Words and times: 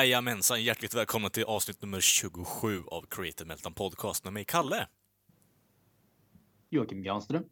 Jajamensan, 0.00 0.62
hjärtligt 0.62 0.94
välkomna 0.94 1.30
till 1.30 1.44
avsnitt 1.44 1.82
nummer 1.82 2.00
27 2.00 2.82
av 2.86 3.06
Creative 3.10 3.48
Meltdown 3.48 3.74
Podcast 3.74 4.24
med 4.24 4.32
mig, 4.32 4.44
Kalle. 4.44 4.88
Joakim 6.70 7.02
Granström. 7.02 7.44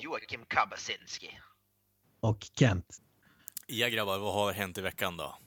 Joakim 0.00 0.44
Kabasinski. 0.48 1.38
Och 2.20 2.46
Kent. 2.58 2.98
Ja 3.66 3.88
grabbar, 3.88 4.18
vad 4.18 4.34
har 4.34 4.52
hänt 4.52 4.78
i 4.78 4.80
veckan 4.80 5.16
då? 5.16 5.38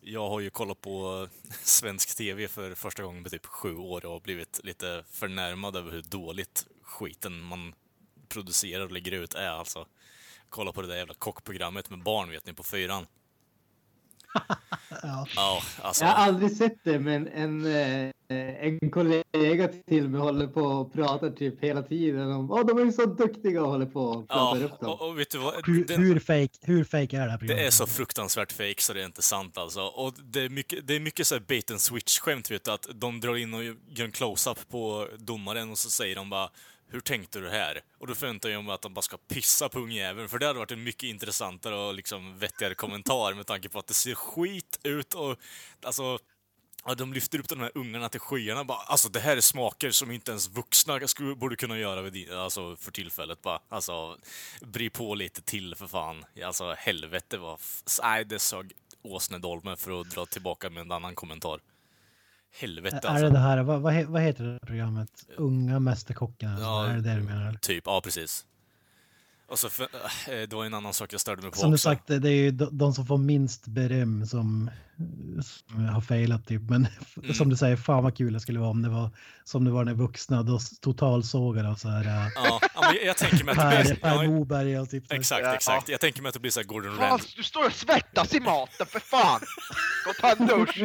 Jag 0.00 0.28
har 0.28 0.40
ju 0.40 0.50
kollat 0.50 0.80
på 0.80 1.28
svensk 1.62 2.16
TV 2.16 2.48
för 2.48 2.74
första 2.74 3.02
gången 3.02 3.24
på 3.24 3.30
typ 3.30 3.46
sju 3.46 3.76
år 3.76 4.06
och 4.06 4.22
blivit 4.22 4.60
lite 4.64 5.04
förnärmad 5.10 5.76
över 5.76 5.90
hur 5.90 6.02
dåligt 6.02 6.66
skiten 6.82 7.42
man 7.42 7.74
producerar 8.28 8.84
och 8.84 8.92
lägger 8.92 9.12
ut 9.12 9.34
är 9.34 9.50
alltså. 9.50 9.86
Kolla 10.48 10.72
på 10.72 10.82
det 10.82 10.88
där 10.88 10.96
jävla 10.96 11.14
kockprogrammet 11.14 11.90
med 11.90 12.02
barn, 12.02 12.30
vet 12.30 12.46
ni, 12.46 12.52
på 12.52 12.62
fyran. 12.62 13.06
Ja. 15.02 15.26
Ja, 15.36 15.62
alltså. 15.82 16.04
Jag 16.04 16.10
har 16.12 16.24
aldrig 16.26 16.56
sett 16.56 16.84
det, 16.84 16.98
men 16.98 17.28
en, 17.28 17.66
eh, 17.66 18.10
en 18.64 18.90
kollega 18.90 19.68
till 19.88 20.08
mig 20.08 20.20
håller 20.20 20.46
på 20.46 20.60
och 20.60 20.92
pratar 20.92 21.30
typ 21.30 21.62
hela 21.62 21.82
tiden 21.82 22.32
om 22.32 22.50
Åh, 22.50 22.66
de 22.66 22.78
är 22.78 22.90
så 22.90 23.06
duktiga 23.06 23.62
och 23.62 23.68
håller 23.70 23.86
på 23.86 24.00
och 24.00 24.28
pratar 24.28 24.60
Ja, 24.60 24.66
upp 24.66 24.80
dem. 24.80 24.90
och, 24.90 25.08
och 25.08 25.18
vet 25.18 25.30
du 25.30 25.38
vad? 25.38 25.66
Hur, 25.66 25.84
Den- 25.84 26.02
hur, 26.02 26.18
fake, 26.18 26.48
hur 26.62 26.84
fake 26.84 27.16
är 27.16 27.24
det 27.24 27.30
här 27.30 27.38
programmet? 27.38 27.56
Det 27.62 27.66
är 27.66 27.70
så 27.70 27.86
fruktansvärt 27.86 28.52
fake 28.52 28.74
så 28.82 28.92
det 28.92 29.00
är 29.02 29.06
inte 29.06 29.22
sant 29.22 29.58
alltså. 29.58 29.80
Och 29.82 30.14
det 30.22 30.40
är 30.44 30.48
mycket, 30.48 30.86
det 30.86 30.96
är 30.96 31.00
mycket 31.00 31.26
så 31.26 31.34
här 31.34 31.42
bait 31.48 31.70
and 31.70 31.80
switch-skämt, 31.80 32.50
vet 32.50 32.64
du, 32.64 32.70
att 32.70 32.88
de 32.94 33.20
drar 33.20 33.36
in 33.36 33.54
och 33.54 33.64
gör 33.64 34.04
en 34.04 34.12
close-up 34.12 34.68
på 34.68 35.08
domaren 35.18 35.70
och 35.70 35.78
så 35.78 35.90
säger 35.90 36.16
de 36.16 36.30
bara 36.30 36.50
hur 36.90 37.00
tänkte 37.00 37.40
du 37.40 37.50
här? 37.50 37.80
Och 37.98 38.06
då 38.06 38.14
förväntar 38.14 38.48
jag 38.48 38.64
mig 38.64 38.74
att 38.74 38.82
de 38.82 38.94
bara 38.94 39.02
ska 39.02 39.16
pissa 39.16 39.68
på 39.68 39.78
ungjäveln, 39.78 40.28
för 40.28 40.38
det 40.38 40.46
hade 40.46 40.58
varit 40.58 40.70
en 40.70 40.82
mycket 40.82 41.02
intressantare 41.02 41.74
och 41.74 41.94
liksom 41.94 42.38
vettigare 42.38 42.74
kommentar 42.74 43.34
med 43.34 43.46
tanke 43.46 43.68
på 43.68 43.78
att 43.78 43.86
det 43.86 43.94
ser 43.94 44.14
skit 44.14 44.80
ut 44.82 45.14
och 45.14 45.36
alltså 45.82 46.18
Ja, 46.84 46.94
de 46.94 47.12
lyfter 47.12 47.38
upp 47.38 47.48
de 47.48 47.60
här 47.60 47.72
ungarna 47.74 48.08
till 48.08 48.20
skyarna 48.20 48.64
bara, 48.64 48.78
alltså 48.78 49.08
det 49.08 49.20
här 49.20 49.36
är 49.36 49.40
smaker 49.40 49.90
som 49.90 50.10
inte 50.10 50.30
ens 50.30 50.48
vuxna 50.48 51.08
skulle, 51.08 51.34
borde 51.34 51.56
kunna 51.56 51.78
göra 51.78 52.02
vid, 52.02 52.32
alltså, 52.32 52.76
för 52.76 52.92
tillfället 52.92 53.42
bara. 53.42 53.60
Alltså, 53.68 54.18
bry 54.60 54.90
på 54.90 55.14
lite 55.14 55.42
till 55.42 55.74
för 55.74 55.86
fan. 55.86 56.24
Alltså 56.44 56.74
helvete 56.78 57.38
vad... 57.38 57.58
Nej, 58.02 58.24
det 58.24 58.38
sög 58.38 58.72
åsnedolmen 59.02 59.76
för 59.76 60.00
att 60.00 60.10
dra 60.10 60.26
tillbaka 60.26 60.70
med 60.70 60.80
en 60.80 60.92
annan 60.92 61.14
kommentar. 61.14 61.60
Helvete 62.60 62.96
Är 62.96 63.00
det 63.00 63.08
alltså. 63.08 63.30
det 63.30 63.38
här, 63.38 63.62
vad, 63.62 63.80
vad, 63.80 63.92
he- 63.94 64.06
vad 64.06 64.22
heter 64.22 64.44
det 64.44 64.58
programmet? 64.66 65.10
Unga 65.36 65.78
Mästerkocken? 65.80 66.48
alltså? 66.50 66.64
Ja. 66.64 66.86
Är 66.86 66.94
det 66.94 67.00
det 67.00 67.14
du 67.14 67.22
menar? 67.22 67.52
Typ, 67.52 67.82
ja 67.86 68.00
precis. 68.04 68.44
Och 69.48 69.58
så, 69.58 69.66
äh, 69.66 69.82
det 70.26 70.52
var 70.52 70.64
en 70.64 70.74
annan 70.74 70.94
sak 70.94 71.12
jag 71.12 71.20
störde 71.20 71.42
mig 71.42 71.50
på 71.50 71.56
Som 71.56 71.70
du 71.70 71.74
också. 71.74 71.88
sagt, 71.88 72.06
det 72.06 72.14
är 72.28 72.32
ju 72.32 72.50
de 72.50 72.92
som 72.94 73.06
får 73.06 73.18
minst 73.18 73.66
beröm 73.66 74.26
som, 74.26 74.70
som 75.42 75.84
har 75.84 76.00
failat 76.00 76.46
typ. 76.46 76.62
Men 76.62 76.86
Mm. 77.22 77.34
som 77.34 77.48
du 77.48 77.56
säger, 77.56 77.76
fan 77.76 78.02
vad 78.04 78.16
kul 78.16 78.32
det 78.32 78.40
skulle 78.40 78.58
vara 78.60 78.70
om 78.70 78.82
det 78.82 78.88
var 78.88 79.10
som 79.44 79.64
det 79.64 79.70
var 79.70 79.84
när 79.84 79.94
vuxna, 79.94 80.42
då 80.42 80.58
totalsågar 80.80 81.64
de 81.64 81.76
så 81.76 81.88
här. 81.88 82.04
äh, 82.04 82.30
Ja, 82.34 82.60
men 82.80 83.06
jag, 83.06 83.16
tänker 83.16 83.44
mig 83.44 83.52
att 83.58 83.70
det 83.70 83.84
blir... 83.84 83.94
per 83.94 84.26
Moberg 84.26 84.78
och 84.78 84.90
typ 84.90 85.06
så 85.06 85.12
här. 85.14 85.20
exakt, 85.20 85.42
Ja. 85.44 85.54
exakt. 85.54 85.88
Jag 85.88 86.00
tänker 86.00 86.22
mig 86.22 86.28
att 86.28 86.34
det 86.34 86.40
blir 86.40 86.50
så 86.50 86.60
här 86.60 86.66
Gordon 86.66 86.96
Fan, 86.96 87.10
Ramsay. 87.10 87.30
du 87.36 87.42
står 87.42 87.66
och 87.66 87.72
svettas 87.72 88.34
i 88.34 88.40
maten 88.40 88.86
för 88.86 89.00
fan! 89.00 89.40
Gå 90.04 90.10
och 90.10 90.16
ta 90.16 90.30
en 90.32 90.46
dusch! 90.46 90.80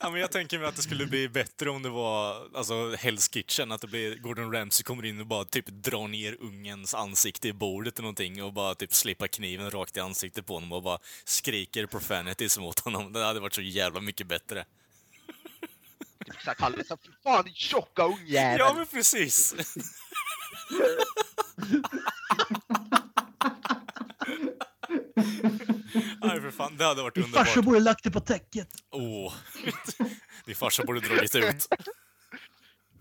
Ja, 0.00 0.10
men 0.10 0.20
jag 0.20 0.30
tänker 0.32 0.58
mig 0.58 0.68
att 0.68 0.76
det 0.76 0.82
skulle 0.82 1.06
bli 1.06 1.28
bättre 1.28 1.70
om 1.70 1.82
det 1.82 1.88
var 1.88 2.36
alltså, 2.56 2.74
Hell's 2.74 3.32
Kitchen, 3.32 3.72
att 3.72 3.80
det 3.80 3.86
blir 3.86 4.16
Gordon 4.16 4.52
Ramsay 4.52 4.84
kommer 4.84 5.04
in 5.04 5.20
och 5.20 5.26
bara 5.26 5.44
typ 5.44 5.66
drar 5.66 6.08
ner 6.08 6.36
ungens 6.40 6.94
ansikte 6.94 7.48
i 7.48 7.52
bordet 7.52 7.94
eller 7.98 8.02
någonting 8.02 8.42
och 8.42 8.52
bara 8.52 8.74
typ 8.74 8.94
slipar 8.94 9.26
kniven 9.26 9.70
rakt 9.70 9.96
i 9.96 10.00
ansiktet 10.00 10.46
på 10.46 10.54
honom 10.54 10.72
och 10.72 10.82
bara 10.82 10.98
skriker 11.60 11.86
profanities 11.86 12.58
mot 12.58 12.80
honom. 12.80 13.12
Det 13.12 13.24
hade 13.24 13.40
varit 13.40 13.54
så 13.54 13.60
jävla 13.60 14.00
mycket 14.00 14.26
bättre. 14.26 14.64
Typ 16.24 16.42
såhär 16.44 16.54
Kalle, 16.54 16.76
fy 16.76 17.12
fan 17.22 17.44
din 17.44 17.54
tjocka 17.54 18.04
ungjävel! 18.04 18.58
Ja, 18.58 18.74
men 18.76 18.86
precis! 18.86 19.54
Nej, 26.22 26.40
för 26.40 26.50
fan, 26.50 26.76
det 26.76 26.84
hade 26.84 27.02
varit 27.02 27.14
Din 27.14 27.24
underbart. 27.24 27.46
farsa 27.46 27.62
borde 27.62 27.80
lagt 27.80 28.04
det 28.04 28.10
på 28.10 28.20
täcket. 28.20 28.68
Åh. 28.90 29.34
Din 30.46 30.54
farsa 30.54 30.84
borde 30.84 31.00
dragit 31.00 31.34
ut. 31.34 31.68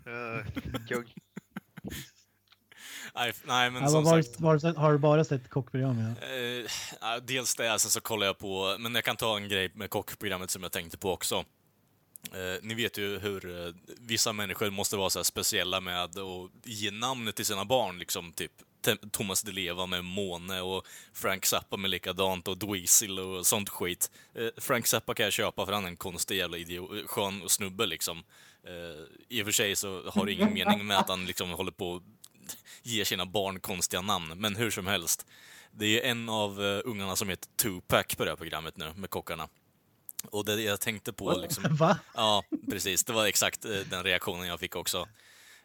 Uh, 0.08 0.46
kung. 0.88 1.14
Nej, 3.16 3.34
nej 3.44 3.72
men 3.72 3.84
Ja, 3.84 3.90
som 3.90 4.03
var, 4.03 4.22
sagt. 4.22 4.40
var, 4.40 4.74
har 4.74 4.92
du 4.92 4.97
bara 4.97 5.24
sett 5.24 5.50
kockprogram? 5.50 6.00
Ja? 6.00 6.28
Eh, 7.16 7.22
dels 7.24 7.56
det, 7.56 7.80
sen 7.80 7.92
så 7.92 8.02
kollar 8.02 8.25
jag 8.25 8.38
på, 8.38 8.75
men 8.80 8.96
jag 8.96 9.03
kan 9.03 9.16
ta 9.16 9.38
en 9.38 9.50
grej 9.50 9.72
med 9.75 9.90
kockprogrammet 9.90 10.52
som 10.52 10.64
jag 10.64 10.72
tänkte 10.72 10.97
på 10.97 11.12
också. 11.12 11.44
Eh, 12.34 12.62
ni 12.62 12.74
vet 12.74 12.98
ju 12.98 13.19
hur 13.19 13.68
eh, 13.68 13.74
vissa 14.00 14.34
människor 14.34 14.69
måste 14.69 14.98
vara 14.98 15.09
så 15.09 15.19
här 15.19 15.24
speciella 15.24 15.80
med 15.81 16.03
att 16.03 16.16
ge 16.64 16.92
namn 16.92 17.31
till 17.34 17.46
sina 17.46 17.66
barn, 17.66 18.00
liksom 18.00 18.34
typ 18.34 18.52
Thomas 19.12 19.42
Di 19.42 19.52
Leva 19.52 19.86
med 19.86 20.06
Måne 20.06 20.62
och 20.62 20.88
Frank 21.14 21.46
Zappa 21.46 21.78
med 21.78 21.90
likadant 21.90 22.48
och 22.48 22.58
Dweezil 22.58 23.19
och 23.19 23.48
sånt 23.48 23.69
skit. 23.69 24.12
Eh, 24.36 24.48
Frank 24.58 24.88
Zappa 24.88 25.14
kan 25.14 25.24
jag 25.24 25.34
köpa 25.34 25.66
för 25.66 25.74
han 25.74 25.84
är 25.84 25.88
en 25.88 25.98
konstig 25.98 26.38
jävla 26.38 26.58
idiot, 26.58 26.90
skön 27.09 27.50
snubbe 27.50 27.86
liksom. 27.86 28.24
Eh, 28.64 29.03
I 29.30 29.42
och 29.42 29.46
för 29.46 29.52
sig 29.52 29.75
så 29.75 30.09
har 30.09 30.25
det 30.25 30.34
ingen 30.34 30.53
mening 30.53 30.86
med 30.88 30.98
att 30.98 31.09
han 31.09 31.25
liksom 31.25 31.50
håller 31.50 31.72
på 31.72 31.92
och 31.92 32.03
ger 32.84 33.06
sina 33.06 33.26
barn 33.26 33.60
konstiga 33.60 34.02
namn, 34.02 34.34
men 34.38 34.56
hur 34.56 34.72
som 34.72 34.88
helst. 34.88 35.26
Det 35.72 36.02
är 36.02 36.12
en 36.12 36.30
av 36.30 36.62
uh, 36.62 36.82
ungarna 36.86 37.16
som 37.16 37.30
heter 37.30 37.50
Tupac 37.56 38.16
på 38.18 38.24
det 38.26 38.32
här 38.32 38.36
programmet 38.38 38.78
nu, 38.78 38.94
med 38.96 39.10
kockarna. 39.10 39.48
Och 40.24 40.46
det 40.46 40.62
jag 40.62 40.82
tänkte 40.82 41.14
på 41.14 41.32
liksom... 41.32 41.76
Va? 41.76 42.00
Ja, 42.14 42.44
precis. 42.70 43.04
Det 43.04 43.14
var 43.14 43.26
exakt 43.26 43.66
eh, 43.66 43.72
den 43.72 44.04
reaktionen 44.04 44.48
jag 44.48 44.60
fick 44.60 44.76
också. 44.76 45.08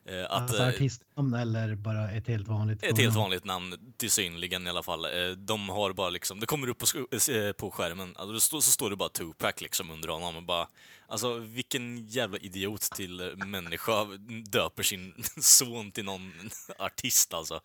Eh, 0.06 0.24
att, 0.24 0.30
Alltså 0.30 0.62
eh, 0.62 0.68
artistnamn 0.68 1.34
eller 1.34 1.74
bara 1.74 2.10
ett 2.10 2.28
helt 2.28 2.48
vanligt? 2.48 2.82
ett 2.82 2.98
helt 2.98 3.14
vanligt 3.16 3.44
namn, 3.44 3.94
till 3.96 4.10
synligen 4.10 4.66
i 4.66 4.70
alla 4.70 4.82
fall. 4.82 5.04
Eh, 5.04 5.30
De 5.36 5.68
har 5.68 5.92
bara 5.92 6.10
liksom, 6.10 6.40
det 6.40 6.46
kommer 6.46 6.68
upp 6.68 6.78
på, 6.78 6.86
eh, 7.32 7.52
på 7.52 7.70
skärmen, 7.70 8.14
alltså 8.16 8.60
så 8.62 8.70
står 8.72 8.90
det 8.90 8.96
bara 8.96 9.08
Tupac 9.08 9.60
liksom 9.60 9.90
under 9.90 10.08
honom 10.08 10.36
och 10.36 10.42
bara, 10.42 10.68
alltså 11.08 11.34
vilken 11.38 12.06
jävla 12.06 12.38
idiot 12.38 12.80
till 12.80 13.32
människa 13.36 14.04
döper 14.52 14.82
sin 14.82 15.14
son 15.40 15.90
till 15.92 16.04
någon 16.04 16.32
artist 16.78 17.34
alltså. 17.34 17.60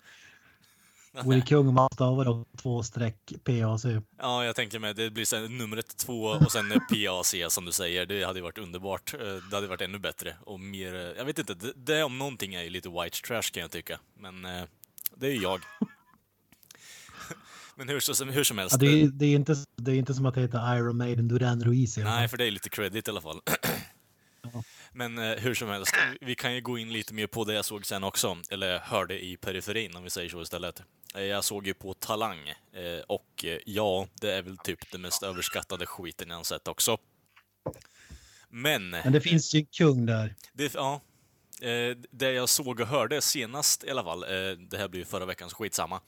Will 1.25 1.43
kung 1.43 1.77
stavar 1.93 2.25
då 2.25 2.45
två 2.57 2.83
streck 2.83 3.33
PAC. 3.43 3.85
Ja, 4.17 4.45
jag 4.45 4.55
tänker 4.55 4.79
mig 4.79 4.93
det 4.93 5.09
blir 5.09 5.25
sen 5.25 5.57
numret 5.57 5.97
två 5.97 6.23
och 6.23 6.51
sen 6.51 6.69
PAC 6.89 7.35
som 7.49 7.65
du 7.65 7.71
säger. 7.71 8.05
Det 8.05 8.23
hade 8.23 8.39
ju 8.39 8.43
varit 8.43 8.57
underbart. 8.57 9.15
Det 9.49 9.55
hade 9.55 9.67
varit 9.67 9.81
ännu 9.81 9.99
bättre 9.99 10.35
och 10.41 10.59
mer, 10.59 10.93
jag 11.17 11.25
vet 11.25 11.39
inte, 11.39 11.53
det, 11.53 11.73
det 11.75 12.03
om 12.03 12.17
någonting 12.17 12.53
är 12.53 12.63
ju 12.63 12.69
lite 12.69 12.89
white 12.89 13.21
trash 13.27 13.41
kan 13.41 13.61
jag 13.61 13.71
tycka. 13.71 13.99
Men 14.19 14.41
det 15.15 15.27
är 15.27 15.31
ju 15.31 15.41
jag. 15.41 15.61
Men 17.75 17.89
hur, 17.89 17.99
så, 17.99 18.25
hur 18.25 18.43
som 18.43 18.57
helst. 18.57 18.73
Ja, 18.73 18.77
det, 18.77 19.01
är, 19.01 19.07
det, 19.07 19.25
är 19.25 19.35
inte, 19.35 19.55
det 19.75 19.91
är 19.91 19.95
inte 19.95 20.13
som 20.13 20.25
att 20.25 20.35
det 20.35 20.41
heter 20.41 20.75
Iron 20.77 20.97
Maiden 20.97 21.27
Duran 21.27 21.63
Ruiz. 21.63 21.97
Nej, 21.97 22.27
för 22.27 22.37
det 22.37 22.45
är 22.45 22.51
lite 22.51 22.69
credit 22.69 23.07
i 23.07 23.11
alla 23.11 23.21
fall. 23.21 23.41
Ja. 24.41 24.63
Men 24.93 25.17
eh, 25.17 25.35
hur 25.37 25.53
som 25.53 25.69
helst, 25.69 25.95
vi 26.21 26.35
kan 26.35 26.53
ju 26.55 26.61
gå 26.61 26.77
in 26.77 26.93
lite 26.93 27.13
mer 27.13 27.27
på 27.27 27.43
det 27.43 27.53
jag 27.53 27.65
såg 27.65 27.85
sen 27.85 28.03
också, 28.03 28.37
eller 28.49 28.79
hörde 28.79 29.25
i 29.25 29.37
periferin 29.37 29.95
om 29.95 30.03
vi 30.03 30.09
säger 30.09 30.29
så 30.29 30.41
istället. 30.41 30.81
Eh, 31.15 31.23
Jag 31.23 31.43
såg 31.43 31.67
ju 31.67 31.73
på 31.73 31.93
Talang, 31.93 32.49
eh, 32.49 33.03
och 33.07 33.45
eh, 33.45 33.59
ja, 33.65 34.07
det 34.21 34.33
är 34.33 34.41
väl 34.41 34.57
typ 34.57 34.91
det 34.91 34.97
mest 34.97 35.23
överskattade 35.23 35.85
skiten 35.85 36.29
jag 36.29 36.45
sett 36.45 36.67
också. 36.67 36.97
Men, 38.49 38.89
Men 38.89 39.13
det 39.13 39.21
finns 39.21 39.53
ju 39.55 39.59
en 39.59 39.65
kung 39.65 40.05
där. 40.05 40.35
det, 40.53 40.73
ja, 40.73 41.01
eh, 41.61 41.97
det 42.11 42.31
jag 42.31 42.49
såg 42.49 42.79
och 42.79 42.87
hörde 42.87 43.21
senast 43.21 43.83
i 43.83 43.89
alla 43.89 44.03
fall, 44.03 44.23
eh, 44.23 44.51
det 44.51 44.77
här 44.77 44.87
blir 44.87 44.99
ju 44.99 45.05
förra 45.05 45.25
veckans 45.25 45.53
skitsamma. 45.53 46.01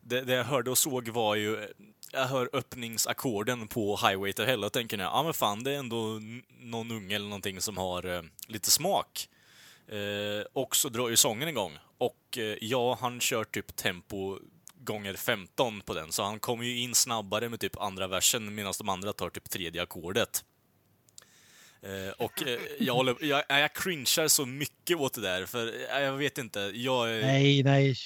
Det, 0.00 0.20
det 0.20 0.34
jag 0.34 0.44
hörde 0.44 0.70
och 0.70 0.78
såg 0.78 1.08
var 1.08 1.34
ju, 1.34 1.68
jag 2.16 2.26
hör 2.26 2.50
öppningsackorden 2.52 3.68
på 3.68 3.96
Highway 3.96 4.32
to 4.32 4.42
Hell 4.42 4.64
och 4.64 4.72
tänker 4.72 4.98
jag, 4.98 5.06
ja 5.06 5.22
men 5.22 5.34
fan 5.34 5.64
det 5.64 5.74
är 5.74 5.78
ändå 5.78 6.20
någon 6.60 6.90
unge 6.90 7.14
eller 7.14 7.28
någonting 7.28 7.60
som 7.60 7.76
har 7.76 8.16
eh, 8.16 8.22
lite 8.46 8.70
smak. 8.70 9.28
Eh, 9.88 10.46
och 10.52 10.76
så 10.76 10.88
drar 10.88 11.08
ju 11.08 11.16
sången 11.16 11.48
igång. 11.48 11.78
Och 11.98 12.38
eh, 12.38 12.56
ja, 12.60 12.98
han 13.00 13.20
kör 13.20 13.44
typ 13.44 13.76
tempo 13.76 14.38
gånger 14.74 15.14
15 15.14 15.80
på 15.80 15.94
den, 15.94 16.12
så 16.12 16.22
han 16.22 16.40
kommer 16.40 16.64
ju 16.64 16.78
in 16.78 16.94
snabbare 16.94 17.48
med 17.48 17.60
typ 17.60 17.80
andra 17.80 18.06
versen 18.06 18.54
medan 18.54 18.72
de 18.78 18.88
andra 18.88 19.12
tar 19.12 19.30
typ 19.30 19.50
tredje 19.50 19.82
ackordet. 19.82 20.44
Eh, 21.82 22.12
och 22.18 22.48
eh, 22.48 22.60
jag, 22.78 22.94
håller, 22.94 23.16
jag, 23.20 23.42
jag 23.48 23.74
cringear 23.74 24.28
så 24.28 24.46
mycket 24.46 24.96
åt 24.96 25.14
det 25.14 25.20
där, 25.20 25.46
för 25.46 25.66
eh, 25.66 26.00
jag 26.00 26.12
vet 26.12 26.38
inte, 26.38 26.60
jag. 26.74 27.08
Nej, 27.08 27.62
nej. 27.62 27.96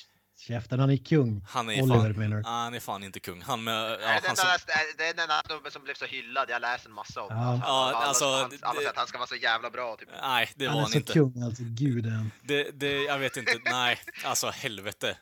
Käften, 0.47 0.81
han 0.81 0.91
är 0.91 0.97
kung. 0.97 1.45
Han 1.49 1.71
är, 1.71 1.83
Oliver 1.83 2.43
fan? 2.43 2.47
Ah, 2.47 2.63
han 2.65 2.75
är 2.75 2.81
fan 2.81 3.03
inte 3.05 3.21
kung. 3.21 3.43
Han 3.43 3.65
med... 3.65 3.75
Ja, 4.03 4.07
han 4.07 4.23
den 4.23 4.37
som, 4.37 4.47
där, 4.67 4.97
det 4.99 5.05
är 5.09 5.15
den 5.15 5.29
där 5.29 5.43
snubben 5.47 5.73
som 5.73 5.83
blev 5.85 5.95
så 5.95 6.05
hyllad, 6.05 6.51
jag 6.51 6.61
läser 6.61 6.89
en 6.89 6.95
massa 6.95 7.23
om 7.23 7.27
Ja. 7.31 7.37
han, 7.37 7.59
Ja, 7.59 7.65
alla, 7.67 7.97
alltså, 7.99 8.25
alla, 8.25 8.49
det- 8.49 8.59
alla 8.63 8.75
säger 8.77 8.91
att 8.91 8.97
han 8.97 9.07
ska 9.07 9.19
vara 9.19 9.29
så 9.29 9.35
jävla 9.37 9.71
bra 9.71 9.97
typ. 9.97 10.09
nej, 10.23 10.51
det 10.57 10.67
var 10.67 10.71
Han 10.73 10.79
är 10.79 10.83
han 10.83 10.91
så 10.93 10.99
inte. 10.99 11.13
kung 11.13 11.43
alltså, 11.43 11.63
gud 11.67 12.07
är 12.07 12.11
han. 12.11 12.31
Det, 12.43 12.71
det, 12.81 13.03
jag 13.03 13.19
vet 13.19 13.37
inte. 13.37 13.59
Nej, 13.65 13.99
alltså 14.25 14.51
helvete. 14.51 15.17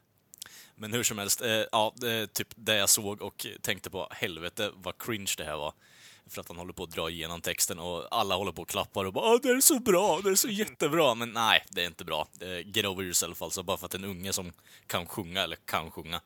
Men 0.75 0.93
hur 0.93 1.03
som 1.03 1.19
helst, 1.19 1.41
eh, 1.43 1.51
ja, 1.73 1.93
det 1.97 2.13
är 2.13 2.27
typ 2.27 2.49
det 2.57 2.77
jag 2.77 2.89
såg 2.89 3.23
och 3.23 3.47
tänkte 3.63 3.91
på, 3.91 4.09
helvete 4.11 4.71
vad 4.75 4.99
cringe 4.99 5.35
det 5.37 5.45
här 5.45 5.57
var. 5.57 5.73
För 6.29 6.41
att 6.41 6.49
han 6.49 6.57
håller 6.57 6.73
på 6.73 6.83
att 6.83 6.91
dra 6.91 7.11
igenom 7.11 7.41
texten 7.41 7.79
och 7.79 8.07
alla 8.11 8.35
håller 8.35 8.53
på 8.53 8.63
och 8.63 8.69
klappar 8.69 9.05
och 9.05 9.13
bara 9.13 9.33
"Åh, 9.35 9.39
det 9.43 9.49
är 9.49 9.61
så 9.61 9.79
bra, 9.79 10.21
det 10.25 10.31
är 10.31 10.35
så 10.35 10.49
jättebra. 10.49 11.15
Men 11.15 11.33
nej, 11.33 11.65
det 11.71 11.83
är 11.83 11.87
inte 11.87 12.05
bra. 12.05 12.29
Eh, 12.41 12.69
Get 12.77 12.87
over 12.87 13.03
yourself 13.05 13.43
alltså, 13.43 13.63
bara 13.63 13.77
för 13.77 13.87
att 13.87 13.95
en 13.95 14.05
unge 14.05 14.33
som 14.33 14.53
kan 14.87 15.07
sjunga, 15.07 15.43
eller 15.43 15.57
kan 15.57 15.91
sjunga. 15.91 16.21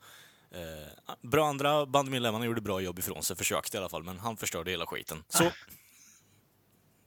Eh, 0.51 1.15
bra 1.23 1.49
andra 1.49 1.87
bandmedlemmarna 1.87 2.45
gjorde 2.45 2.61
bra 2.61 2.81
jobb 2.81 2.99
ifrån 2.99 3.23
sig, 3.23 3.37
försökte 3.37 3.77
i 3.77 3.81
alla 3.81 3.89
fall, 3.89 4.03
men 4.03 4.19
han 4.19 4.37
förstörde 4.37 4.71
hela 4.71 4.87
skiten. 4.87 5.25
Så, 5.29 5.51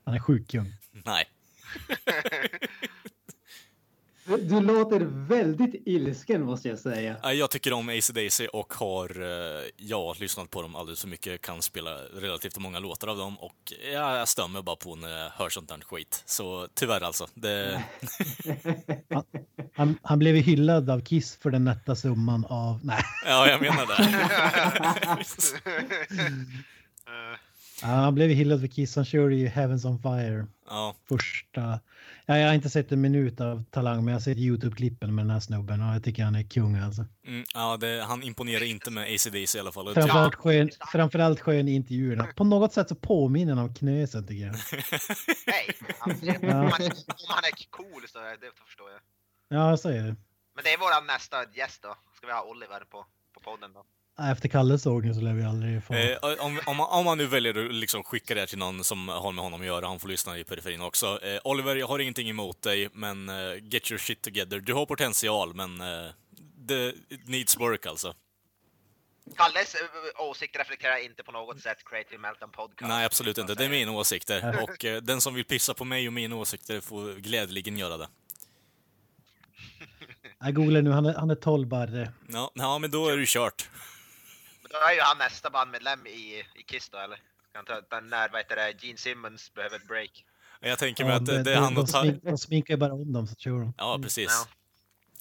Han 0.06 0.15
är 0.15 0.19
sjuk 0.19 0.47
kung. 0.51 0.74
nej. 0.92 1.30
Du, 4.25 4.62
låter 4.62 5.00
väldigt 5.27 5.81
ilsken 5.86 6.42
måste 6.42 6.69
jag 6.69 6.80
säga. 6.80 7.33
Jag 7.33 7.51
tycker 7.51 7.74
om 7.74 7.89
AC/DC 7.89 8.48
och 8.48 8.74
har 8.74 9.22
eh, 9.22 9.63
ja, 9.77 10.16
lyssnat 10.19 10.50
på 10.51 10.62
dem 10.62 10.75
alldeles 10.75 11.01
för 11.01 11.07
mycket. 11.07 11.42
Kan 11.42 11.62
spela 11.62 11.98
relativt 11.98 12.57
många 12.57 12.80
låtar 12.80 13.07
av 13.07 13.18
dem 13.18 13.39
och 13.39 13.74
ja, 13.94 14.18
jag 14.18 14.27
stämmer 14.27 14.62
bara 14.62 14.75
på 14.75 14.95
när 14.95 15.10
jag 15.10 15.30
hör 15.30 15.50
sånt 15.50 15.69
där 15.69 15.77
skit. 15.77 16.24
Så 16.25 16.68
tyvärr 16.74 17.01
alltså. 17.01 17.27
Det, 17.33 17.83
Han, 19.74 19.98
han 20.01 20.19
blev 20.19 20.36
hyllad 20.36 20.89
av 20.89 21.01
Kiss 21.01 21.36
för 21.36 21.51
den 21.51 21.63
nätta 21.63 21.95
summan 21.95 22.45
av... 22.45 22.80
Nej, 22.83 23.04
ja, 23.25 23.48
jag 23.48 23.62
menar 23.62 23.86
det. 23.86 24.19
Ja, 27.81 27.88
han 27.88 28.16
blev 28.16 28.30
hyllad 28.30 28.60
för 28.60 28.68
Kiss. 28.68 28.95
Han 28.95 29.06
körde 29.06 29.36
ju 29.36 29.48
Heavens 29.48 29.86
on 29.86 30.01
Fire 30.01 30.48
Ja, 30.69 30.95
första... 31.07 31.80
Ja, 32.27 32.38
jag 32.38 32.48
har 32.48 32.54
inte 32.54 32.69
sett 32.69 32.92
en 32.92 33.01
minut 33.01 33.42
av 33.42 33.63
Talang, 33.72 33.95
men 33.98 34.07
jag 34.07 34.16
har 34.16 34.19
sett 34.22 34.38
YouTube-klippen 34.38 35.16
med 35.16 35.25
den 35.25 35.30
här 35.30 35.39
snubben 35.39 35.81
och 35.81 35.95
jag 35.95 36.04
tycker 36.04 36.24
han 36.24 36.36
är 36.36 36.44
kung 36.44 36.75
alltså. 36.75 37.06
mm, 37.27 37.44
ja 37.54 37.77
det, 37.77 38.04
han 38.07 38.24
imponerar 38.24 38.63
inte 38.63 38.92
med 38.92 39.04
AC/DC 39.16 39.57
i 39.57 39.62
alla 39.62 39.72
fall. 39.72 39.94
Framförallt 39.94 40.36
skön, 40.36 40.69
framförallt 40.92 41.39
skön 41.39 41.68
i 41.68 41.72
intervjuerna. 41.75 42.27
På 42.36 42.44
något 42.44 42.74
sätt 42.74 42.89
så 42.89 42.95
påminner 42.95 43.56
han 43.56 43.66
om 43.66 43.74
Knösen 43.75 44.27
tycker 44.27 44.45
jag. 44.45 44.56
Nej, 45.48 45.69
alltså, 46.00 46.25
om, 46.25 46.36
Ja. 46.42 46.54
han, 46.54 46.81
om 46.92 47.27
han 47.27 47.44
är 47.44 47.69
cool 47.69 48.04
så 48.07 48.19
är 48.19 48.38
det 48.38 48.51
förstår 48.66 48.92
jag. 48.92 49.00
Ja, 49.48 49.69
jag 49.69 49.80
säger 49.80 50.04
det. 50.04 50.16
Men 50.56 50.63
det 50.63 50.74
är 50.74 50.78
våran 50.78 51.07
nästa 51.07 51.38
gäst 51.54 51.81
då. 51.81 51.95
Ska 52.18 52.28
vi 52.28 52.33
ha 52.33 52.44
Oliver 52.44 52.80
på, 52.80 53.06
på 53.33 53.39
podden 53.39 53.74
då? 53.74 53.86
Efter 54.20 54.50
Kalles 54.50 54.82
sågning 54.82 55.14
så 55.14 55.22
lär 55.22 55.34
vi 55.34 55.44
aldrig 55.44 55.84
få... 55.84 55.94
Eh, 55.94 56.18
om, 56.24 56.60
om, 56.66 56.78
man, 56.78 56.88
om 56.90 57.06
man 57.06 57.18
nu 57.18 57.26
väljer 57.26 57.66
att 57.66 57.74
liksom 57.74 58.04
skicka 58.04 58.36
det 58.36 58.48
till 58.48 58.58
någon 58.58 58.84
som 58.84 59.10
har 59.10 59.32
med 59.32 59.44
honom 59.44 59.62
att 59.62 59.68
göra, 59.68 59.88
han 59.88 60.00
får 60.00 60.08
lyssna 60.08 60.38
i 60.38 60.44
periferin 60.44 60.82
också. 60.82 61.20
Eh, 61.24 61.40
Oliver, 61.44 61.76
jag 61.76 61.88
har 61.88 62.00
ingenting 62.00 62.30
emot 62.30 62.62
dig, 62.62 62.90
men 62.94 63.30
eh, 63.30 63.36
get 63.62 63.92
your 63.92 64.00
shit 64.00 64.22
together. 64.22 64.60
Du 64.60 64.74
har 64.74 64.86
potential, 64.86 65.54
men 65.54 65.82
eh, 65.82 66.12
det 66.58 66.94
it 67.10 67.28
needs 67.28 67.60
work 67.60 67.86
alltså. 67.86 68.16
Kalles 69.36 69.76
eh, 69.76 70.22
åsikt 70.30 70.60
reflekterar 70.60 71.06
inte 71.06 71.24
på 71.24 71.32
något 71.32 71.62
sätt 71.62 71.78
Creative 71.86 72.18
Meltdown 72.18 72.52
Podcast. 72.52 72.90
Nej, 72.90 73.06
absolut 73.06 73.38
inte. 73.38 73.56
Det 73.56 73.66
är 73.66 73.70
mina 73.70 73.92
åsikter. 73.92 74.64
Och 74.64 74.86
eh, 74.86 75.02
den 75.02 75.22
som 75.22 75.34
vill 75.34 75.46
pissa 75.46 75.74
på 75.74 75.86
mig 75.86 76.08
och 76.08 76.14
mina 76.14 76.36
åsikter 76.36 76.82
får 76.82 77.14
glädjeligen 77.14 77.78
göra 77.78 77.98
det. 77.98 78.08
Jag 80.40 80.54
googlar 80.54 80.82
nu, 80.82 80.92
han 80.92 81.06
är, 81.06 81.14
han 81.14 81.30
är 81.30 81.36
12 81.36 81.68
barre. 81.68 82.12
Ja, 82.28 82.52
ja, 82.54 82.80
men 82.80 82.92
då 82.92 83.10
är 83.10 83.18
det 83.18 83.26
kört. 83.28 83.70
Men 84.70 84.80
Då 84.82 84.88
är 84.88 84.94
ju 84.94 85.02
han 85.02 85.18
nästa 85.18 85.50
bandmedlem 85.50 86.08
i, 86.08 86.44
i 86.56 86.64
Kiss 86.68 86.90
då 86.90 86.98
eller? 86.98 87.20
Kan 87.54 87.66
ta, 87.66 87.82
den 87.90 88.08
när, 88.10 88.30
vad 88.30 88.40
heter 88.42 88.56
det, 88.56 88.84
Gene 88.84 88.98
Simmons 88.98 89.54
behöver 89.54 89.76
ett 89.76 89.88
break. 89.88 90.26
Jag 90.60 90.80
tänker 90.80 91.04
mig 91.04 91.12
Ja, 91.14 91.18
att 91.18 91.26
det, 91.26 91.38
de- 91.38 91.44
det 91.44 91.54
är 91.54 91.58
han 91.60 91.74
de, 91.74 91.82
och 91.82 91.88
Ty... 92.04 92.12
de 92.30 92.38
sminkar 92.38 92.74
ju 92.74 92.78
bara 92.78 92.94
om 92.94 93.14
dem 93.14 93.28
så 93.28 93.36
kör 93.36 93.52
de. 93.60 93.74
Ja, 93.78 94.00
precis. 94.04 94.28
Ja. 94.30 94.48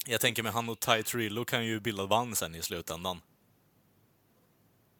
Jag 0.06 0.20
tänker 0.20 0.42
mig 0.42 0.52
han 0.52 0.68
och 0.68 0.80
Ty 0.80 1.02
Trillo 1.02 1.44
kan 1.44 1.64
ju 1.66 1.80
bilda 1.80 2.06
band 2.06 2.36
sen 2.38 2.54
i 2.54 2.62
slutändan. 2.62 3.20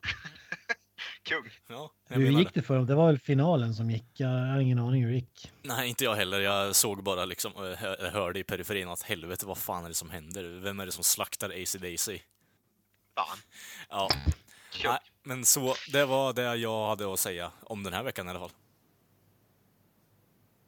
Kung! 1.23 1.51
Ja, 1.69 1.93
Hur 2.09 2.31
gick 2.39 2.55
det 2.55 2.63
för 2.63 2.77
dem? 2.77 2.87
Det 2.87 2.95
var 2.95 3.07
väl 3.07 3.19
finalen 3.19 3.75
som 3.75 3.91
gick? 3.91 4.05
Jag 4.15 4.29
har 4.29 4.61
ingen 4.61 4.79
aning 4.79 5.03
hur 5.03 5.09
det 5.11 5.15
gick. 5.17 5.53
Nej, 5.63 5.89
inte 5.89 6.05
jag 6.05 6.15
heller. 6.15 6.41
Jag 6.41 6.77
såg 6.77 7.03
bara 7.03 7.25
liksom, 7.25 7.53
hö- 7.79 8.11
hörde 8.11 8.39
i 8.41 8.45
periferin 8.45 8.89
att 8.89 9.03
helvete, 9.03 9.47
vad 9.47 9.59
fan 9.59 9.85
är 9.85 9.89
det 9.89 9.95
som 9.95 10.11
händer? 10.11 10.45
Vem 10.61 10.81
är 10.81 10.87
det 10.87 10.93
som 10.93 11.05
slaktar 11.05 11.51
AC/DC? 11.51 12.21
Fan. 13.15 13.39
Ja, 13.89 14.09
nej, 14.85 14.99
men 15.23 15.45
så, 15.45 15.75
det 15.93 16.05
var 16.05 16.33
det 16.33 16.57
jag 16.57 16.89
hade 16.89 17.13
att 17.13 17.21
säga 17.21 17.53
om 17.63 17.83
den 17.83 17.93
här 17.93 18.03
veckan 18.03 18.27
i 18.27 18.31
alla 18.31 18.41
fall. 18.41 18.53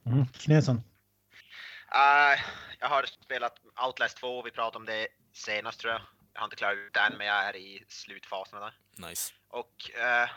Mm. 0.07 0.27
Knäsen. 0.27 0.83
Eh, 1.95 2.41
jag 2.81 2.89
har 2.89 3.07
spelat 3.07 3.61
Outlast 3.87 4.17
2, 4.17 4.43
vi 4.43 4.51
pratade 4.51 4.79
om 4.79 4.87
det 4.87 5.09
senast 5.33 5.81
tror 5.81 5.93
jag. 5.93 6.03
Jag 6.33 6.41
har 6.41 6.47
inte 6.47 6.57
klarat 6.57 6.77
ut 6.77 6.95
den, 6.95 7.13
men 7.19 7.27
jag 7.27 7.45
är 7.45 7.57
i 7.57 7.85
slutfasen 7.89 8.61
där. 8.61 8.75
Nice. 9.09 9.33
Och 9.49 9.91
eh, 9.95 10.29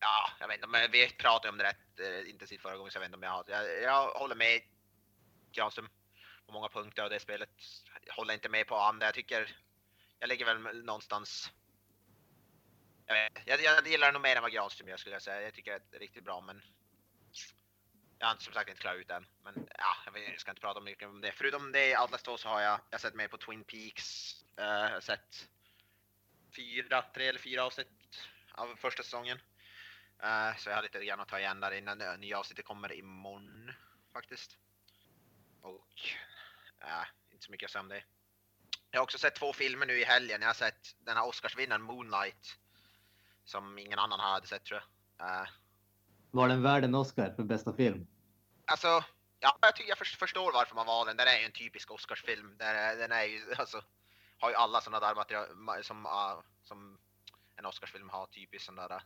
ja, 0.00 0.30
jag 0.40 0.48
vet 0.48 0.56
inte, 0.56 0.68
men 0.68 0.90
vi 0.90 1.08
pratade 1.08 1.48
om 1.48 1.58
det 1.58 1.64
rätt 1.64 2.00
eh, 2.00 2.30
intensivt 2.30 2.62
förra 2.62 2.76
gången 2.76 2.90
så 2.90 2.96
jag 2.96 3.00
vet 3.00 3.08
inte 3.08 3.16
om 3.16 3.22
jag 3.22 3.30
har... 3.30 3.44
Jag, 3.48 3.82
jag 3.82 4.10
håller 4.10 4.34
med 4.34 4.60
Granström 5.52 5.88
på 6.46 6.52
många 6.52 6.68
punkter 6.68 7.02
av 7.02 7.10
det 7.10 7.20
spelet. 7.20 7.50
Jag 8.06 8.14
håller 8.14 8.34
inte 8.34 8.48
med 8.48 8.66
på 8.66 8.76
andra. 8.76 9.06
Jag 9.06 9.14
tycker... 9.14 9.56
Jag 10.18 10.28
ligger 10.28 10.44
väl 10.44 10.84
någonstans... 10.84 11.52
Jag, 13.06 13.14
vet, 13.14 13.46
jag, 13.46 13.62
jag 13.62 13.86
gillar 13.86 14.06
det 14.06 14.12
nog 14.12 14.22
mer 14.22 14.36
än 14.36 14.42
vad 14.42 14.52
Granström 14.52 14.88
gör 14.88 14.96
skulle 14.96 15.14
jag 15.14 15.22
säga. 15.22 15.42
Jag 15.42 15.54
tycker 15.54 15.80
det 15.90 15.96
är 15.96 16.00
riktigt 16.00 16.24
bra 16.24 16.40
men... 16.40 16.62
Jag 18.18 18.26
har 18.26 18.36
som 18.36 18.52
sagt 18.52 18.68
inte 18.68 18.80
klarat 18.80 19.00
ut 19.00 19.08
den. 19.08 19.26
Men 19.42 19.68
ja, 19.78 19.96
jag, 20.04 20.12
vet, 20.12 20.28
jag 20.28 20.40
ska 20.40 20.50
inte 20.50 20.60
prata 20.60 20.80
mycket 20.80 21.08
om 21.08 21.20
det. 21.20 21.32
Förutom 21.32 21.72
det 21.72 21.94
Atlas 21.94 22.22
2 22.22 22.36
så 22.36 22.48
har 22.48 22.60
jag, 22.60 22.80
jag 22.90 22.98
har 22.98 22.98
sett 22.98 23.14
mer 23.14 23.28
på 23.28 23.36
Twin 23.36 23.64
Peaks. 23.64 24.34
Uh, 24.58 24.64
jag 24.64 24.90
har 24.90 25.00
sett 25.00 25.48
fyra, 26.56 27.04
tre 27.14 27.28
eller 27.28 27.38
fyra 27.38 27.64
avsnitt 27.64 28.28
av 28.52 28.76
första 28.76 29.02
säsongen. 29.02 29.38
Uh, 30.22 30.56
så 30.56 30.70
jag 30.70 30.76
har 30.76 30.82
lite 30.82 31.04
grann 31.04 31.20
att 31.20 31.28
ta 31.28 31.38
igen 31.38 31.60
där 31.60 31.72
innan 31.72 31.98
det 31.98 32.16
nya 32.16 32.38
avsnittet 32.38 32.64
kommer 32.64 32.92
imorgon 32.92 33.72
faktiskt. 34.12 34.58
Och 35.60 36.00
uh, 36.84 37.06
inte 37.32 37.44
så 37.44 37.52
mycket 37.52 37.66
att 37.66 37.72
säga 37.72 37.82
om 37.82 37.88
det. 37.88 38.02
Jag 38.90 39.00
har 39.00 39.02
också 39.04 39.18
sett 39.18 39.34
två 39.34 39.52
filmer 39.52 39.86
nu 39.86 40.00
i 40.00 40.04
helgen. 40.04 40.40
Jag 40.40 40.48
har 40.48 40.54
sett 40.54 40.94
den 40.98 41.16
här 41.16 41.26
Oscarsvinnaren 41.28 41.82
Moonlight. 41.82 42.58
Som 43.44 43.78
ingen 43.78 43.98
annan 43.98 44.20
hade 44.20 44.46
sett 44.46 44.64
tror 44.64 44.82
jag. 45.18 45.28
Eh, 45.42 45.48
Var 46.30 46.48
den 46.48 46.62
värd 46.62 46.84
en 46.84 46.94
Oscar 46.94 47.32
för 47.36 47.42
bästa 47.42 47.72
film? 47.72 48.06
Alltså, 48.64 49.04
ja, 49.40 49.58
jag 49.60 49.76
tycker 49.76 49.88
jag 49.88 49.98
förs- 49.98 50.16
förstår 50.18 50.52
varför 50.52 50.74
man 50.74 50.86
valde 50.86 51.10
den. 51.10 51.16
Den 51.16 51.28
är 51.28 51.38
ju 51.38 51.44
en 51.44 51.52
typisk 51.52 51.90
Oscarsfilm. 51.90 52.54
Den 52.58 52.76
är, 52.76 52.96
den 52.96 53.12
är 53.12 53.22
ju, 53.24 53.54
alltså, 53.58 53.82
har 54.38 54.50
ju 54.50 54.54
alla 54.56 54.80
sådana 54.80 55.06
där 55.06 55.14
material 55.14 55.46
ma- 55.48 55.82
som, 55.82 56.06
ah, 56.06 56.42
som 56.62 56.98
en 57.56 57.66
Oscarsfilm 57.66 58.08
har. 58.08 58.26
Typiskt 58.26 58.66
sån 58.66 58.76
där, 58.76 58.92
ah, 58.92 59.02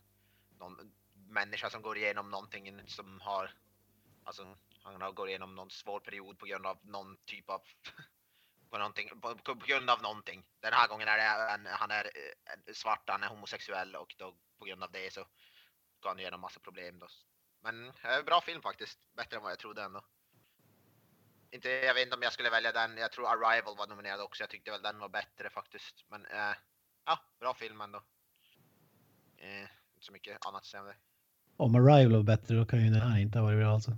någon 0.59 0.91
människa 1.13 1.69
som 1.69 1.81
går 1.81 1.97
igenom 1.97 2.31
någonting 2.31 2.81
som 2.87 3.21
har, 3.21 3.53
alltså, 4.23 4.57
han 4.83 5.15
går 5.15 5.29
igenom 5.29 5.55
någon 5.55 5.69
svår 5.71 5.99
period 5.99 6.39
på 6.39 6.45
grund 6.45 6.65
av 6.65 6.77
någon 6.81 7.17
typ 7.25 7.49
av, 7.49 7.61
på, 8.73 8.79
någonting, 8.79 9.09
på, 9.21 9.35
på 9.35 9.53
grund 9.53 9.89
av 9.89 10.01
någonting. 10.01 10.43
Den 10.59 10.73
här 10.73 10.87
gången 10.87 11.07
är 11.07 11.17
det 11.17 11.53
en, 11.53 11.65
han 11.65 11.91
är 11.91 12.05
eh, 12.05 12.53
en 12.53 12.75
svart, 12.75 13.03
han 13.07 13.23
är 13.23 13.27
homosexuell 13.27 13.95
och 13.95 14.15
då 14.17 14.35
på 14.59 14.65
grund 14.65 14.83
av 14.83 14.91
det 14.91 15.13
så 15.13 15.21
går 15.99 16.09
han 16.09 16.19
igenom 16.19 16.41
massa 16.41 16.59
problem 16.59 16.99
då. 16.99 17.07
Men 17.63 17.87
eh, 17.87 18.23
bra 18.25 18.41
film 18.41 18.61
faktiskt. 18.61 18.99
Bättre 19.17 19.37
än 19.37 19.43
vad 19.43 19.51
jag 19.51 19.59
trodde 19.59 19.83
ändå. 19.83 20.01
Inte, 21.51 21.69
jag 21.69 21.93
vet 21.93 22.03
inte 22.03 22.15
om 22.15 22.21
jag 22.21 22.33
skulle 22.33 22.49
välja 22.49 22.71
den. 22.71 22.97
Jag 22.97 23.11
tror 23.11 23.27
Arrival 23.27 23.77
var 23.77 23.87
nominerad 23.87 24.21
också. 24.21 24.43
Jag 24.43 24.49
tyckte 24.49 24.71
väl 24.71 24.81
den 24.81 24.99
var 24.99 25.09
bättre 25.09 25.49
faktiskt. 25.49 26.05
Men 26.09 26.25
eh, 26.25 26.55
ja, 27.05 27.19
bra 27.39 27.53
film 27.53 27.81
ändå. 27.81 28.03
Eh, 29.37 29.61
inte 29.93 30.05
så 30.05 30.11
mycket 30.11 30.45
annat 30.45 30.61
att 30.61 30.65
säga 30.65 30.81
om 30.81 30.87
det. 30.87 30.97
Om 31.57 31.75
Arrival 31.75 32.15
var 32.15 32.23
bättre 32.23 32.55
då 32.55 32.65
kan 32.65 32.79
ju 32.79 32.89
den 32.89 33.01
här 33.01 33.19
inte 33.19 33.39
ha 33.39 33.45
varit 33.45 33.59
bra 33.59 33.73
alltså. 33.73 33.91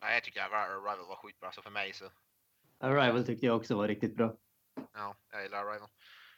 Nej, 0.00 0.14
jag 0.14 0.24
tycker 0.24 0.40
Arrival 0.40 1.06
var 1.06 1.16
skitbra. 1.16 1.52
Så 1.52 1.62
för 1.62 1.70
mig 1.70 1.92
så, 1.92 2.04
Arrival 2.78 3.26
tyckte 3.26 3.46
jag 3.46 3.56
också 3.56 3.76
var 3.76 3.88
riktigt 3.88 4.16
bra. 4.16 4.36
ja, 4.92 5.16
jag 5.30 5.42
gillar 5.42 5.64
Arrival. 5.64 5.88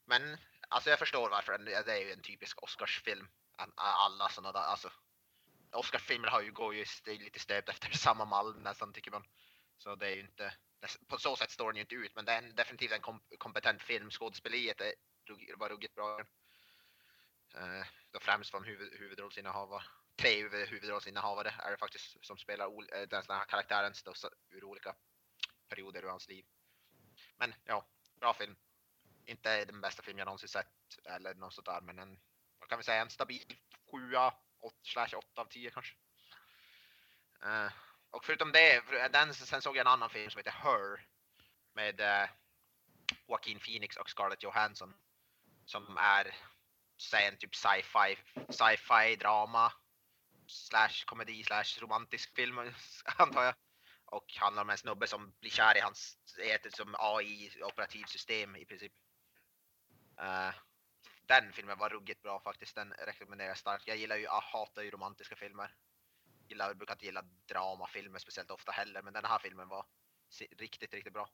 Men 0.04 0.36
alltså 0.68 0.90
jag 0.90 0.98
förstår 0.98 1.30
varför. 1.30 1.58
Det 1.58 1.92
är 1.92 1.96
ju 2.06 2.12
en 2.12 2.22
typisk 2.22 2.62
Oscarsfilm. 2.62 3.28
Alla 3.76 4.28
sådana 4.28 4.52
där, 4.52 4.60
alltså. 4.66 4.92
Oscarsfilmer 5.72 6.28
har 6.28 6.40
ju, 6.40 6.52
går 6.52 6.74
ju 6.74 6.84
lite 7.06 7.38
stöpt 7.38 7.68
efter 7.68 7.90
samma 7.96 8.24
mall 8.24 8.60
nästan 8.62 8.92
tycker 8.92 9.10
man. 9.10 9.24
Så 9.78 9.94
det 9.94 10.06
är 10.06 10.14
ju 10.14 10.20
inte, 10.20 10.54
på 11.08 11.18
så 11.18 11.36
sätt 11.36 11.50
står 11.50 11.66
den 11.72 11.76
ju 11.76 11.80
inte 11.80 11.94
ut, 11.94 12.14
men 12.14 12.24
det 12.24 12.32
är 12.32 12.38
en, 12.42 12.54
definitivt 12.54 12.92
en 12.92 13.00
kom, 13.00 13.20
kompetent 13.38 13.82
film. 13.82 14.10
Skådespeleriet 14.10 14.80
är 14.80 14.92
var 15.56 15.68
ruggigt 15.68 15.94
bra. 15.94 16.20
Eh, 17.54 17.86
då 18.10 18.20
främst 18.20 18.50
från 18.50 18.64
huvud, 18.64 18.92
huvudrollsinnehavare. 18.98 19.82
Tre 20.16 20.42
huvud, 20.42 20.68
huvudrollsinnehavare 20.68 21.54
är 21.58 21.70
det 21.70 21.76
faktiskt 21.76 22.24
som 22.26 22.36
spelar 22.38 22.66
ol, 22.66 22.88
eh, 22.92 23.00
den 23.00 23.22
här 23.28 23.44
karaktären 23.44 23.92
då, 24.04 24.14
så- 24.14 24.30
ur 24.50 24.64
olika 24.64 24.94
perioder 25.68 26.04
ur 26.04 26.08
hans 26.08 26.28
liv. 26.28 26.44
Men 27.36 27.54
ja, 27.64 27.86
bra 28.20 28.34
film. 28.34 28.56
Inte 29.26 29.64
den 29.64 29.80
bästa 29.80 30.02
film 30.02 30.18
jag 30.18 30.26
någonsin 30.26 30.48
sett 30.48 30.98
eller 31.04 31.34
något 31.34 31.54
sånt 31.54 31.66
där, 31.66 31.80
men 31.80 31.98
en, 31.98 32.18
vad 32.58 32.68
kan 32.68 32.78
vi 32.78 32.84
säga, 32.84 33.02
en 33.02 33.10
stabil 33.10 33.56
7 33.90 33.98
slash 34.82 35.16
8 35.16 35.40
av 35.40 35.44
10 35.44 35.70
kanske. 35.70 35.94
Uh, 37.44 37.72
och 38.10 38.24
förutom 38.24 38.52
det, 38.52 38.82
den, 39.12 39.34
sen 39.34 39.62
såg 39.62 39.76
jag 39.76 39.80
en 39.80 39.92
annan 39.92 40.10
film 40.10 40.30
som 40.30 40.38
heter 40.38 40.50
Her 40.50 41.06
med 41.72 42.00
uh, 42.00 42.30
Joaquin 43.28 43.58
Phoenix 43.58 43.96
och 43.96 44.10
Scarlett 44.10 44.42
Johansson 44.42 44.94
som 45.66 45.96
är 45.96 46.34
säg 46.98 47.26
en 47.26 47.36
typ 47.36 47.54
sci-fi, 47.54 48.18
sci-fi 48.48 49.16
drama 49.16 49.72
slash 50.46 51.04
komedi 51.04 51.44
slash 51.44 51.80
romantisk 51.80 52.34
film 52.34 52.58
antar 53.18 53.44
jag. 53.44 53.54
Och 54.06 54.34
handlar 54.36 54.62
om 54.62 54.70
en 54.70 54.78
snubbe 54.78 55.06
som 55.06 55.32
blir 55.40 55.50
kär 55.50 55.76
i 55.76 55.80
hans, 55.80 56.18
heter 56.38 56.70
som 56.70 56.96
AI 56.98 57.50
operativsystem 57.62 58.56
i 58.56 58.64
princip. 58.64 58.92
Uh, 60.20 60.54
den 61.26 61.52
filmen 61.52 61.78
var 61.78 61.88
ruggigt 61.88 62.22
bra 62.22 62.40
faktiskt, 62.40 62.74
den 62.74 62.92
rekommenderar 62.92 63.48
jag 63.48 63.58
starkt. 63.58 63.88
Jag 63.88 63.96
gillar 63.96 64.16
ju, 64.16 64.22
jag 64.22 64.40
hatar 64.40 64.82
ju 64.82 64.90
romantiska 64.90 65.36
filmer. 65.36 65.74
Gillar, 66.48 66.74
brukar 66.74 66.94
inte 66.94 67.06
gilla 67.06 67.22
dramafilmer 67.48 68.18
speciellt 68.18 68.50
ofta 68.50 68.72
heller, 68.72 69.02
men 69.02 69.12
den 69.12 69.24
här 69.24 69.38
filmen 69.38 69.68
var 69.68 69.86
riktigt, 70.58 70.94
riktigt 70.94 71.12
bra. 71.12 71.28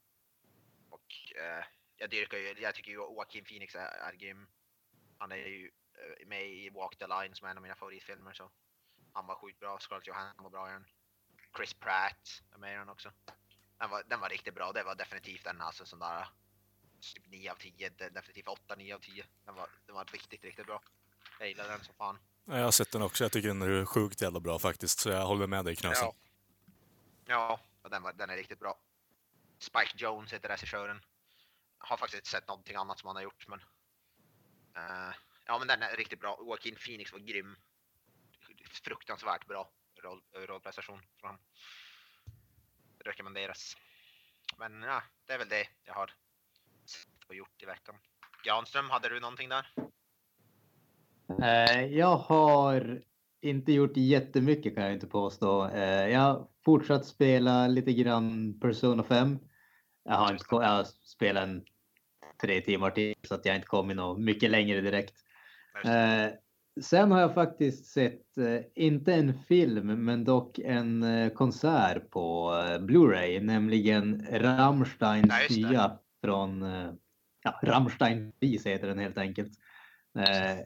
Och 0.90 1.06
uh, 1.36 1.64
jag 1.96 2.10
dyrkar 2.10 2.38
ju, 2.38 2.54
jag 2.58 2.74
tycker 2.74 2.90
ju 2.90 2.96
Joaquin 2.96 3.44
Phoenix 3.44 3.74
är, 3.74 3.86
är 3.86 4.12
grym. 4.12 4.48
Han 5.18 5.32
är 5.32 5.36
ju 5.36 5.70
eh, 5.94 6.26
med 6.26 6.46
i 6.46 6.70
Walk 6.70 6.98
the 6.98 7.06
Line 7.06 7.34
som 7.34 7.46
är 7.46 7.50
en 7.50 7.56
av 7.56 7.62
mina 7.62 7.74
favoritfilmer 7.74 8.32
så 8.32 8.50
han 9.12 9.26
var 9.26 9.34
sjukt 9.34 9.60
bra. 9.60 9.78
Scarlett 9.78 10.06
Johansson 10.06 10.42
var 10.42 10.50
bra 10.50 10.68
i 10.68 10.72
den. 10.72 10.86
Chris 11.56 11.74
Pratt 11.74 12.42
är 12.54 12.58
med 12.58 12.74
i 12.74 12.76
den 12.76 12.88
också. 12.88 13.12
Den 13.78 13.90
var, 13.90 14.02
den 14.06 14.20
var 14.20 14.28
riktigt 14.28 14.54
bra. 14.54 14.72
Det 14.72 14.82
var 14.82 14.94
definitivt 14.94 15.46
en 15.46 15.60
alltså 15.60 15.86
sån 15.86 15.98
där 15.98 16.28
typ 17.00 17.26
9 17.26 17.50
av 17.52 17.56
10, 17.56 17.90
de- 17.90 18.08
definitivt 18.10 18.46
8-9 18.46 18.94
av 18.94 18.98
10. 18.98 19.24
Den 19.44 19.54
var, 19.54 19.68
den 19.86 19.94
var 19.94 20.04
riktigt, 20.04 20.44
riktigt 20.44 20.66
bra. 20.66 20.82
Jag 21.38 21.48
gillar 21.48 21.68
den 21.68 21.84
som 21.84 21.94
fan. 21.94 22.18
Ja, 22.44 22.56
Jag 22.56 22.64
har 22.64 22.70
sett 22.70 22.90
den 22.92 23.02
också. 23.02 23.24
Jag 23.24 23.32
tycker 23.32 23.48
den 23.48 23.62
är 23.62 23.84
sjukt 23.84 24.22
jävla 24.22 24.40
bra 24.40 24.58
faktiskt, 24.58 24.98
så 24.98 25.08
jag 25.08 25.26
håller 25.26 25.46
med 25.46 25.64
dig 25.64 25.76
Knösen. 25.76 26.04
Ja. 26.04 27.60
Ja, 27.82 27.88
den, 27.90 28.02
var, 28.02 28.12
den 28.12 28.30
är 28.30 28.36
riktigt 28.36 28.58
bra. 28.58 28.78
Spike 29.58 29.92
Jones 29.94 30.32
heter 30.32 30.48
regissören. 30.48 31.02
Har 31.78 31.96
faktiskt 31.96 32.18
inte 32.20 32.28
sett 32.30 32.48
någonting 32.48 32.76
annat 32.76 32.98
som 32.98 33.06
han 33.06 33.16
har 33.16 33.22
gjort, 33.22 33.48
men... 33.48 33.60
eh, 34.76 35.14
ja, 35.46 35.58
men 35.58 35.68
den 35.68 35.82
är 35.82 35.96
riktigt 35.96 36.20
bra. 36.20 36.38
Joaquin 36.40 36.76
Phoenix 36.76 37.12
var 37.12 37.18
grym. 37.18 37.56
Fruktansvärt 38.84 39.46
bra 39.46 39.70
roll, 40.04 40.20
rollprestation 40.48 40.98
från 41.20 41.28
honom. 41.28 41.40
Rekommenderas. 43.04 43.76
Men 44.58 44.82
ja, 44.82 45.02
det 45.26 45.32
är 45.32 45.38
väl 45.38 45.48
det 45.48 45.66
jag 45.84 45.94
har 45.94 46.10
sett 46.86 47.28
och 47.28 47.34
gjort 47.34 47.62
i 47.62 47.66
veckan. 47.66 47.94
Granström, 48.44 48.90
hade 48.90 49.08
du 49.08 49.20
någonting 49.20 49.48
där? 49.48 49.66
Eh, 51.42 51.84
Jag 51.86 52.16
har 52.16 53.02
inte 53.40 53.72
gjort 53.72 53.96
jättemycket 53.96 54.74
kan 54.74 54.84
jag 54.84 54.92
inte 54.92 55.06
påstå. 55.06 55.68
Eh, 55.68 56.08
Jag 56.08 56.20
har 56.20 56.48
fortsatt 56.64 57.06
spela 57.06 57.66
lite 57.68 57.92
grann 57.92 58.60
Persona 58.60 59.02
5. 59.04 59.38
Jag 60.04 60.14
har, 60.14 60.32
inte, 60.32 60.44
jag 60.50 60.60
har 60.68 60.84
spelat 60.84 61.42
en 61.42 61.64
tre 62.40 62.60
timmar 62.60 62.90
till 62.90 63.14
så 63.22 63.34
att 63.34 63.44
jag 63.44 63.56
inte 63.56 63.66
kommit 63.66 63.96
något 63.96 64.20
mycket 64.20 64.50
längre 64.50 64.80
direkt. 64.80 65.14
Eh, 65.84 66.26
sen 66.80 67.10
har 67.10 67.20
jag 67.20 67.34
faktiskt 67.34 67.86
sett, 67.86 68.38
eh, 68.38 68.60
inte 68.74 69.14
en 69.14 69.38
film, 69.48 70.04
men 70.04 70.24
dock 70.24 70.58
en 70.58 71.02
eh, 71.02 71.32
konsert 71.32 72.10
på 72.10 72.54
eh, 72.54 72.78
Blu-ray, 72.78 73.40
nämligen 73.40 74.26
Rammsteins 74.30 75.50
Ja, 75.50 75.70
nya 75.70 75.98
från, 76.24 76.62
ja, 77.42 77.60
Rammstein 77.62 78.32
Vis 78.40 78.66
heter 78.66 78.88
den 78.88 78.98
helt 78.98 79.18
enkelt. 79.18 79.52
Eh, 80.18 80.58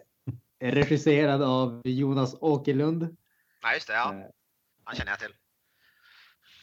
regisserad 0.61 1.43
av 1.43 1.83
Jonas 1.85 2.37
Åkerlund. 2.41 3.17
Nej, 3.63 3.75
just 3.75 3.87
det. 3.87 3.95
Ja. 3.95 4.15
Han 4.85 4.97
känner 4.97 5.13
jag 5.13 5.19
till. 5.19 5.35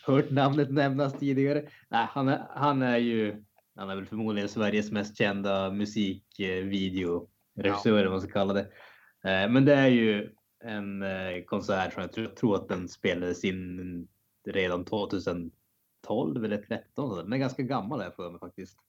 hört 0.05 0.31
namnet 0.31 0.71
nämnas 0.71 1.19
tidigare. 1.19 1.69
Nej, 1.89 2.07
han, 2.09 2.27
är, 2.27 2.47
han 2.49 2.81
är 2.81 2.97
ju, 2.97 3.43
han 3.75 3.89
är 3.89 3.95
väl 3.95 4.05
förmodligen 4.05 4.49
Sveriges 4.49 4.91
mest 4.91 5.17
kända 5.17 5.71
musikvideoregissör, 5.71 7.91
eller 7.91 8.03
vad 8.03 8.11
man 8.11 8.21
ska 8.21 8.31
kalla 8.31 8.53
det. 8.53 8.67
Eh, 9.23 9.49
Men 9.49 9.65
det 9.65 9.73
är 9.75 9.87
ju 9.87 10.35
en 10.63 11.01
eh, 11.03 11.43
konsert 11.43 11.93
som 11.93 12.01
jag 12.01 12.11
tror, 12.13 12.27
tror 12.27 12.55
att 12.55 12.67
den 12.67 12.89
spelades 12.89 13.43
in 13.43 14.07
redan 14.47 14.85
2012 14.85 16.45
eller 16.45 16.57
2013. 16.57 17.17
Den 17.17 17.33
är 17.33 17.37
ganska 17.37 17.63
gammal 17.63 18.01
här 18.01 18.11
för 18.11 18.29
mig 18.29 18.39
faktiskt. 18.39 18.79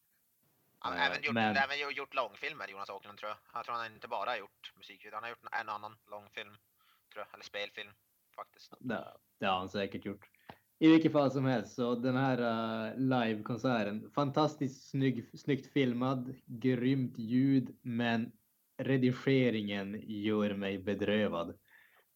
Han 0.79 0.99
har 0.99 1.07
även 1.07 1.23
gjort, 1.23 1.35
men- 1.35 1.57
även 1.57 1.95
gjort 1.97 2.15
långfilmer, 2.15 2.69
Jonas 2.69 2.91
Åkerlund 2.91 3.19
tror 3.19 3.29
jag. 3.31 3.39
Jag 3.59 3.65
tror 3.65 3.75
han 3.75 3.93
inte 3.95 4.09
bara 4.09 4.31
har 4.31 4.37
gjort 4.37 4.73
musik, 4.77 5.05
utan 5.05 5.15
han 5.15 5.23
har 5.23 5.31
gjort 5.31 5.49
en 5.63 5.69
annan 5.69 5.97
långfilm, 6.11 6.51
tror 7.13 7.25
jag, 7.25 7.35
eller 7.35 7.45
spelfilm 7.45 7.91
faktiskt. 8.37 8.75
Det, 8.81 9.05
det 9.41 9.47
har 9.47 9.59
han 9.59 9.69
säkert 9.69 10.05
gjort. 10.05 10.29
I 10.79 10.89
vilket 10.89 11.13
fall 11.13 11.31
som 11.31 11.45
helst, 11.45 11.75
så 11.75 11.95
den 11.95 12.17
här 12.17 12.41
uh, 12.41 12.99
livekonserten, 12.99 14.11
fantastiskt 14.11 14.91
snygg, 14.91 15.39
snyggt 15.41 15.73
filmad, 15.73 16.35
grymt 16.47 17.19
ljud, 17.19 17.77
men 17.83 18.33
redigeringen 18.79 20.01
gör 20.07 20.55
mig 20.55 20.79
bedrövad. 20.79 21.49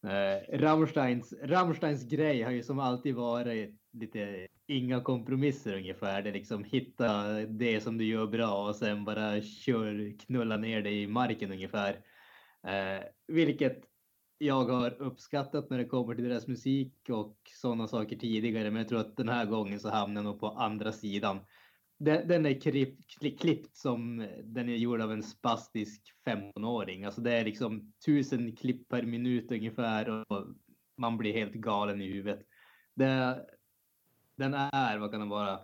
Eh, 0.03 0.57
Rammsteins, 0.57 1.33
Rammsteins 1.43 2.03
grej 2.03 2.41
har 2.41 2.51
ju 2.51 2.63
som 2.63 2.79
alltid 2.79 3.15
varit 3.15 3.75
lite 3.93 4.47
inga 4.67 5.01
kompromisser 5.01 5.75
ungefär. 5.75 6.21
Det 6.21 6.29
är 6.29 6.33
liksom 6.33 6.63
hitta 6.63 7.33
det 7.45 7.81
som 7.81 7.97
du 7.97 8.05
gör 8.05 8.27
bra 8.27 8.67
och 8.67 8.75
sen 8.75 9.05
bara 9.05 9.41
kör, 9.41 10.19
knulla 10.19 10.57
ner 10.57 10.81
det 10.81 10.91
i 10.91 11.07
marken 11.07 11.51
ungefär. 11.51 11.93
Eh, 12.67 13.03
vilket 13.27 13.81
jag 14.37 14.65
har 14.65 15.01
uppskattat 15.01 15.69
när 15.69 15.77
det 15.77 15.85
kommer 15.85 16.15
till 16.15 16.29
deras 16.29 16.47
musik 16.47 16.93
och 17.09 17.37
sådana 17.61 17.87
saker 17.87 18.15
tidigare. 18.15 18.71
Men 18.71 18.81
jag 18.81 18.89
tror 18.89 18.99
att 18.99 19.17
den 19.17 19.29
här 19.29 19.45
gången 19.45 19.79
så 19.79 19.89
hamnar 19.89 20.21
jag 20.21 20.25
nog 20.25 20.39
på 20.39 20.47
andra 20.47 20.91
sidan. 20.91 21.39
Den, 21.99 22.27
den 22.27 22.45
är 22.45 22.61
klippt, 22.61 23.39
klippt 23.39 23.75
som 23.75 24.19
eh, 24.19 24.37
den 24.43 24.69
är 24.69 24.75
gjord 24.75 25.01
av 25.01 25.11
en 25.11 25.23
spastisk 25.23 26.13
15-åring. 26.25 27.05
Alltså 27.05 27.21
det 27.21 27.33
är 27.33 27.45
liksom 27.45 27.93
tusen 28.05 28.55
klipp 28.55 28.89
per 28.89 29.03
minut 29.03 29.51
ungefär 29.51 30.09
och 30.09 30.47
man 30.97 31.17
blir 31.17 31.33
helt 31.33 31.53
galen 31.53 32.01
i 32.01 32.07
huvudet. 32.07 32.39
Det, 32.93 33.45
den 34.35 34.53
är, 34.53 34.97
vad 34.97 35.11
kan 35.11 35.19
den 35.19 35.29
vara, 35.29 35.59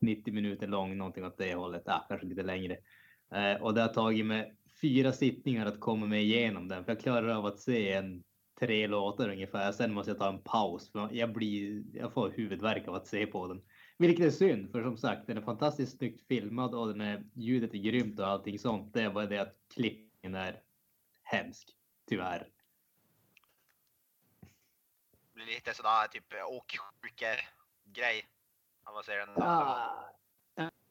90 0.00 0.34
minuter 0.34 0.66
lång, 0.66 0.96
någonting 0.96 1.24
åt 1.24 1.38
det 1.38 1.54
hållet. 1.54 1.82
Ja, 1.86 2.06
kanske 2.08 2.26
lite 2.26 2.42
längre. 2.42 2.76
Eh, 3.34 3.62
och 3.62 3.74
det 3.74 3.80
har 3.80 3.88
tagit 3.88 4.26
mig 4.26 4.56
fyra 4.80 5.12
sittningar 5.12 5.66
att 5.66 5.80
komma 5.80 6.06
mig 6.06 6.22
igenom 6.22 6.68
den. 6.68 6.84
För 6.84 6.92
jag 6.92 7.00
klarar 7.00 7.28
av 7.28 7.46
att 7.46 7.60
se 7.60 7.92
en 7.92 8.24
tre 8.60 8.86
låtar 8.86 9.28
ungefär. 9.28 9.72
Sen 9.72 9.94
måste 9.94 10.10
jag 10.10 10.18
ta 10.18 10.28
en 10.28 10.42
paus. 10.42 10.92
För 10.92 11.08
jag, 11.12 11.32
blir, 11.32 11.82
jag 11.92 12.12
får 12.12 12.30
huvudvärk 12.30 12.88
av 12.88 12.94
att 12.94 13.06
se 13.06 13.26
på 13.26 13.46
den. 13.46 13.60
Vilket 13.98 14.26
är 14.26 14.30
synd, 14.30 14.72
för 14.72 14.82
som 14.82 14.96
sagt, 14.96 15.26
den 15.26 15.36
är 15.36 15.42
fantastiskt 15.42 15.98
snyggt 15.98 16.26
filmad 16.28 16.74
och 16.74 16.88
den 16.88 17.00
är, 17.00 17.24
ljudet 17.34 17.74
är 17.74 17.78
grymt 17.78 18.18
och 18.18 18.26
allting 18.26 18.58
sånt. 18.58 18.94
Det 18.94 19.02
är 19.02 19.10
bara 19.10 19.26
det 19.26 19.38
att 19.38 19.56
klippningen 19.74 20.34
är 20.34 20.62
hemsk. 21.22 21.74
Tyvärr. 22.06 22.48
Det 25.10 25.34
blir 25.34 25.46
lite 25.46 25.74
sådär 25.74 26.08
typ 26.08 26.24
åksjuke-grej. 26.48 28.26
Ja, 28.84 28.92
vad 28.92 29.04
säger 29.04 29.26
den? 29.26 29.42
Ah, 29.42 30.08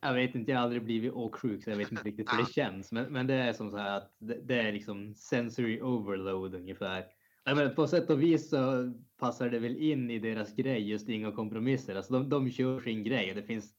jag 0.02 0.14
vet 0.14 0.36
inte, 0.36 0.52
jag 0.52 0.58
har 0.58 0.64
aldrig 0.64 0.84
blivit 0.84 1.14
åksjuk 1.14 1.64
så 1.64 1.70
jag 1.70 1.78
vet 1.78 1.92
inte 1.92 2.04
riktigt 2.04 2.34
hur 2.34 2.38
det 2.38 2.54
känns. 2.54 2.92
Men, 2.92 3.14
men 3.14 3.28
det 3.28 3.34
är 3.34 3.54
som 3.54 3.72
så 3.72 3.78
här 3.78 3.98
att 3.98 4.16
det, 4.18 4.42
det 4.42 4.60
är 4.60 4.72
liksom 4.72 5.16
sensory 5.16 5.82
overload 5.82 6.56
ungefär. 6.56 7.06
Jag 7.48 7.58
menar, 7.58 7.70
på 7.70 7.88
sätt 7.88 8.10
och 8.10 8.22
vis 8.22 8.50
så 8.50 8.94
passar 9.18 9.50
det 9.50 9.60
väl 9.60 9.78
in 9.78 10.12
i 10.12 10.20
deras 10.20 10.56
grej, 10.56 10.90
just 10.90 11.10
inga 11.10 11.32
kompromisser. 11.32 11.96
Alltså 11.96 12.14
de, 12.14 12.30
de 12.30 12.52
kör 12.52 12.82
sin 12.82 13.04
grej 13.04 13.30
och 13.30 13.36
det 13.36 13.44
finns 13.44 13.74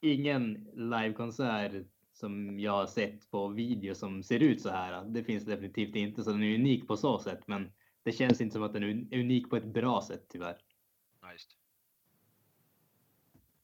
ingen 0.00 0.68
livekonsert 0.74 1.86
som 2.12 2.60
jag 2.60 2.72
har 2.72 2.86
sett 2.86 3.30
på 3.30 3.48
video 3.48 3.94
som 3.94 4.22
ser 4.22 4.40
ut 4.40 4.62
så 4.62 4.70
här. 4.70 5.04
Det 5.04 5.24
finns 5.24 5.44
definitivt 5.44 5.96
inte, 5.96 6.24
så 6.24 6.30
den 6.30 6.42
är 6.42 6.54
unik 6.54 6.88
på 6.88 6.96
så 6.96 7.18
sätt. 7.18 7.40
Men 7.46 7.72
det 8.02 8.12
känns 8.12 8.40
inte 8.40 8.52
som 8.52 8.62
att 8.62 8.72
den 8.72 8.82
är 8.82 8.88
un- 8.88 9.20
unik 9.20 9.50
på 9.50 9.56
ett 9.56 9.74
bra 9.74 10.02
sätt 10.08 10.24
tyvärr. 10.28 10.56
Ja, 11.22 11.32
just. 11.32 11.50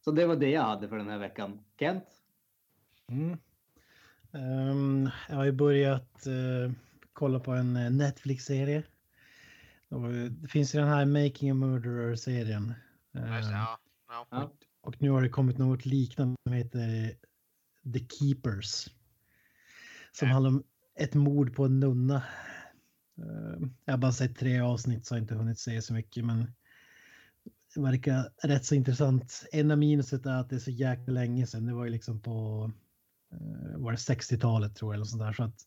Så 0.05 0.11
det 0.11 0.26
var 0.26 0.37
det 0.37 0.50
jag 0.50 0.62
hade 0.62 0.88
för 0.88 0.97
den 0.97 1.09
här 1.09 1.19
veckan. 1.19 1.64
Kent? 1.79 2.05
Mm. 3.09 3.38
Ehm, 4.33 5.09
jag 5.29 5.37
har 5.37 5.45
ju 5.45 5.52
börjat 5.52 6.26
eh, 6.26 6.73
kolla 7.12 7.40
på 7.40 7.50
en 7.50 7.76
eh, 7.76 7.90
Netflix-serie. 7.90 8.83
Eh, 9.92 10.30
Det 10.30 10.49
finns 10.49 10.75
ju 10.75 10.78
den 10.78 10.88
här 10.88 11.04
Making 11.06 11.50
a 11.50 11.54
Murderer-serien. 11.54 12.75
Ja. 13.12 13.20
Ehm, 13.20 13.32
Ja. 13.50 13.78
Ja. 14.09 14.26
Ja. 14.30 14.52
Och 14.82 15.02
nu 15.02 15.11
har 15.11 15.23
det 15.23 15.28
kommit 15.28 15.59
något 15.59 15.87
liknande 15.87 16.37
som 16.44 16.52
heter 16.52 17.14
The 17.92 18.06
Keepers. 18.18 18.88
som 20.12 20.28
handlar 20.28 20.50
om 20.50 20.62
ett 20.94 21.14
mord 21.14 21.54
på 21.54 21.64
en 21.64 21.80
nunna. 21.80 22.16
Eh, 23.18 23.68
jag 23.85 23.92
har 23.92 23.99
bara 23.99 24.12
sett 24.12 24.37
tre 24.38 24.61
avsnitt 24.61 25.06
så 25.06 25.14
har 25.14 25.20
inte 25.20 25.35
hunnit 25.35 25.59
se 25.59 25.82
så 25.82 25.92
mycket 25.94 26.25
men 26.25 26.52
det 27.75 27.80
verkar 27.80 28.32
rätt 28.42 28.64
så 28.64 28.75
intressant. 28.75 29.44
Enda 29.52 29.76
minuset 29.76 30.26
är 30.26 30.30
att 30.40 30.50
det 30.50 30.56
är 30.56 30.61
så 30.61 30.70
jäkla 30.70 31.12
länge 31.12 31.47
sedan. 31.47 31.66
Det 31.66 31.75
var 31.75 31.85
ju 31.85 31.90
liksom 31.90 32.20
på 32.20 32.70
eh, 33.32 33.78
var 33.78 33.90
det 33.92 33.97
60-talet 33.99 34.76
tror 34.76 34.92
jag 34.92 34.94
eller 34.94 35.04
sånt 35.04 35.23
där. 35.23 35.32
Så 35.32 35.42
att 35.42 35.66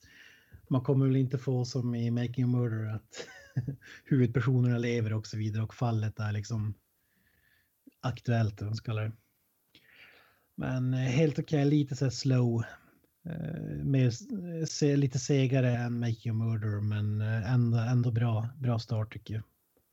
man 0.68 0.82
kommer 0.82 1.06
väl 1.06 1.16
inte 1.16 1.38
få 1.38 1.66
som 1.66 1.96
i 1.96 2.12
Making 2.12 2.44
a 2.44 2.48
Murder 2.48 2.96
att 2.96 3.28
huvudpersonerna 4.04 4.78
lever 4.78 5.14
och 5.14 5.28
så 5.28 5.38
vidare 5.38 5.64
och 5.64 5.74
fallet 5.74 6.20
är 6.20 6.32
liksom 6.32 6.74
aktuellt 8.02 8.62
om 8.62 8.68
man 8.68 8.76
ska 8.76 8.86
kalla 8.86 9.02
det. 9.02 9.12
Men 10.56 10.94
eh, 10.94 11.00
helt 11.00 11.40
okej, 11.40 11.60
okay, 11.60 11.70
lite 11.70 11.96
så 11.96 12.12
slow. 12.12 12.64
Eh, 13.26 13.84
mer, 13.84 14.12
se, 14.66 14.96
lite 14.96 15.20
segare 15.20 15.70
än 15.70 16.00
Making 16.00 16.32
a 16.32 16.34
Murder 16.34 16.82
men 16.82 17.22
eh, 17.22 17.54
ändå, 17.54 17.78
ändå 17.78 18.12
bra, 18.12 18.50
bra 18.56 18.80
start 18.80 19.14
tycker 19.14 19.34
jag. 19.34 19.44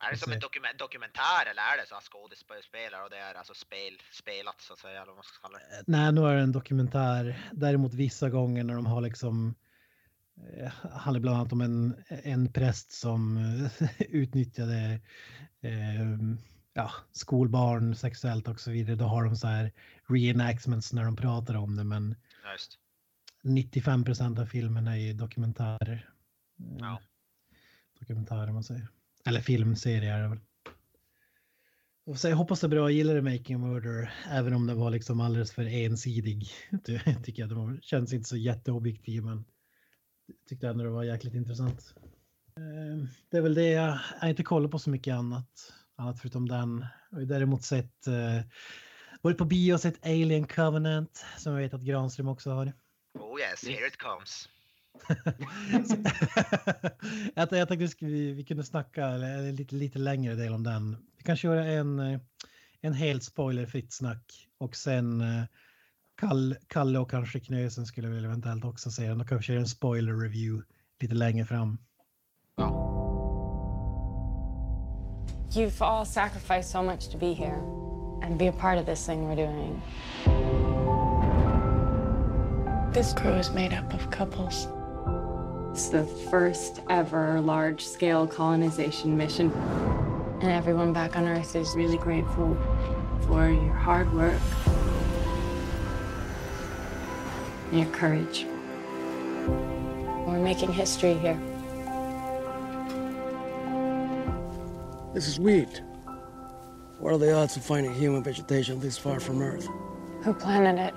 Är 0.02 0.12
det 0.12 0.18
som 0.18 0.32
en 0.32 0.40
dokument, 0.40 0.78
dokumentär 0.78 1.42
eller 1.50 1.62
är 1.62 1.76
det 1.80 1.86
så 1.88 2.00
skådespelare 2.00 3.04
och 3.04 3.10
det 3.10 3.16
är 3.16 3.34
alltså 3.34 3.54
spel, 3.54 3.92
spelat 4.12 4.60
så 4.60 4.72
att 4.72 4.78
säga? 4.78 5.02
Eller 5.02 5.06
vad 5.06 5.14
man 5.14 5.24
ska 5.24 5.42
kalla 5.42 5.58
det? 5.58 5.84
Nej, 5.86 6.12
nu 6.12 6.20
är 6.20 6.34
det 6.34 6.42
en 6.42 6.52
dokumentär. 6.52 7.50
Däremot 7.52 7.94
vissa 7.94 8.30
gånger 8.30 8.64
när 8.64 8.74
de 8.74 8.86
har 8.86 9.00
liksom 9.00 9.48
eh, 9.48 9.54
handlar 10.92 11.20
bland 11.20 11.36
annat 11.36 11.52
om 11.52 11.60
en, 11.60 11.94
en 12.08 12.52
präst 12.52 12.92
som 12.92 13.38
utnyttjade 13.98 15.00
eh, 15.60 16.16
ja, 16.72 16.90
skolbarn 17.12 17.94
sexuellt 17.94 18.48
och 18.48 18.60
så 18.60 18.70
vidare. 18.70 18.96
Då 18.96 19.04
har 19.04 19.24
de 19.24 19.36
så 19.36 19.46
här 19.46 19.72
reenactments 20.08 20.92
när 20.92 21.04
de 21.04 21.16
pratar 21.16 21.54
om 21.54 21.76
det. 21.76 21.84
Men 21.84 22.16
Just. 22.52 22.78
95 23.42 24.04
procent 24.04 24.38
av 24.38 24.46
filmen 24.46 24.86
är 24.88 24.96
ju 24.96 25.12
dokumentärer. 25.12 26.10
Ja. 26.78 27.00
Dokumentärer 28.00 28.52
man 28.52 28.64
säger. 28.64 28.88
Eller 29.24 29.40
filmserie 29.40 30.14
är 30.14 30.22
det 30.22 30.28
väl. 30.28 30.40
Och 32.06 32.18
så 32.18 32.28
jag 32.28 32.36
hoppas 32.36 32.60
det 32.60 32.66
är 32.66 32.68
bra, 32.68 32.80
jag 32.80 32.92
gillade 32.92 33.22
Making 33.22 33.56
a 33.56 33.58
Murder, 33.58 34.12
även 34.30 34.54
om 34.54 34.66
den 34.66 34.78
var 34.78 34.90
liksom 34.90 35.20
alldeles 35.20 35.52
för 35.52 35.64
ensidig. 35.64 36.48
tycker 37.24 37.42
jag, 37.42 37.48
den 37.48 37.80
känns 37.82 38.12
inte 38.12 38.28
så 38.28 38.36
jätteobjektiv, 38.36 39.24
men 39.24 39.44
tyckte 40.48 40.68
ändå 40.68 40.84
det 40.84 40.90
var 40.90 41.02
jäkligt 41.02 41.34
intressant. 41.34 41.94
Det 43.30 43.36
är 43.36 43.40
väl 43.40 43.54
det, 43.54 43.70
jag 43.70 43.98
har 44.20 44.28
inte 44.28 44.42
kollat 44.42 44.70
på 44.70 44.78
så 44.78 44.90
mycket 44.90 45.14
annat, 45.14 45.72
annat 45.96 46.20
förutom 46.20 46.48
den. 46.48 46.86
Jag 47.10 47.18
har 47.18 47.24
däremot 47.24 47.62
sett, 47.62 48.06
varit 49.22 49.38
på 49.38 49.44
bio 49.44 49.74
och 49.74 49.80
sett 49.80 50.06
Alien 50.06 50.46
Covenant, 50.46 51.24
som 51.38 51.52
jag 51.52 51.60
vet 51.60 51.74
att 51.74 51.82
Granström 51.82 52.28
också 52.28 52.50
har. 52.50 52.72
Oh 53.18 53.40
yes, 53.40 53.64
here 53.64 53.86
it 53.86 53.98
comes. 53.98 54.48
jag, 57.34 57.52
jag 57.52 57.68
tänkte 57.68 58.06
vi, 58.06 58.32
vi 58.32 58.44
kunde 58.44 58.64
snacka 58.64 59.16
lite, 59.52 59.74
lite 59.74 59.98
längre 59.98 60.34
del 60.34 60.52
om 60.52 60.62
den. 60.62 60.96
Vi 61.16 61.24
kan 61.24 61.36
köra 61.36 61.64
en, 61.64 62.20
en 62.80 62.92
helt 62.92 63.24
spoilerfritt 63.24 63.92
snack 63.92 64.48
och 64.58 64.76
sen 64.76 65.22
Kalle, 66.20 66.56
Kalle 66.68 66.98
och 66.98 67.10
kanske 67.10 67.40
Knösen 67.40 67.86
skulle 67.86 68.08
väl 68.08 68.24
eventuellt 68.24 68.64
också 68.64 68.90
säga. 68.90 69.14
Då 69.14 69.24
kan 69.24 69.40
vi 69.48 69.56
en 69.56 69.66
spoiler 69.66 70.12
review 70.12 70.66
lite 71.00 71.14
längre 71.14 71.44
fram. 71.44 71.78
Ja. 72.56 72.86
You've 75.50 75.84
all 75.84 76.06
sacrificed 76.06 76.70
so 76.70 76.82
much 76.82 77.08
to 77.12 77.18
be 77.18 77.32
here 77.32 77.58
and 78.22 78.38
be 78.38 78.48
a 78.48 78.52
part 78.52 78.78
of 78.78 78.86
this 78.86 79.06
thing 79.06 79.28
we're 79.28 79.46
doing. 79.46 79.82
This 82.92 83.14
crew 83.14 83.38
is 83.38 83.50
made 83.50 83.72
up 83.72 83.94
of 83.94 84.10
couples. 84.10 84.68
It's 85.72 85.88
the 85.90 86.04
first 86.30 86.82
ever 86.88 87.40
large 87.40 87.80
scale 87.80 88.26
colonization 88.26 89.16
mission. 89.16 89.52
And 90.42 90.50
everyone 90.50 90.92
back 90.92 91.16
on 91.16 91.28
Earth 91.28 91.56
is 91.56 91.74
really 91.76 91.98
grateful 91.98 92.56
for 93.26 93.48
your 93.48 93.74
hard 93.74 94.12
work 94.14 94.40
and 97.70 97.80
your 97.80 97.90
courage. 97.90 98.46
We're 100.26 100.38
making 100.38 100.72
history 100.72 101.14
here. 101.14 101.38
This 105.14 105.28
is 105.28 105.38
wheat. 105.38 105.82
What 106.98 107.14
are 107.14 107.18
the 107.18 107.32
odds 107.32 107.56
of 107.56 107.64
finding 107.64 107.94
human 107.94 108.22
vegetation 108.22 108.78
this 108.80 108.98
far 108.98 109.20
from 109.20 109.40
Earth? 109.40 109.66
Who 110.22 110.34
planted 110.34 110.78
it? 110.80 110.94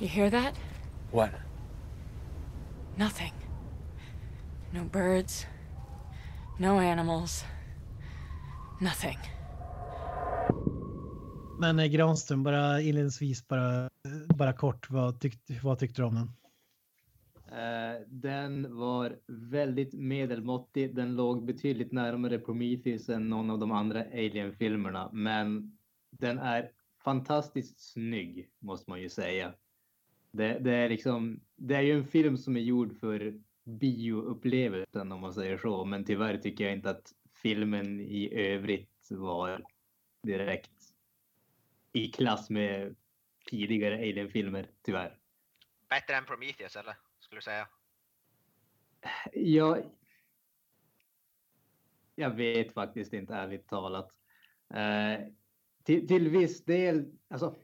You 0.00 0.08
hear 0.08 0.30
that? 0.30 0.54
What? 1.10 1.32
Nothing. 2.96 3.32
No 4.72 4.84
birds. 4.84 5.46
No 6.58 6.78
animals. 6.80 7.44
Nothing. 8.80 9.18
Men 11.58 11.78
eh, 11.78 11.86
Granström, 11.86 12.42
bara 12.42 12.80
inledningsvis, 12.80 13.48
bara, 13.48 13.90
bara 14.36 14.52
kort, 14.52 14.90
vad, 14.90 15.20
tyck, 15.20 15.62
vad 15.62 15.78
tyckte 15.78 16.02
du 16.02 16.06
om 16.06 16.14
den? 16.14 16.30
Uh, 17.52 18.06
den 18.06 18.76
var 18.76 19.18
väldigt 19.26 19.94
medelmåttig. 19.94 20.94
Den 20.94 21.16
låg 21.16 21.44
betydligt 21.44 21.92
närmare 21.92 22.38
Prometheus 22.38 23.08
än 23.08 23.28
någon 23.28 23.50
av 23.50 23.58
de 23.58 23.72
andra 23.72 24.00
Alien-filmerna. 24.00 25.10
Men 25.12 25.78
den 26.10 26.38
är 26.38 26.70
fantastiskt 27.04 27.92
snygg, 27.92 28.50
måste 28.58 28.90
man 28.90 29.00
ju 29.00 29.08
säga. 29.08 29.54
Det, 30.32 30.58
det, 30.58 30.74
är 30.74 30.88
liksom, 30.88 31.40
det 31.56 31.74
är 31.74 31.82
ju 31.82 31.92
en 31.92 32.06
film 32.06 32.38
som 32.38 32.56
är 32.56 32.60
gjord 32.60 32.96
för 33.00 33.40
bioupplevelsen 33.64 35.12
om 35.12 35.20
man 35.20 35.34
säger 35.34 35.58
så. 35.58 35.84
Men 35.84 36.04
tyvärr 36.04 36.36
tycker 36.36 36.64
jag 36.64 36.72
inte 36.72 36.90
att 36.90 37.12
filmen 37.42 38.00
i 38.00 38.34
övrigt 38.34 39.08
var 39.10 39.62
direkt 40.22 40.77
i 41.92 42.12
klass 42.12 42.50
med 42.50 42.96
tidigare 43.50 43.94
Alien-filmer, 43.94 44.70
tyvärr. 44.82 45.18
Bättre 45.88 46.14
än 46.14 46.24
Prometheus 46.24 46.76
eller? 46.76 46.96
Skulle 47.20 47.38
du 47.38 47.42
säga? 47.42 47.68
Ja, 49.32 49.78
jag 52.14 52.30
vet 52.30 52.74
faktiskt 52.74 53.12
inte 53.12 53.34
ärligt 53.34 53.68
talat. 53.68 54.10
Eh, 54.74 55.26
till, 55.82 56.08
till 56.08 56.28
viss 56.28 56.64
del, 56.64 57.12
alltså 57.28 57.56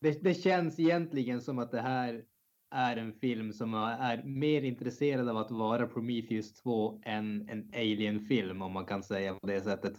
det, 0.00 0.22
det, 0.22 0.34
känns 0.34 0.78
egentligen 0.80 1.40
som 1.40 1.58
att 1.58 1.70
det 1.70 1.80
här 1.80 2.24
är 2.70 2.96
en 2.96 3.12
film 3.12 3.52
som 3.52 3.74
är 3.74 4.22
mer 4.22 4.62
intresserad 4.62 5.28
av 5.28 5.36
att 5.36 5.50
vara 5.50 5.86
Prometheus 5.86 6.54
2 6.54 7.00
än 7.04 7.48
en 7.48 7.70
Alien-film 7.74 8.62
om 8.62 8.72
man 8.72 8.86
kan 8.86 9.02
säga 9.02 9.34
på 9.34 9.46
det 9.46 9.60
sättet. 9.60 9.94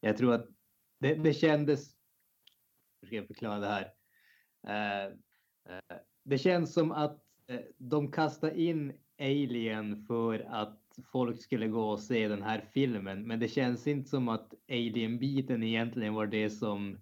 Jag 0.00 0.16
tror 0.16 0.34
att 0.34 0.46
det, 0.98 1.14
det 1.14 1.34
kändes 1.34 1.95
försöka 3.00 3.26
förklara 3.26 3.58
det 3.58 3.66
här? 3.66 3.92
Eh, 4.66 5.04
eh, 5.74 5.98
det 6.24 6.38
känns 6.38 6.72
som 6.72 6.92
att 6.92 7.20
eh, 7.48 7.60
de 7.78 8.12
kastade 8.12 8.60
in 8.60 8.92
Alien 9.20 10.04
för 10.06 10.46
att 10.50 10.82
folk 11.12 11.42
skulle 11.42 11.68
gå 11.68 11.90
och 11.90 12.00
se 12.00 12.28
den 12.28 12.42
här 12.42 12.64
filmen. 12.74 13.26
Men 13.26 13.40
det 13.40 13.48
känns 13.48 13.86
inte 13.86 14.08
som 14.08 14.28
att 14.28 14.54
Alien-biten 14.70 15.62
egentligen 15.62 16.14
var 16.14 16.26
det 16.26 16.50
som 16.50 16.98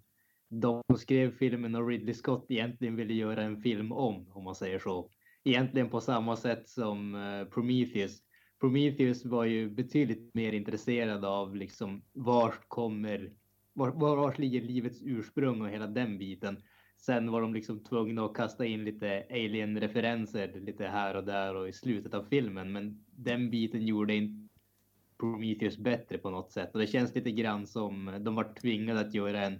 de 0.49 0.81
som 0.87 0.97
skrev 0.97 1.31
filmen 1.31 1.75
och 1.75 1.87
Ridley 1.87 2.13
Scott 2.13 2.45
egentligen 2.49 2.95
ville 2.95 3.13
göra 3.13 3.43
en 3.43 3.61
film 3.61 3.91
om, 3.91 4.31
om 4.31 4.43
man 4.43 4.55
säger 4.55 4.79
så. 4.79 5.09
Egentligen 5.43 5.89
på 5.89 6.01
samma 6.01 6.35
sätt 6.35 6.69
som 6.69 7.13
Prometheus. 7.53 8.21
Prometheus 8.59 9.25
var 9.25 9.45
ju 9.45 9.69
betydligt 9.69 10.33
mer 10.33 10.53
intresserad 10.53 11.25
av 11.25 11.55
liksom 11.55 12.03
vart 12.13 12.67
kommer, 12.67 13.33
var, 13.75 14.15
var, 14.15 14.35
ligger 14.37 14.61
livets 14.61 15.01
ursprung 15.03 15.61
och 15.61 15.69
hela 15.69 15.87
den 15.87 16.17
biten. 16.17 16.63
Sen 16.97 17.31
var 17.31 17.41
de 17.41 17.53
liksom 17.53 17.83
tvungna 17.83 18.25
att 18.25 18.33
kasta 18.33 18.65
in 18.65 18.83
lite 18.83 19.25
alien-referenser 19.29 20.59
lite 20.59 20.87
här 20.87 21.15
och 21.15 21.23
där 21.23 21.55
och 21.55 21.69
i 21.69 21.73
slutet 21.73 22.13
av 22.13 22.23
filmen. 22.23 22.71
Men 22.71 23.05
den 23.15 23.49
biten 23.49 23.85
gjorde 23.85 24.15
inte 24.15 24.49
Prometheus 25.19 25.77
bättre 25.77 26.17
på 26.17 26.29
något 26.29 26.51
sätt. 26.51 26.73
Och 26.73 26.79
det 26.79 26.87
känns 26.87 27.15
lite 27.15 27.31
grann 27.31 27.67
som 27.67 28.17
de 28.19 28.35
var 28.35 28.53
tvingade 28.53 28.99
att 28.99 29.13
göra 29.13 29.41
en 29.45 29.59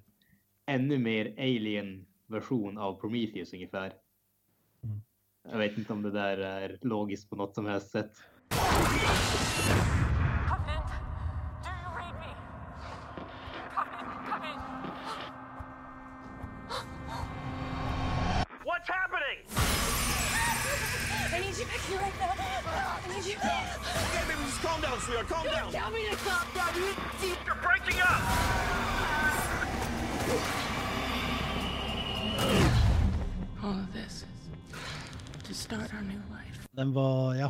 ännu 0.66 0.98
mer 0.98 1.34
alien-version 1.38 2.78
av 2.78 3.00
Prometheus 3.00 3.54
ungefär. 3.54 3.94
Mm. 4.84 5.02
Jag 5.52 5.58
vet 5.58 5.78
inte 5.78 5.94
om 5.94 6.02
det 6.02 6.12
där 6.12 6.38
är 6.38 6.78
logiskt 6.82 7.30
på 7.30 7.36
något 7.36 7.56
som 7.56 7.66
helst 7.66 7.92
sätt. 7.92 8.12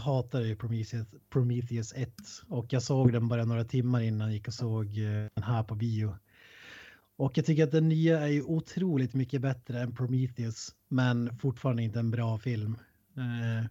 Hatade 0.06 0.48
ju 0.48 0.56
Prometheus, 0.56 1.08
Prometheus 1.30 1.94
1 1.94 2.14
och 2.50 2.74
jag 2.74 2.84
såg 2.84 3.14
den 3.14 3.28
bara 3.28 3.46
några 3.46 3.64
timmar 3.64 4.02
innan 4.02 4.28
jag 4.28 4.34
gick 4.34 4.48
och 4.48 4.54
såg 4.54 4.86
eh, 4.86 5.28
den 5.36 5.44
här 5.44 5.64
på 5.64 5.76
bio. 5.76 6.16
Och 7.18 7.38
jag 7.38 7.46
tycker 7.46 7.64
att 7.64 7.72
den 7.72 7.90
nya 7.90 8.20
är 8.20 8.28
ju 8.28 8.44
otroligt 8.44 9.14
mycket 9.14 9.42
bättre 9.42 9.82
än 9.82 9.96
Prometheus, 9.96 10.76
men 10.88 11.38
fortfarande 11.38 11.84
inte 11.84 12.00
en 12.00 12.12
bra 12.12 12.38
film. 12.38 12.78
Eh, 13.18 13.70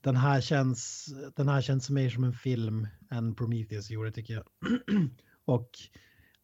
den 0.00 0.16
här 0.16 0.40
känns, 0.40 1.08
den 1.36 1.48
här 1.48 1.62
känns 1.62 1.90
mer 1.90 2.10
som 2.10 2.24
en 2.24 2.32
film 2.32 2.88
än 3.10 3.34
Prometheus 3.34 3.90
gjorde 3.90 4.12
tycker 4.12 4.34
jag. 4.34 4.44
och 5.44 5.70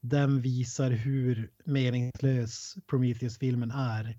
den 0.01 0.41
visar 0.41 0.91
hur 0.91 1.51
meningslös 1.65 2.77
Prometheus-filmen 2.87 3.71
är. 3.71 4.19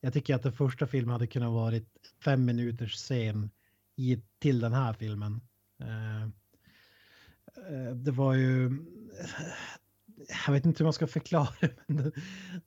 Jag 0.00 0.12
tycker 0.12 0.34
att 0.34 0.42
den 0.42 0.52
första 0.52 0.86
filmen 0.86 1.12
hade 1.12 1.26
kunnat 1.26 1.52
varit 1.52 1.88
fem 2.24 2.44
minuters 2.44 2.94
scen 2.94 3.50
i, 3.96 4.22
till 4.38 4.60
den 4.60 4.72
här 4.72 4.92
filmen. 4.92 5.40
Eh, 5.80 6.22
eh 6.22 7.94
det 7.94 8.10
var 8.10 8.34
ju... 8.34 8.66
Eh, 8.66 9.52
jag 10.46 10.52
vet 10.52 10.66
inte 10.66 10.78
hur 10.78 10.86
man 10.86 10.92
ska 10.92 11.06
förklara 11.06 11.48
det, 11.60 11.76
men 11.86 11.96
den, 11.96 12.12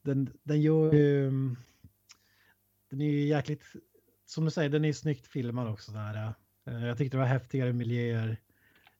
den, 0.02 0.30
den 0.44 0.62
gör 0.62 0.94
ju... 0.94 1.32
Den 2.90 3.02
är 3.02 3.12
ju 3.12 3.26
jäkligt... 3.26 3.64
Som 4.26 4.46
du 4.46 4.52
säger, 4.52 4.70
den 4.70 4.86
är 4.86 4.94
snyggt 4.94 5.28
filmad 5.28 5.68
också. 5.68 5.92
Där. 5.92 6.34
Eh. 6.68 6.86
Jag 6.86 6.98
tyckte 6.98 7.18
det 7.18 7.22
var 7.22 7.28
häftigare 7.28 7.74
miljöer 7.74 8.38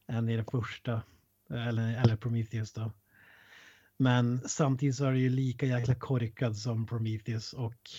än 0.08 0.30
i 0.30 0.36
den 0.36 0.46
första. 0.46 1.02
Eller, 1.50 2.04
eller 2.04 2.16
Prometheus 2.16 2.74
då. 2.74 2.92
Men 3.98 4.42
samtidigt 4.46 4.96
så 4.96 5.06
är 5.06 5.12
det 5.12 5.20
ju 5.20 5.30
lika 5.30 5.66
jäkla 5.66 5.96
korkad 5.96 6.58
som 6.58 6.86
Prometheus 6.86 7.54
och 7.54 7.90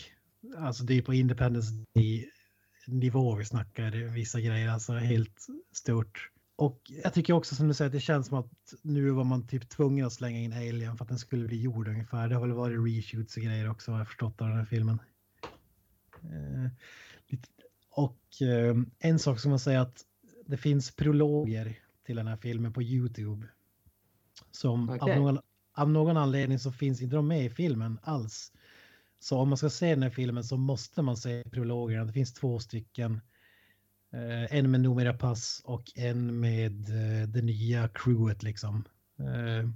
alltså 0.56 0.84
det 0.84 0.98
är 0.98 1.02
på 1.02 1.14
Independence 1.14 1.72
nivå 2.86 3.34
vi 3.34 3.44
snackar 3.44 3.90
vissa 3.90 4.40
grejer, 4.40 4.68
alltså 4.68 4.92
helt 4.92 5.46
stort. 5.72 6.30
Och 6.56 6.80
jag 7.02 7.14
tycker 7.14 7.32
också 7.32 7.54
som 7.54 7.68
du 7.68 7.74
säger 7.74 7.90
det 7.90 8.00
känns 8.00 8.26
som 8.26 8.38
att 8.38 8.74
nu 8.82 9.10
var 9.10 9.24
man 9.24 9.46
typ 9.46 9.68
tvungen 9.68 10.06
att 10.06 10.12
slänga 10.12 10.38
in 10.38 10.52
Alien 10.52 10.96
för 10.96 11.04
att 11.04 11.08
den 11.08 11.18
skulle 11.18 11.46
bli 11.46 11.60
gjord 11.60 11.88
ungefär. 11.88 12.28
Det 12.28 12.34
har 12.34 12.42
väl 12.42 12.52
varit 12.52 12.86
reshoots 12.86 13.36
och 13.36 13.42
grejer 13.42 13.70
också 13.70 13.92
har 13.92 13.98
jag 13.98 14.06
förstått 14.06 14.40
av 14.40 14.48
den 14.48 14.56
här 14.56 14.64
filmen. 14.64 14.98
Eh, 16.22 16.70
och 17.90 18.42
eh, 18.42 18.76
en 18.98 19.18
sak 19.18 19.40
som 19.40 19.50
man 19.50 19.58
säger 19.58 19.80
att 19.80 20.04
det 20.46 20.56
finns 20.56 20.96
prologer 20.96 21.78
till 22.06 22.16
den 22.16 22.26
här 22.26 22.36
filmen 22.36 22.72
på 22.72 22.82
Youtube. 22.82 23.46
Som 24.50 24.90
okay. 24.90 25.12
av, 25.12 25.20
någon, 25.20 25.38
av 25.72 25.90
någon 25.90 26.16
anledning 26.16 26.58
så 26.58 26.72
finns 26.72 27.02
inte 27.02 27.16
de 27.16 27.28
med 27.28 27.44
i 27.44 27.50
filmen 27.50 27.98
alls. 28.02 28.52
Så 29.22 29.38
om 29.38 29.48
man 29.48 29.58
ska 29.58 29.70
se 29.70 29.90
den 29.90 30.02
här 30.02 30.10
filmen 30.10 30.44
så 30.44 30.56
måste 30.56 31.02
man 31.02 31.16
se 31.16 31.44
prologerna. 31.50 32.04
Det 32.04 32.12
finns 32.12 32.34
två 32.34 32.58
stycken. 32.58 33.20
Eh, 34.12 34.56
en 34.56 34.70
med 34.70 34.80
Noomi 34.80 35.12
Pass 35.12 35.62
och 35.64 35.84
en 35.96 36.40
med 36.40 36.88
eh, 36.88 37.28
det 37.28 37.42
nya 37.42 37.88
crewet 37.88 38.42
liksom. 38.42 38.84
Eh, 39.18 39.68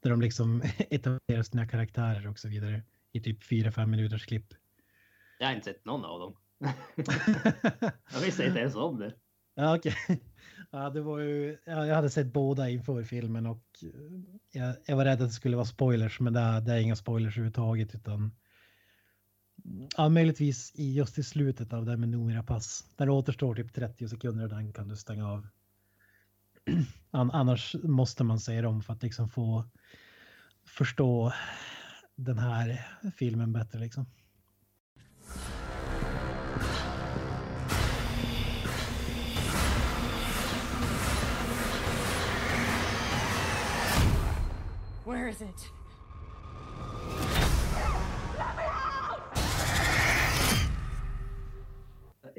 där 0.00 0.10
de 0.10 0.20
liksom 0.20 0.62
etablerar 0.78 1.42
sina 1.42 1.68
karaktärer 1.68 2.28
och 2.28 2.38
så 2.38 2.48
vidare 2.48 2.82
i 3.12 3.20
typ 3.20 3.42
4-5 3.42 3.86
minuters 3.86 4.26
klipp. 4.26 4.54
Jag 5.38 5.46
har 5.46 5.54
inte 5.54 5.64
sett 5.64 5.84
någon 5.84 6.04
av 6.04 6.20
dem. 6.20 6.36
jag 8.12 8.20
visste 8.20 8.46
inte 8.46 8.58
ens 8.58 8.74
om 8.74 8.98
det. 8.98 9.14
Ja, 9.54 9.76
okej. 9.76 9.94
Okay. 10.04 10.18
Ja, 10.70 10.90
det 10.90 11.00
var 11.00 11.18
ju, 11.18 11.58
ja, 11.64 11.86
jag 11.86 11.94
hade 11.94 12.10
sett 12.10 12.32
båda 12.32 12.68
inför 12.68 13.02
filmen 13.02 13.46
och 13.46 13.64
jag, 14.52 14.74
jag 14.86 14.96
var 14.96 15.04
rädd 15.04 15.22
att 15.22 15.28
det 15.28 15.34
skulle 15.34 15.56
vara 15.56 15.66
spoilers, 15.66 16.20
men 16.20 16.32
det 16.32 16.40
är, 16.40 16.60
det 16.60 16.72
är 16.72 16.78
inga 16.78 16.96
spoilers 16.96 17.34
överhuvudtaget 17.34 17.94
utan 17.94 18.32
Ja, 19.96 20.08
möjligtvis 20.08 20.72
i 20.74 20.94
just 20.94 21.18
i 21.18 21.22
slutet 21.22 21.72
av 21.72 21.86
det 21.86 21.96
med 21.96 22.08
Noomi 22.08 22.42
pass. 22.42 22.84
Där 22.96 23.08
återstår 23.08 23.54
typ 23.54 23.74
30 23.74 24.08
sekunder 24.08 24.44
och 24.44 24.50
den 24.50 24.72
kan 24.72 24.88
du 24.88 24.96
stänga 24.96 25.28
av. 25.28 25.46
Annars 27.10 27.76
måste 27.82 28.24
man 28.24 28.40
se 28.40 28.60
dem 28.60 28.82
för 28.82 28.92
att 28.92 29.02
liksom 29.02 29.28
få 29.28 29.64
förstå 30.66 31.32
den 32.16 32.38
här 32.38 32.86
filmen 33.16 33.52
bättre 33.52 33.78
liksom. 33.78 34.06
Where 45.04 45.30
is 45.30 45.40
it? 45.40 45.77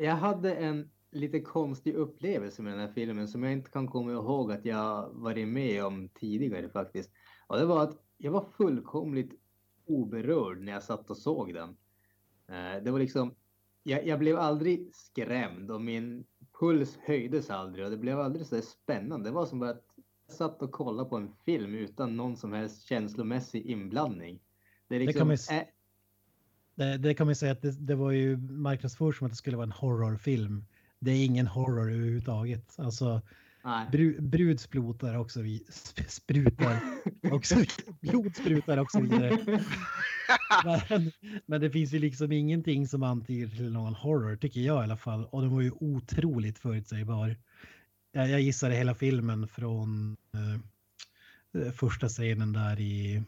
Jag 0.01 0.15
hade 0.15 0.55
en 0.55 0.89
lite 1.11 1.39
konstig 1.39 1.93
upplevelse 1.95 2.61
med 2.61 2.73
den 2.73 2.79
här 2.79 2.93
filmen 2.93 3.27
som 3.27 3.43
jag 3.43 3.53
inte 3.53 3.71
kan 3.71 3.87
komma 3.87 4.11
ihåg 4.11 4.51
att 4.51 4.65
jag 4.65 5.09
varit 5.13 5.47
med 5.47 5.85
om 5.85 6.09
tidigare 6.09 6.69
faktiskt. 6.69 7.11
Och 7.47 7.57
det 7.57 7.65
var 7.65 7.83
att 7.83 7.97
jag 8.17 8.31
var 8.31 8.45
fullkomligt 8.57 9.33
oberörd 9.85 10.61
när 10.61 10.71
jag 10.71 10.83
satt 10.83 11.09
och 11.09 11.17
såg 11.17 11.53
den. 11.53 11.69
Eh, 12.47 12.83
det 12.83 12.91
var 12.91 12.99
liksom, 12.99 13.35
jag, 13.83 14.07
jag 14.07 14.19
blev 14.19 14.37
aldrig 14.37 14.95
skrämd 14.95 15.71
och 15.71 15.81
min 15.81 16.25
puls 16.59 16.97
höjdes 16.97 17.49
aldrig 17.49 17.85
och 17.85 17.91
det 17.91 17.97
blev 17.97 18.19
aldrig 18.19 18.45
så 18.45 18.61
spännande. 18.61 19.29
Det 19.29 19.33
var 19.33 19.45
som 19.45 19.61
att 19.61 19.85
jag 20.25 20.35
satt 20.35 20.61
och 20.61 20.71
kollade 20.71 21.09
på 21.09 21.17
en 21.17 21.31
film 21.45 21.75
utan 21.75 22.17
någon 22.17 22.37
som 22.37 22.53
helst 22.53 22.87
känslomässig 22.87 23.65
inblandning. 23.65 24.39
Det, 24.87 24.99
liksom, 24.99 25.29
det 25.29 25.47
kan 25.47 25.57
man, 25.57 25.65
det, 26.79 26.97
det 26.97 27.13
kan 27.13 27.27
man 27.27 27.35
säga 27.35 27.51
att 27.51 27.61
det, 27.61 27.71
det 27.71 27.95
var 27.95 28.11
ju 28.11 28.37
marknadsfört 28.37 29.15
som 29.15 29.25
att 29.25 29.31
det 29.31 29.37
skulle 29.37 29.57
vara 29.57 29.65
en 29.65 29.71
horrorfilm. 29.71 30.65
Det 30.99 31.11
är 31.11 31.25
ingen 31.25 31.47
horror 31.47 31.91
överhuvudtaget. 31.91 32.75
Alltså, 32.77 33.21
bru, 33.91 34.21
vi 35.41 35.65
sprutar 36.07 36.75
också 37.31 37.55
blodsprutar 38.01 38.77
och 38.77 38.91
så 38.91 39.01
vidare. 39.01 39.37
men, 40.89 41.11
men 41.45 41.61
det 41.61 41.69
finns 41.69 41.93
ju 41.93 41.99
liksom 41.99 42.31
ingenting 42.31 42.87
som 42.87 43.03
antyder 43.03 43.55
till 43.55 43.71
någon 43.71 43.95
horror 43.95 44.35
tycker 44.35 44.61
jag 44.61 44.81
i 44.81 44.83
alla 44.83 44.97
fall. 44.97 45.25
Och 45.25 45.41
den 45.41 45.51
var 45.51 45.61
ju 45.61 45.71
otroligt 45.71 46.59
förutsägbar. 46.59 47.35
Jag, 48.11 48.29
jag 48.29 48.41
gissade 48.41 48.75
hela 48.75 48.95
filmen 48.95 49.47
från 49.47 50.17
eh, 50.33 51.71
första 51.71 52.07
scenen 52.07 52.53
där 52.53 52.79
i 52.79 53.15
Eh, 53.15 53.21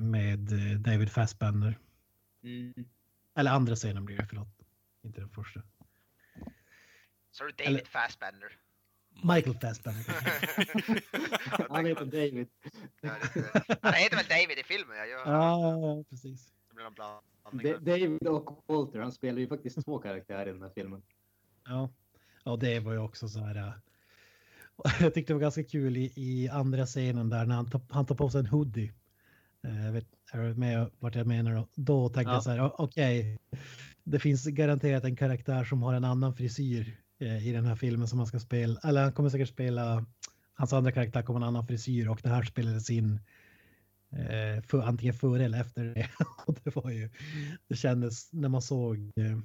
med 0.00 0.52
eh, 0.52 0.78
David 0.78 1.10
Fassbender. 1.10 1.78
Mm. 2.42 2.74
Eller 3.34 3.50
andra 3.50 3.76
scenen 3.76 4.04
blir 4.04 4.16
det, 4.16 4.26
förlåt. 4.26 4.48
Inte 5.02 5.20
den 5.20 5.28
första. 5.28 5.62
Så 7.30 7.44
David 7.44 7.66
Eller... 7.66 7.84
Fassbender? 7.84 8.58
Michael 9.22 9.58
Fassbender. 9.58 10.04
Han 11.68 11.86
heter 11.86 12.04
David. 12.04 12.48
Han 13.82 13.94
heter 13.94 14.16
väl 14.16 14.26
David 14.28 14.58
i 14.58 14.62
filmen? 14.64 14.96
Ja, 14.96 15.22
ja 15.24 16.04
precis. 16.10 16.52
David 17.80 18.28
och 18.28 18.64
Walter, 18.66 18.98
han 18.98 19.12
spelar 19.12 19.38
ju 19.38 19.48
faktiskt 19.48 19.84
två 19.84 19.98
karaktärer 19.98 20.46
i 20.46 20.52
den 20.52 20.62
här 20.62 20.70
filmen. 20.74 21.02
Ja, 21.64 21.90
ja 22.44 22.56
det 22.56 22.80
var 22.80 22.92
ju 22.92 22.98
också 22.98 23.28
så 23.28 23.40
här. 23.40 23.56
Äh, 23.56 23.72
jag 25.00 25.14
tyckte 25.14 25.32
det 25.32 25.34
var 25.34 25.40
ganska 25.40 25.64
kul 25.64 25.96
i, 25.96 26.12
i 26.16 26.48
andra 26.48 26.86
scenen 26.86 27.30
där 27.30 27.46
när 27.46 27.54
han, 27.54 27.70
han 27.90 28.06
tar 28.06 28.14
på 28.14 28.30
sig 28.30 28.40
en 28.40 28.46
hoodie 28.46 28.92
jag 29.62 29.86
eh, 29.86 29.92
vet, 29.92 30.06
är 30.32 30.42
du 30.42 30.54
med 30.54 30.90
vart 30.98 31.14
jag 31.14 31.26
menar? 31.26 31.54
Då, 31.54 31.68
då 31.74 32.08
tänkte 32.08 32.30
ja. 32.30 32.34
jag 32.34 32.42
så 32.42 32.50
här, 32.50 32.80
okej, 32.80 33.20
okay, 33.20 33.38
det 34.04 34.18
finns 34.18 34.46
garanterat 34.46 35.04
en 35.04 35.16
karaktär 35.16 35.64
som 35.64 35.82
har 35.82 35.94
en 35.94 36.04
annan 36.04 36.34
frisyr 36.34 36.96
eh, 37.18 37.48
i 37.48 37.52
den 37.52 37.64
här 37.64 37.76
filmen 37.76 38.08
som 38.08 38.18
han 38.18 38.26
ska 38.26 38.38
spela. 38.40 38.80
Eller 38.84 39.02
han 39.02 39.12
kommer 39.12 39.30
säkert 39.30 39.48
spela, 39.48 40.06
hans 40.54 40.72
andra 40.72 40.92
karaktär 40.92 41.22
kommer 41.22 41.40
ha 41.40 41.46
en 41.46 41.54
annan 41.54 41.66
frisyr 41.66 42.08
och 42.08 42.20
det 42.22 42.28
här 42.28 42.42
spelades 42.42 42.90
in 42.90 43.20
eh, 44.10 44.62
för, 44.62 44.82
antingen 44.82 45.14
före 45.14 45.44
eller 45.44 45.60
efter 45.60 45.84
det. 45.84 46.08
och 46.46 46.58
det 46.64 46.76
var 46.76 46.90
ju, 46.90 47.10
det 47.68 47.76
kändes 47.76 48.32
när 48.32 48.48
man 48.48 48.62
såg 48.62 48.96
eh, 49.16 49.38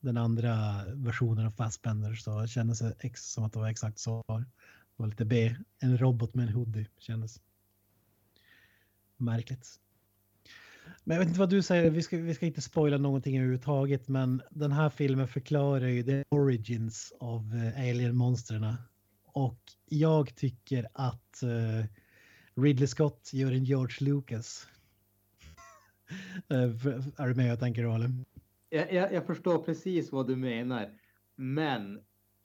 den 0.00 0.16
andra 0.16 0.84
versionen 0.94 1.46
av 1.46 1.50
Fassbender 1.50 2.14
så 2.14 2.46
kändes 2.46 2.78
det 2.78 2.94
ex, 3.00 3.32
som 3.32 3.44
att 3.44 3.52
det 3.52 3.58
var 3.58 3.68
exakt 3.68 3.98
så. 3.98 4.24
Det 4.28 5.02
var 5.02 5.06
lite 5.06 5.24
B, 5.24 5.56
en 5.78 5.98
robot 5.98 6.34
med 6.34 6.48
en 6.48 6.54
hoodie 6.54 6.86
kändes 6.98 7.40
märkligt. 9.16 9.80
Men 11.04 11.14
jag 11.14 11.20
vet 11.20 11.28
inte 11.28 11.40
vad 11.40 11.50
du 11.50 11.62
säger, 11.62 11.90
vi 11.90 12.02
ska, 12.02 12.16
vi 12.16 12.34
ska 12.34 12.46
inte 12.46 12.60
spoila 12.60 12.98
någonting 12.98 13.36
överhuvudtaget, 13.36 14.08
men 14.08 14.42
den 14.50 14.72
här 14.72 14.90
filmen 14.90 15.28
förklarar 15.28 15.88
ju 15.88 16.02
the 16.02 16.24
origins 16.28 17.12
av 17.20 17.40
eh, 17.54 17.90
alien-monstren. 17.90 18.74
Och 19.26 19.60
jag 19.88 20.36
tycker 20.36 20.86
att 20.92 21.42
uh, 21.42 21.84
Ridley 22.62 22.86
Scott 22.86 23.30
gör 23.32 23.52
en 23.52 23.64
George 23.64 23.96
Lucas. 24.00 24.68
uh, 26.52 26.86
är 27.16 27.28
du 27.28 27.34
med 27.34 27.50
jag 27.50 27.60
tänker 27.60 27.84
då, 27.84 27.94
eller? 27.94 28.10
Jag, 28.70 28.92
jag, 28.92 29.12
jag, 29.12 29.26
förstår 29.26 29.58
precis 29.58 30.12
vad 30.12 30.26
du 30.26 30.36
menar, 30.36 30.90
men 31.36 32.00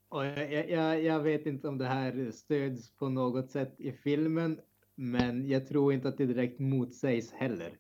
och 0.09 0.25
jag, 0.25 0.69
jag, 0.69 1.03
jag 1.03 1.19
vet 1.19 1.45
inte 1.45 1.67
om 1.67 1.77
det 1.77 1.87
här 1.87 2.31
stöds 2.31 2.91
på 2.91 3.09
något 3.09 3.51
sätt 3.51 3.75
i 3.77 3.91
filmen 3.91 4.59
men 4.99 5.47
jag 5.47 5.67
tror 5.67 5.93
inte 5.93 6.07
att 6.07 6.17
det 6.17 6.25
direkt 6.25 6.59
motsägs 6.59 7.31
heller. 7.31 7.77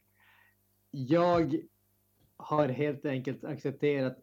Jag 0.91 1.55
har 2.37 2.67
helt 2.67 3.05
enkelt 3.05 3.43
accepterat 3.43 4.17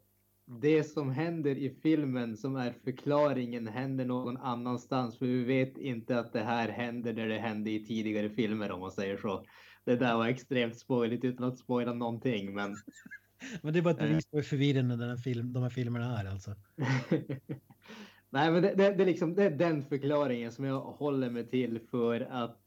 det 0.45 0.83
som 0.83 1.11
händer 1.11 1.57
i 1.57 1.69
filmen 1.69 2.37
som 2.37 2.55
är 2.55 2.73
förklaringen 2.83 3.67
händer 3.67 4.05
någon 4.05 4.37
annanstans. 4.37 5.17
För 5.17 5.25
vi 5.25 5.43
vet 5.43 5.77
inte 5.77 6.19
att 6.19 6.33
det 6.33 6.43
här 6.43 6.69
händer 6.69 7.13
där 7.13 7.27
det 7.27 7.39
hände 7.39 7.71
i 7.71 7.85
tidigare 7.85 8.29
filmer 8.29 8.71
om 8.71 8.79
man 8.79 8.91
säger 8.91 9.17
så. 9.17 9.45
Det 9.83 9.95
där 9.95 10.17
var 10.17 10.27
extremt 10.27 10.77
spoiligt 10.79 11.23
utan 11.23 11.47
att 11.47 11.57
spoila 11.57 11.93
någonting. 11.93 12.53
Men, 12.53 12.75
Men 13.61 13.73
det 13.73 13.79
är 13.79 13.83
bara 13.83 13.93
ett 13.93 13.99
bevis 13.99 14.25
på 14.25 14.37
hur 14.37 14.43
förvirrande 14.43 14.95
den 14.95 15.09
här 15.09 15.17
film, 15.17 15.53
de 15.53 15.63
här 15.63 15.69
filmerna 15.69 16.19
är 16.19 16.25
alltså. 16.25 16.55
Nej, 18.29 18.51
men 18.51 18.61
det, 18.61 18.73
det, 18.75 18.93
det, 18.93 19.03
är 19.03 19.05
liksom, 19.05 19.35
det 19.35 19.43
är 19.43 19.51
den 19.51 19.83
förklaringen 19.83 20.51
som 20.51 20.65
jag 20.65 20.79
håller 20.79 21.29
mig 21.29 21.49
till 21.49 21.79
för 21.91 22.21
att 22.21 22.59
eh, 22.59 22.66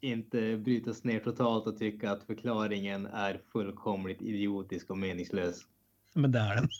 inte 0.00 0.56
brytas 0.56 1.04
ner 1.04 1.20
totalt 1.20 1.66
och 1.66 1.78
tycka 1.78 2.10
att 2.10 2.22
förklaringen 2.22 3.06
är 3.06 3.40
fullkomligt 3.52 4.22
idiotisk 4.22 4.90
och 4.90 4.98
meningslös. 4.98 5.66
Men 6.14 6.32
det 6.32 6.38
är 6.38 6.54
den. 6.54 6.68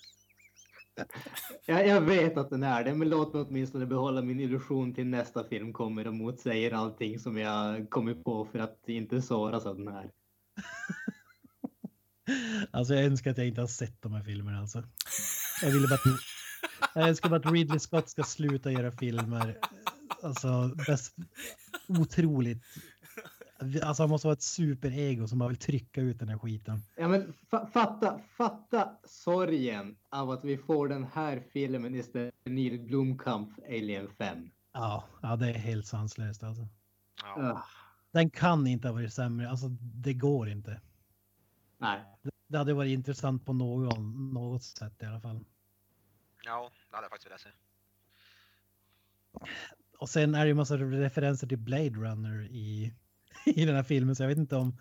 Jag, 1.67 1.89
jag 1.89 2.01
vet 2.01 2.37
att 2.37 2.51
den 2.51 2.63
är 2.63 2.85
det, 2.85 2.95
men 2.95 3.09
låt 3.09 3.35
mig 3.35 3.43
åtminstone 3.43 3.87
behålla 3.87 4.23
min 4.23 4.41
illusion 4.41 4.95
till 4.95 5.07
nästa 5.07 5.45
film 5.45 5.73
kommer 5.73 6.07
och 6.07 6.15
motsäger 6.15 6.73
allting 6.73 7.19
som 7.19 7.39
jag 7.39 7.91
kommit 7.91 8.25
på 8.25 8.45
för 8.45 8.59
att 8.59 8.89
inte 8.89 9.23
såras 9.23 9.67
av 9.67 9.77
den 9.77 9.89
här. 9.89 10.11
Alltså 12.71 12.95
jag 12.95 13.05
önskar 13.05 13.31
att 13.31 13.39
jag 13.39 13.47
inte 13.47 13.61
har 13.61 13.69
sett 13.69 14.03
de 14.03 14.13
här 14.13 14.23
filmerna 14.23 14.59
alltså. 14.59 14.83
Jag 15.63 15.71
ville 15.71 15.89
bara 15.89 15.95
att, 15.95 16.21
jag 16.95 17.09
önskar 17.09 17.29
bara 17.29 17.37
att 17.37 17.53
Ridley 17.53 17.79
Scott 17.79 18.09
ska 18.09 18.23
sluta 18.23 18.73
göra 18.73 18.93
filmer. 18.93 19.59
Alltså 20.27 20.75
bäst, 20.87 21.17
otroligt. 21.89 22.62
Alltså 23.83 24.03
han 24.03 24.11
måste 24.11 24.27
vara 24.27 24.33
ett 24.33 24.43
superego 24.43 25.29
som 25.29 25.39
bara 25.39 25.49
vill 25.49 25.59
trycka 25.59 26.01
ut 26.01 26.19
den 26.19 26.29
här 26.29 26.39
skiten. 26.39 26.83
Ja, 26.97 27.09
men 27.09 27.33
fa 27.51 27.67
fatta, 27.67 28.21
fatta 28.37 28.97
sorgen 29.05 29.97
av 30.09 30.31
att 30.31 30.45
vi 30.45 30.59
får 30.59 30.89
den 30.89 31.05
här 31.05 31.43
filmen 31.53 31.95
istället 31.95 32.35
för 32.43 32.51
Neil 32.51 32.81
Blomkamp 32.81 33.59
Alien 33.69 34.09
5. 34.19 34.51
Ja, 34.73 35.05
ja 35.23 35.37
det 35.37 35.49
är 35.51 35.55
helt 35.59 35.87
sanslöst 35.87 36.43
alltså. 36.43 36.69
Ja. 37.23 37.65
Den 38.11 38.31
kan 38.31 38.67
inte 38.67 38.89
ha 38.89 38.93
varit 38.93 39.12
sämre, 39.15 39.51
alltså 39.51 39.69
det 39.81 40.15
går 40.15 40.49
inte. 40.49 40.81
nej, 41.79 42.05
Det- 42.23 42.31
Det 42.49 42.59
hade 42.59 42.75
varit 42.75 42.91
intressant 42.91 43.45
på 43.47 43.53
någon, 43.53 44.33
något 44.35 44.62
sätt 44.62 45.03
i 45.03 45.07
alla 45.07 45.21
fall. 45.21 45.45
ja, 46.45 46.71
det 46.91 46.97
hade 46.97 47.05
jag 47.05 47.11
faktiskt 47.11 47.27
velat 47.31 47.41
se. 47.41 47.49
Och 49.99 50.09
sen 50.09 50.35
är 50.35 50.41
det 50.41 50.49
ju 50.49 50.55
massa 50.55 50.77
referenser 50.77 51.47
till 51.47 51.59
Blade 51.59 51.91
Runner 51.91 52.43
i, 52.51 52.93
i 53.47 53.65
den 53.65 53.75
här 53.77 53.83
filmen, 53.83 54.17
så 54.17 54.23
jag 54.23 54.29
vet 54.29 54.39
inte 54.39 54.57
om 54.57 54.79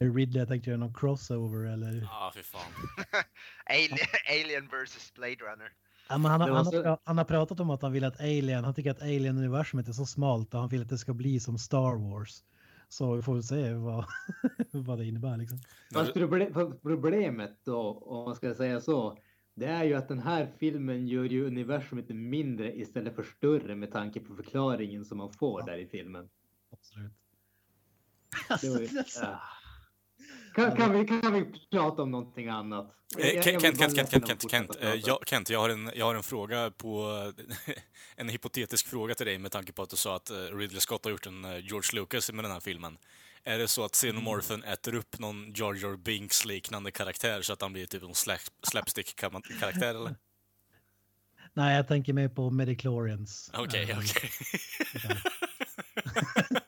eh, 0.00 0.12
Ridley 0.14 0.40
har 0.40 0.46
tänkt 0.46 0.66
göra 0.66 0.76
någon 0.76 0.94
crossover 0.94 1.72
eller... 1.72 2.00
Ja, 2.02 2.32
fy 2.34 2.42
fan. 2.42 2.60
Alien, 3.66 3.98
Alien 4.30 4.66
vs 4.68 5.12
Blade 5.14 5.34
Runner. 5.34 5.72
Ja, 6.08 6.18
men 6.18 6.30
han, 6.30 6.40
har, 6.40 6.48
han, 6.48 6.56
har, 6.66 6.72
så- 6.72 6.82
pra- 6.82 6.98
han 7.04 7.18
har 7.18 7.24
pratat 7.24 7.60
om 7.60 7.70
att 7.70 7.82
han 7.82 7.92
vill 7.92 8.04
att 8.04 8.20
Alien, 8.20 8.64
han 8.64 8.74
tycker 8.74 8.90
att 8.90 9.02
Alien-universumet 9.02 9.88
är 9.88 9.92
så 9.92 10.06
smalt 10.06 10.54
och 10.54 10.60
han 10.60 10.68
vill 10.68 10.82
att 10.82 10.88
det 10.88 10.98
ska 10.98 11.14
bli 11.14 11.40
som 11.40 11.58
Star 11.58 12.10
Wars. 12.10 12.42
Så 12.88 13.14
vi 13.14 13.22
får 13.22 13.34
väl 13.34 13.42
se 13.42 13.72
vad, 13.74 14.04
vad 14.70 14.98
det 14.98 15.04
innebär 15.04 15.36
liksom. 15.36 15.58
Fast 15.94 16.14
proble 16.14 16.52
fast 16.52 16.82
problemet 16.82 17.58
då, 17.64 17.92
om 18.06 18.24
man 18.24 18.34
ska 18.36 18.54
säga 18.54 18.80
så, 18.80 19.18
det 19.56 19.66
är 19.66 19.84
ju 19.84 19.94
att 19.94 20.08
den 20.08 20.18
här 20.18 20.52
filmen 20.58 21.08
gör 21.08 21.24
ju 21.24 21.46
universumet 21.46 22.08
mindre 22.08 22.76
istället 22.78 23.14
för 23.14 23.22
större 23.22 23.74
med 23.74 23.92
tanke 23.92 24.20
på 24.20 24.34
förklaringen 24.34 25.04
som 25.04 25.18
man 25.18 25.32
får 25.32 25.62
där 25.66 25.78
i 25.78 25.86
filmen. 25.86 26.28
Absolut. 26.72 27.12
Alltså, 28.48 28.82
ju, 28.82 28.88
ah. 29.22 29.40
kan, 30.54 30.76
kan, 30.76 30.92
vi, 30.92 31.06
kan 31.06 31.32
vi 31.34 31.44
prata 31.70 32.02
om 32.02 32.10
någonting 32.10 32.48
annat? 32.48 32.94
Eh, 33.18 33.28
Jag- 33.28 33.44
Kent, 33.44 33.62
jag 33.62 33.76
Kent, 33.76 33.96
Kent, 33.96 34.10
Kent, 34.10 34.26
Kent, 34.26 34.50
Kent, 34.50 34.76
eh, 34.80 34.94
jag, 34.94 35.18
Kent, 35.26 35.50
jag 35.50 35.60
har 35.60 35.68
en, 35.68 35.90
jag 35.94 36.06
har 36.06 36.14
en 36.14 36.22
fråga 36.22 36.70
på, 36.70 37.22
en 38.16 38.28
hypotetisk 38.28 38.88
fråga 38.88 39.14
till 39.14 39.26
dig 39.26 39.38
med 39.38 39.52
tanke 39.52 39.72
på 39.72 39.82
att 39.82 39.90
du 39.90 39.96
sa 39.96 40.16
att 40.16 40.30
eh, 40.30 40.36
Ridley 40.36 40.80
Scott 40.80 41.04
har 41.04 41.12
gjort 41.12 41.26
en 41.26 41.44
eh, 41.44 41.58
George 41.58 42.00
Lucas 42.00 42.32
med 42.32 42.44
den 42.44 42.52
här 42.52 42.60
filmen. 42.60 42.98
Är 43.48 43.58
det 43.58 43.68
så 43.68 43.84
att 43.84 43.92
Xenomorphen 43.92 44.62
äter 44.64 44.94
upp 44.94 45.18
någon 45.18 45.52
Jar 45.56 45.74
Jar 45.74 45.96
Binks 45.96 46.44
liknande 46.44 46.90
karaktär 46.90 47.42
så 47.42 47.52
att 47.52 47.62
han 47.62 47.72
blir 47.72 47.86
typ 47.86 48.02
en 48.02 48.14
slap, 48.14 48.40
slapstick-karaktär 48.62 49.88
eller? 49.94 50.14
Nej, 51.52 51.76
jag 51.76 51.88
tänker 51.88 52.12
mer 52.12 52.28
på 52.28 52.50
Mediclorians. 52.50 53.50
Okej, 53.54 53.90
Eh, 53.90 53.98
okej. 53.98 54.30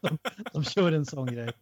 de, 0.00 0.18
de 0.52 0.64
kör 0.64 0.92
en 0.92 1.06
sån 1.06 1.34
grej. 1.34 1.52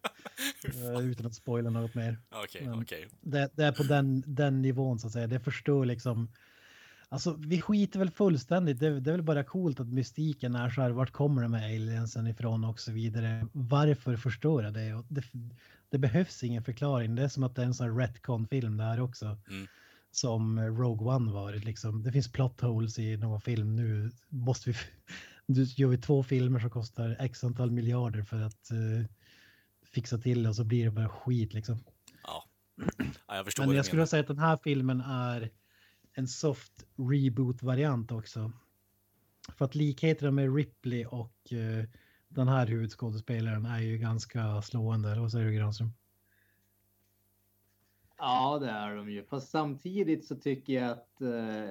eh, 0.64 0.98
Utan 1.10 1.26
att 1.26 1.34
spoila 1.34 1.70
något 1.70 1.94
mer. 1.94 2.18
Okej, 2.30 2.62
Men- 2.66 2.82
okej. 2.82 3.08
det, 3.20 3.50
det 3.54 3.64
är 3.64 3.72
på 3.72 3.82
den, 3.82 4.22
den 4.26 4.62
nivån 4.62 4.98
så 4.98 5.06
att 5.06 5.12
säga. 5.12 5.26
Det 5.26 5.40
förstör 5.40 5.84
liksom. 5.84 6.32
Alltså 7.08 7.36
vi 7.38 7.60
skiter 7.60 7.98
väl 7.98 8.10
fullständigt. 8.10 8.80
Det, 8.80 9.00
det 9.00 9.10
är 9.10 9.12
väl 9.12 9.22
bara 9.22 9.44
coolt 9.44 9.80
att 9.80 9.86
mystiken 9.86 10.54
är 10.54 10.70
så 10.70 10.80
här. 10.80 10.90
Vart 10.90 11.12
kommer 11.12 11.42
de 11.42 11.54
här 11.54 11.64
aliensen 11.64 12.26
ifrån 12.26 12.64
och 12.64 12.80
så 12.80 12.92
vidare. 12.92 13.46
Varför 13.52 14.16
förstöra 14.16 14.70
det? 14.70 15.04
Det? 15.08 15.22
Det 15.90 15.98
behövs 15.98 16.44
ingen 16.44 16.64
förklaring. 16.64 17.14
Det 17.14 17.22
är 17.22 17.28
som 17.28 17.42
att 17.42 17.54
det 17.54 17.62
är 17.62 17.66
en 17.66 17.74
sån 17.74 17.86
här 17.90 17.96
retcon-film 17.96 18.76
där 18.76 19.00
också. 19.00 19.26
Mm. 19.48 19.66
Som 20.10 20.60
Rogue 20.60 21.14
One 21.14 21.32
varit 21.32 21.64
liksom. 21.64 22.02
Det 22.02 22.12
finns 22.12 22.32
plot 22.32 22.60
holes 22.60 22.98
i 22.98 23.16
någon 23.16 23.40
film. 23.40 23.76
Nu 23.76 24.10
måste 24.28 24.70
vi. 24.70 24.76
Nu 25.48 25.62
gör 25.62 25.88
vi 25.88 25.98
två 25.98 26.22
filmer 26.22 26.60
som 26.60 26.70
kostar 26.70 27.16
x 27.20 27.44
antal 27.44 27.70
miljarder 27.70 28.22
för 28.22 28.40
att 28.40 28.70
eh, 28.70 29.06
fixa 29.92 30.18
till 30.18 30.42
det 30.42 30.48
och 30.48 30.56
så 30.56 30.64
blir 30.64 30.84
det 30.84 30.90
bara 30.90 31.08
skit 31.08 31.54
liksom. 31.54 31.78
Ja. 32.22 32.44
ja, 33.26 33.36
jag 33.36 33.44
förstår 33.44 33.66
Men 33.66 33.76
jag 33.76 33.86
skulle 33.86 34.06
säga 34.06 34.20
att 34.20 34.26
den 34.26 34.38
här 34.38 34.58
filmen 34.64 35.00
är 35.00 35.50
en 36.18 36.28
soft 36.28 36.86
reboot-variant 36.96 38.12
också. 38.12 38.52
För 39.58 39.64
att 39.64 39.74
likheterna 39.74 40.30
med 40.30 40.54
Ripley 40.56 41.06
och 41.06 41.52
uh, 41.52 41.84
den 42.28 42.48
här 42.48 42.66
huvudskådespelaren 42.66 43.66
är 43.66 43.80
ju 43.80 43.98
ganska 43.98 44.62
slående. 44.62 45.10
Eller 45.10 45.20
vad 45.20 45.32
säger 45.32 45.46
du 45.46 45.52
Granström? 45.52 45.92
Ja, 48.18 48.58
det 48.58 48.70
är 48.70 48.96
de 48.96 49.10
ju. 49.10 49.24
Fast 49.24 49.50
samtidigt 49.50 50.24
så 50.24 50.36
tycker 50.36 50.72
jag 50.72 50.90
att 50.90 51.18
uh, 51.22 51.70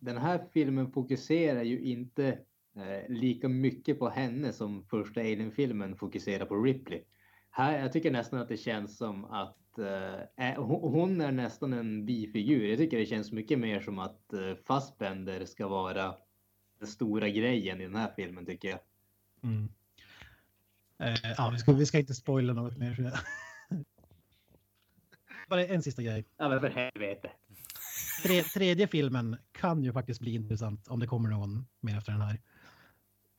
den 0.00 0.18
här 0.18 0.44
filmen 0.52 0.92
fokuserar 0.92 1.62
ju 1.62 1.80
inte 1.80 2.38
uh, 2.76 3.08
lika 3.08 3.48
mycket 3.48 3.98
på 3.98 4.08
henne 4.08 4.52
som 4.52 4.84
första 4.84 5.20
Alien-filmen 5.20 5.96
fokuserar 5.96 6.46
på 6.46 6.62
Ripley. 6.62 7.02
Här, 7.50 7.78
jag 7.78 7.92
tycker 7.92 8.10
nästan 8.10 8.40
att 8.40 8.48
det 8.48 8.56
känns 8.56 8.96
som 8.96 9.24
att 9.24 9.56
eh, 9.78 10.48
eh, 10.50 10.62
hon 10.64 11.20
är 11.20 11.32
nästan 11.32 11.72
en 11.72 12.06
bifigur. 12.06 12.68
Jag 12.68 12.78
tycker 12.78 12.98
det 12.98 13.06
känns 13.06 13.32
mycket 13.32 13.58
mer 13.58 13.80
som 13.80 13.98
att 13.98 14.32
eh, 14.32 14.54
Fassbender 14.66 15.44
ska 15.44 15.68
vara 15.68 16.14
den 16.78 16.88
stora 16.88 17.28
grejen 17.28 17.80
i 17.80 17.84
den 17.84 17.96
här 17.96 18.12
filmen 18.16 18.46
tycker 18.46 18.68
jag. 18.68 18.80
Mm. 19.42 19.68
Eh, 20.98 21.32
ja, 21.36 21.50
vi 21.52 21.58
ska, 21.58 21.72
vi 21.72 21.86
ska 21.86 21.98
inte 21.98 22.14
spoila 22.14 22.52
något 22.52 22.76
mer. 22.76 23.12
Bara 25.48 25.66
en 25.66 25.82
sista 25.82 26.02
grej. 26.02 26.24
Ja, 26.36 26.48
men 26.48 26.60
för 26.60 26.68
helvete. 26.70 27.30
Tre, 28.22 28.42
tredje 28.42 28.88
filmen 28.88 29.36
kan 29.52 29.82
ju 29.84 29.92
faktiskt 29.92 30.20
bli 30.20 30.34
intressant 30.34 30.88
om 30.88 31.00
det 31.00 31.06
kommer 31.06 31.28
någon 31.28 31.66
mer 31.80 31.98
efter 31.98 32.12
den 32.12 32.20
här. 32.20 32.40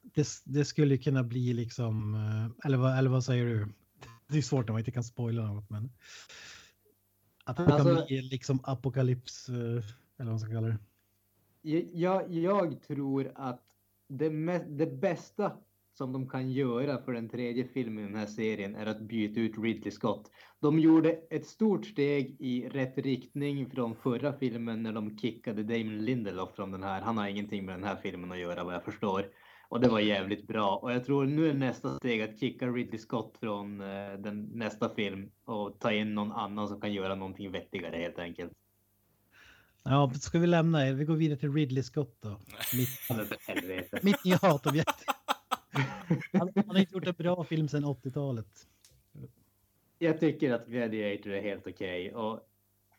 Det, 0.01 0.27
det 0.45 0.65
skulle 0.65 0.97
kunna 0.97 1.23
bli 1.23 1.53
liksom, 1.53 2.15
eh, 2.15 2.67
eller 2.67 2.77
vad, 2.77 2.97
eller 2.97 3.09
vad 3.09 3.23
säger 3.23 3.45
du? 3.45 3.67
Det 4.27 4.37
är 4.37 4.41
svårt 4.41 4.67
när 4.67 4.73
man 4.73 4.79
inte 4.79 4.91
kan 4.91 5.03
spoila 5.03 5.53
något, 5.53 5.69
men. 5.69 5.89
Att 7.43 7.57
det 7.57 7.63
kan 7.63 7.71
Alltså- 7.73 8.05
bli 8.05 8.21
liksom 8.21 8.59
apokalyps, 8.63 9.49
eh, 9.49 9.55
eller 9.55 9.83
vad 10.17 10.27
man 10.27 10.39
ska 10.39 10.51
kalla 10.51 10.67
det. 10.67 10.77
Jag, 11.93 12.33
jag 12.33 12.81
tror 12.81 13.31
att 13.35 13.63
det, 14.07 14.29
det 14.67 14.87
bästa 14.87 15.51
som 15.93 16.13
de 16.13 16.29
kan 16.29 16.51
göra 16.51 17.01
för 17.01 17.13
den 17.13 17.29
tredje 17.29 17.67
filmen 17.67 18.03
i 18.03 18.07
den 18.07 18.15
här 18.17 18.25
serien 18.25 18.75
är 18.75 18.85
att 18.85 19.01
byta 19.01 19.39
ut 19.39 19.57
Ridley 19.57 19.91
Scott. 19.91 20.31
De 20.59 20.79
gjorde 20.79 21.11
ett 21.29 21.45
stort 21.45 21.85
steg 21.85 22.35
i 22.39 22.69
rätt 22.69 22.97
riktning 22.97 23.69
från 23.69 23.95
förra 23.95 24.33
filmen 24.33 24.83
när 24.83 24.93
de 24.93 25.17
kickade 25.17 25.63
Damon 25.63 25.97
Lindelof 26.05 26.55
från 26.55 26.71
den 26.71 26.83
här. 26.83 27.01
Han 27.01 27.17
har 27.17 27.27
ingenting 27.27 27.65
med 27.65 27.75
den 27.75 27.83
här 27.83 27.95
filmen 27.95 28.31
att 28.31 28.39
göra 28.39 28.63
vad 28.63 28.73
jag 28.73 28.83
förstår. 28.83 29.25
Och 29.69 29.79
det 29.81 29.89
var 29.89 29.99
jävligt 29.99 30.47
bra. 30.47 30.75
Och 30.75 30.91
jag 30.91 31.05
tror 31.05 31.25
nu 31.25 31.49
är 31.49 31.53
nästa 31.53 31.97
steg 31.97 32.21
att 32.21 32.39
kicka 32.39 32.67
Ridley 32.67 32.99
Scott 32.99 33.37
från 33.39 33.81
eh, 33.81 34.13
den 34.17 34.49
nästa 34.53 34.89
film 34.95 35.31
och 35.45 35.79
ta 35.79 35.91
in 35.91 36.15
någon 36.15 36.31
annan 36.31 36.67
som 36.67 36.81
kan 36.81 36.93
göra 36.93 37.15
någonting 37.15 37.51
vettigare 37.51 37.97
helt 37.97 38.19
enkelt. 38.19 38.51
Ja, 39.83 40.11
ska 40.13 40.39
vi 40.39 40.47
lämna 40.47 40.87
er? 40.87 40.93
Vi 40.93 41.05
går 41.05 41.15
vidare 41.15 41.39
till 41.39 41.53
Ridley 41.53 41.83
Scott 41.83 42.17
då. 42.19 42.39
Mitt, 42.73 44.03
mitt 44.03 44.25
nya 44.25 44.37
hatobjekt. 44.41 45.05
Han, 46.33 46.51
han 46.55 46.69
har 46.69 46.77
inte 46.77 46.93
gjort 46.93 47.07
en 47.07 47.13
bra 47.17 47.43
film 47.43 47.67
sedan 47.67 47.85
80-talet. 47.85 48.67
Jag 49.99 50.19
tycker 50.19 50.53
att 50.53 50.67
Gladiator 50.67 51.31
är 51.31 51.41
helt 51.41 51.67
okej 51.67 52.13
och 52.15 52.49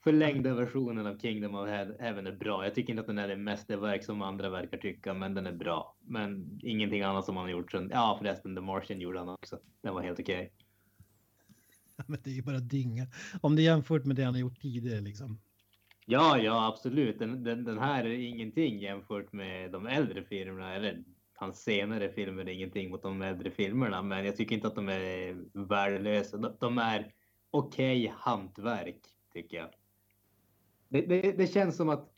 förlängda 0.09 0.55
versionen 0.55 1.07
av 1.07 1.18
Kingdom 1.18 1.55
of 1.55 1.68
Heaven 1.68 1.97
även 1.99 2.27
är 2.27 2.33
bra. 2.33 2.64
Jag 2.64 2.75
tycker 2.75 2.92
inte 2.92 3.01
att 3.01 3.07
den 3.07 3.18
är 3.18 3.29
det 3.29 3.37
mästerverk 3.37 4.05
som 4.05 4.23
andra 4.23 4.51
verkar 4.51 4.79
tycka, 4.79 5.14
men 5.14 5.35
den 5.35 5.47
är 5.47 5.53
bra. 5.53 5.97
Men 6.01 6.61
ingenting 6.62 7.03
annat 7.03 7.25
som 7.25 7.37
han 7.37 7.44
har 7.44 7.51
gjort 7.51 7.73
sen. 7.73 7.90
Ja, 7.92 8.16
förresten, 8.18 8.55
The 8.55 8.61
Martian 8.61 9.01
gjorde 9.01 9.18
han 9.18 9.29
också. 9.29 9.59
Den 9.83 9.94
var 9.94 10.03
helt 10.03 10.21
okej. 10.21 10.53
Men 12.07 12.18
det 12.25 12.31
är 12.31 12.35
ju 12.35 12.42
bara 12.42 12.59
dynga. 12.59 13.07
Om 13.40 13.57
det 13.57 13.62
jämfört 13.62 14.05
med 14.05 14.16
det 14.16 14.23
han 14.23 14.35
har 14.35 14.40
gjort 14.40 14.61
tidigare 14.61 15.01
liksom. 15.01 15.38
Ja, 16.07 16.38
ja, 16.38 16.66
absolut. 16.66 17.18
Den, 17.18 17.44
den, 17.44 17.64
den 17.64 17.79
här 17.79 18.05
är 18.05 18.18
ingenting 18.18 18.79
jämfört 18.79 19.33
med 19.33 19.73
de 19.73 19.87
äldre 19.87 20.23
filmerna. 20.23 20.75
Eller 20.75 21.05
hans 21.35 21.62
senare 21.62 22.12
filmer 22.12 22.42
är 22.42 22.49
ingenting 22.49 22.90
mot 22.90 23.03
de 23.03 23.23
äldre 23.23 23.51
filmerna. 23.51 24.03
Men 24.03 24.25
jag 24.25 24.37
tycker 24.37 24.55
inte 24.55 24.68
att 24.68 24.75
de 24.75 24.88
är 24.88 25.37
värdelösa. 25.53 26.37
De, 26.37 26.57
de 26.61 26.79
är 26.79 27.12
okej 27.51 28.05
okay 28.05 28.14
hantverk, 28.18 29.01
tycker 29.33 29.57
jag. 29.57 29.68
Det, 30.88 31.01
det, 31.01 31.33
det, 31.33 31.46
känns 31.46 31.77
som 31.77 31.88
att 31.88 32.12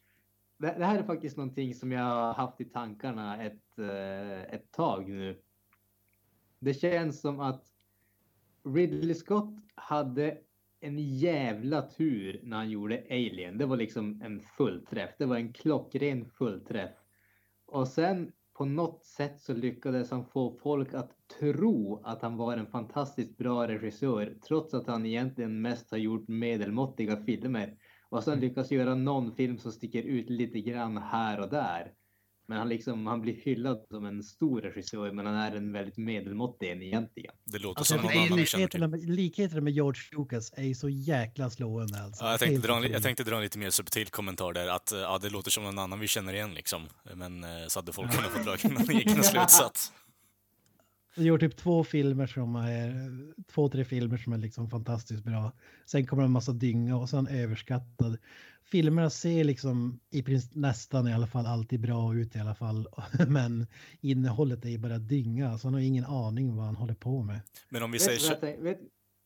det, 0.59 0.74
det, 0.78 0.85
här 0.85 0.98
är 0.98 1.02
faktiskt 1.02 1.37
någonting 1.37 1.74
som 1.74 1.92
jag 1.92 2.04
har 2.04 2.35
haft 2.35 2.61
i 2.61 2.64
tankarna 2.64 3.42
ett, 3.42 3.78
eh, 3.78 4.54
ett 4.54 4.72
tag 4.72 5.09
nu. 5.09 5.42
Det 6.59 6.74
känns 6.74 7.20
som 7.20 7.40
att 7.40 7.64
Ridley 8.64 9.14
Scott 9.14 9.54
hade 9.74 10.38
en 10.80 10.98
jävla 10.98 11.83
tur 11.83 12.40
när 12.42 12.56
han 12.56 12.70
gjorde 12.70 13.04
Alien. 13.11 13.59
Det 13.59 13.66
var 13.66 13.76
liksom 13.76 14.22
en 14.24 14.40
fullträff. 14.40 15.11
Det 15.18 15.26
var 15.26 15.37
en 15.37 15.52
klockren 15.52 16.30
fullträff. 16.30 16.90
Och 17.66 17.88
sen 17.88 18.33
på 18.52 18.64
något 18.64 19.04
sätt 19.04 19.40
så 19.40 19.54
lyckades 19.54 20.11
han 20.11 20.24
få 20.24 20.52
folk 20.62 20.94
att 20.94 21.11
tro 21.40 22.02
att 22.04 22.22
han 22.22 22.37
var 22.37 22.56
en 22.56 22.66
fantastiskt 22.66 23.37
bra 23.37 23.68
regissör 23.68 24.38
trots 24.48 24.74
att 24.74 24.87
han 24.87 25.06
egentligen 25.06 25.62
mest 25.62 25.90
har 25.90 25.98
gjort 25.98 26.28
medelmåttiga 26.28 27.16
filmer. 27.16 27.76
Och 28.11 28.25
sen 28.25 28.40
lyckas 28.40 28.70
göra 28.70 28.94
någon 28.94 29.37
film 29.37 29.59
som 29.59 29.73
sticker 29.73 30.03
ut 30.03 30.31
lite 30.31 30.61
grann 30.61 30.96
här 30.99 31.40
och 31.40 31.51
där. 31.51 31.92
Men 32.49 32.59
han, 32.59 32.68
liksom, 32.68 33.07
han 33.07 33.20
blir 33.20 33.35
hyllad 33.35 33.85
som 33.90 34.07
en 34.07 34.23
stor 34.23 34.61
regissör, 34.61 35.12
men 35.12 35.27
han 35.27 35.35
är 35.35 35.57
en 35.57 35.73
väldigt 35.73 35.96
medelmåttig 35.96 36.70
en 36.70 36.83
egentligen. 36.83 37.35
Det 37.44 37.59
låter 37.59 37.81
Alltså, 37.81 37.94
som 37.94 38.03
någon 38.03 38.12
annan 38.18 38.38
vi 38.38 38.46
känner 38.46 38.64
likheterna, 38.64 38.99
till. 38.99 39.07
med, 39.09 39.16
likheterna 39.16 39.61
med 39.61 39.73
George 39.73 40.03
Lucas 40.12 40.53
är 40.57 40.62
ju 40.62 40.75
så 40.75 40.88
jäkla 40.88 41.51
slående 41.51 42.03
alltså. 42.03 42.25
Ja, 42.25 42.31
jag, 42.31 42.40
tänkte 42.40 42.68
dra, 42.68 42.77
en- 42.77 42.92
jag 42.92 43.03
tänkte 43.03 43.25
dra 43.25 43.37
en 43.37 43.42
lite 43.42 43.59
mer 43.59 43.70
subtil 43.70 44.07
kommentar 44.09 44.53
där, 44.53 44.68
att 44.68 44.92
ja, 44.92 45.18
det 45.23 45.31
låter 45.31 45.51
som 45.51 45.62
någon 45.64 45.79
annan 45.79 46.01
vi 46.01 46.07
känner 46.09 46.33
igen 46.35 46.55
liksom. 46.55 46.88
Men 47.14 47.44
eh, 47.44 47.51
så 47.68 47.79
hade 47.79 47.92
folk 47.92 48.11
kunnat 48.12 48.31
få 48.31 48.38
dra 48.42 48.57
någon 48.75 48.90
egen 48.90 49.23
slutsats. 49.25 49.92
Han 51.20 51.26
gör 51.26 51.38
typ 51.38 51.56
två 51.56 51.85
filmer 51.85 52.26
som 52.26 52.56
är, 52.56 52.92
två, 53.52 53.68
tre 53.68 53.85
filmer 53.85 54.16
som 54.16 54.33
är 54.33 54.38
liksom 54.38 54.70
fantastiskt 54.70 55.24
bra. 55.24 55.52
Sen 55.87 56.06
kommer 56.06 56.22
en 56.22 56.30
massa 56.30 56.52
dynga 56.52 56.96
och 56.96 57.09
sen 57.09 57.26
överskattad. 57.26 58.18
Filmerna 58.64 59.11
ser 59.11 59.44
liksom 59.44 60.00
i 60.11 60.22
princip 60.22 60.54
nästan 60.54 61.09
i 61.09 61.12
alla 61.12 61.26
fall 61.26 61.46
alltid 61.46 61.80
bra 61.80 62.14
ut 62.14 62.37
i 62.37 62.38
alla 62.38 62.54
fall. 62.54 62.88
Men 63.28 63.66
innehållet 64.00 64.64
är 64.64 64.68
ju 64.68 64.78
bara 64.78 64.98
dynga, 64.98 65.59
så 65.59 65.66
han 65.66 65.74
har 65.74 65.80
ingen 65.80 66.04
aning 66.04 66.56
vad 66.56 66.66
han 66.66 66.76
håller 66.76 66.94
på 66.94 67.22
med. 67.22 67.40
Men 67.68 67.83
om 67.83 67.90
vi 67.90 67.98
Vet 67.98 68.20
säger 68.20 68.62
vet, 68.62 68.78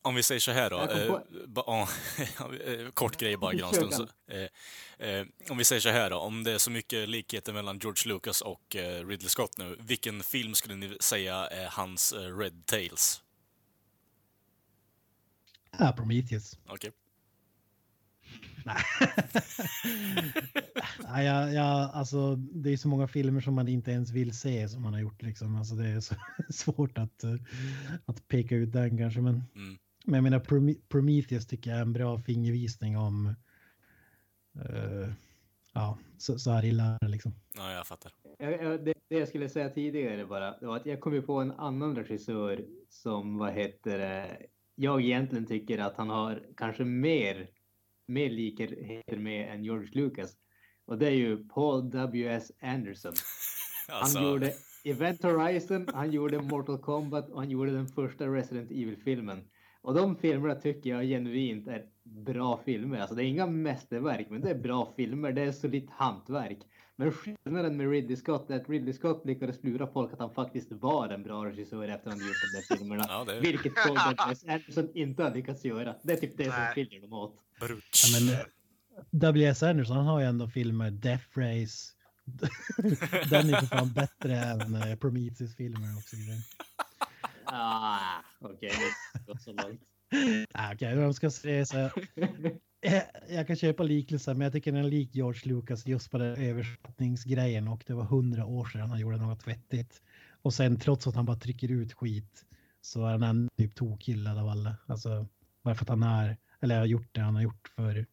om 0.05 0.15
vi 0.15 0.23
säger 0.23 0.39
så 0.41 0.51
här 0.51 0.69
då. 0.69 0.81
Eh, 0.81 1.19
ba, 1.47 1.81
eh, 2.65 2.89
kort 2.93 3.17
grej 3.17 3.37
bara, 3.37 3.53
Granström. 3.53 4.07
eh, 4.99 5.07
eh, 5.09 5.25
om 5.49 5.57
vi 5.57 5.63
säger 5.63 5.79
så 5.81 5.89
här 5.89 6.09
då, 6.09 6.17
om 6.17 6.43
det 6.43 6.51
är 6.51 6.57
så 6.57 6.71
mycket 6.71 7.09
likheter 7.09 7.53
mellan 7.53 7.79
George 7.79 8.13
Lucas 8.13 8.41
och 8.41 8.75
eh, 8.75 9.07
Ridley 9.07 9.29
Scott 9.29 9.57
nu, 9.57 9.77
vilken 9.79 10.23
film 10.23 10.55
skulle 10.55 10.75
ni 10.75 10.97
säga 10.99 11.35
är 11.35 11.67
hans 11.67 12.13
eh, 12.13 12.37
Red 12.37 12.65
Tails? 12.65 13.21
Ja, 15.79 15.91
Prometheus. 15.97 16.57
Okej. 16.67 16.91
Nej. 18.65 18.75
Nej, 21.03 21.25
jag, 21.25 21.53
jag, 21.53 21.89
alltså, 21.93 22.35
det 22.35 22.69
är 22.73 22.77
så 22.77 22.87
många 22.87 23.07
filmer 23.07 23.41
som 23.41 23.53
man 23.53 23.67
inte 23.67 23.91
ens 23.91 24.11
vill 24.11 24.37
se 24.37 24.69
som 24.69 24.81
man 24.81 24.93
har 24.93 24.99
gjort. 24.99 25.21
Liksom. 25.21 25.55
Alltså, 25.55 25.75
det 25.75 25.87
är 25.87 25.99
så 26.01 26.15
svårt 26.49 26.97
att, 26.97 27.23
att 28.05 28.27
peka 28.27 28.55
ut 28.55 28.71
den 28.73 28.97
kanske. 28.97 29.21
Men, 29.21 29.43
Mm. 29.55 29.77
Men 30.05 30.13
jag 30.15 30.23
menar, 30.23 30.39
Prome- 30.39 30.81
Prometheus 30.89 31.47
tycker 31.47 31.69
jag 31.69 31.77
är 31.77 31.81
en 31.81 31.93
bra 31.93 32.17
fingervisning 32.19 32.97
om 32.97 33.35
eh, 34.55 35.09
ja, 35.73 35.97
så, 36.17 36.39
så 36.39 36.51
här 36.51 36.65
illa 36.65 36.83
är 36.83 36.97
det 37.01 37.07
liksom. 37.07 37.31
Ja, 37.57 37.71
jag 37.71 37.87
fattar. 37.87 38.11
jag, 38.39 38.63
jag, 38.63 38.85
det, 38.85 38.93
det 39.09 39.19
jag 39.19 39.27
skulle 39.27 39.49
säga 39.49 39.69
tidigare 39.69 40.25
bara, 40.25 40.59
det 40.59 40.65
var 40.67 40.75
att 40.75 40.85
jag 40.85 40.99
kom 40.99 41.13
ju 41.13 41.21
på 41.21 41.39
en 41.41 41.51
annan 41.51 41.95
regissör 41.95 42.65
som, 42.89 43.37
vad 43.37 43.53
heter 43.53 43.97
det, 43.97 44.37
jag 44.75 45.01
egentligen 45.01 45.45
tycker 45.45 45.77
att 45.79 45.97
han 45.97 46.09
har 46.09 46.43
kanske 46.57 46.83
mer, 46.83 47.49
mer 48.07 48.29
likheter 48.29 49.17
med 49.17 49.53
än 49.53 49.63
George 49.63 49.89
Lucas. 49.93 50.37
Och 50.85 50.97
det 50.97 51.07
är 51.07 51.11
ju 51.11 51.47
Paul 51.47 51.89
W.S. 51.89 52.51
Anderson. 52.61 53.13
Alltså, 53.89 54.19
Han 54.19 54.27
gjorde 54.31 54.53
Event 54.83 55.23
Horizon, 55.23 55.87
han 55.93 56.11
gjorde 56.11 56.41
Mortal 56.41 56.77
Kombat 56.77 57.29
och 57.29 57.39
han 57.39 57.49
gjorde 57.49 57.71
den 57.71 57.87
första 57.87 58.27
Resident 58.27 58.71
Evil-filmen. 58.71 59.47
Och 59.85 59.93
de 59.93 60.15
filmerna 60.15 60.55
tycker 60.55 60.89
jag 60.89 61.03
genuint 61.05 61.67
är 61.67 61.85
bra 62.03 62.61
filmer. 62.65 62.99
Alltså 62.99 63.15
det 63.15 63.23
är 63.23 63.25
inga 63.25 63.45
mästerverk, 63.47 64.27
men 64.29 64.41
det 64.41 64.49
är 64.49 64.55
bra 64.59 64.93
filmer. 64.95 65.31
Det 65.31 65.41
är 65.41 65.51
solitt 65.51 65.89
hantverk. 65.89 66.57
Men 66.95 67.11
skillnaden 67.11 67.77
med 67.77 67.89
Ridley 67.91 68.15
Scott 68.17 68.49
är 68.49 68.55
att 68.55 68.69
Ridley 68.69 68.93
Scott 68.93 69.25
lyckades 69.25 69.63
lura 69.63 69.87
folk 69.87 70.13
att 70.13 70.19
han 70.19 70.33
faktiskt 70.33 70.71
var 70.71 71.09
en 71.09 71.23
bra 71.23 71.45
regissör 71.45 71.87
efter 71.87 72.09
att 72.09 72.17
han 72.17 72.27
gjort 72.27 72.35
de 72.69 72.75
där 72.75 72.77
filmerna. 72.77 73.03
Ja, 73.09 73.23
det- 73.27 73.39
Vilket 73.39 73.75
Paul 73.75 73.95
W.S. 73.95 74.43
Anderson 74.47 74.89
inte 74.93 75.23
har 75.23 75.35
lyckats 75.35 75.65
göra. 75.65 75.95
Det 76.03 76.13
är 76.13 76.17
typ 76.17 76.37
det 76.37 76.43
som 76.43 76.53
skiljer 76.73 77.01
dem 77.01 77.13
åt. 77.13 77.35
Brutsch. 77.59 78.13
Ja, 78.13 78.19
men, 78.25 78.45
W.S. 79.11 79.63
Anderson 79.63 79.97
han 79.97 80.05
har 80.05 80.19
ju 80.19 80.25
ändå 80.25 80.47
filmer, 80.47 80.91
Death 80.91 81.25
Race. 81.39 81.91
Den 83.29 83.49
är 83.49 83.59
för 83.59 83.65
fan 83.77 83.93
bättre 83.93 84.37
än 84.37 84.75
eh, 84.75 84.95
Prometheus-filmer 84.95 85.95
och 85.97 86.03
så 86.03 86.17
vidare. 86.17 86.37
Ah, 87.45 88.23
okej, 88.39 88.71
det 89.13 89.25
går 89.25 89.37
så 89.37 89.53
långt. 89.53 89.81
Ah, 90.53 90.73
okej, 90.73 90.93
okay, 90.93 91.03
jag 91.03 91.15
ska 91.15 91.29
säga 91.29 91.65
så 91.65 91.77
här. 91.77 91.91
Eh, 92.81 93.03
jag 93.29 93.47
kan 93.47 93.55
köpa 93.55 93.83
liknelser, 93.83 94.33
men 94.33 94.41
jag 94.41 94.53
tycker 94.53 94.71
den 94.71 94.85
är 94.85 94.89
lik 94.89 95.15
George 95.15 95.41
Lucas 95.43 95.87
just 95.87 96.11
på 96.11 96.17
den 96.17 96.35
översättningsgrejen 96.35 97.67
och 97.67 97.83
det 97.87 97.93
var 97.93 98.03
hundra 98.03 98.45
år 98.45 98.65
sedan 98.65 98.89
han 98.89 98.99
gjorde 98.99 99.17
något 99.17 99.47
vettigt. 99.47 100.01
Och 100.41 100.53
sen 100.53 100.79
trots 100.79 101.07
att 101.07 101.15
han 101.15 101.25
bara 101.25 101.37
trycker 101.37 101.71
ut 101.71 101.93
skit 101.93 102.45
så 102.81 103.05
är 103.05 103.11
han 103.11 103.23
ändå 103.23 103.49
typ 103.57 103.75
tokhyllad 103.75 104.37
av 104.37 104.47
alla. 104.47 104.77
Alltså 104.85 105.27
bara 105.63 105.75
för 105.75 105.85
att 105.85 105.89
han 105.89 106.03
är, 106.03 106.37
eller 106.59 106.79
har 106.79 106.85
gjort 106.85 107.09
det 107.11 107.21
han 107.21 107.35
har 107.35 107.41
gjort 107.41 107.67
för 107.75 108.05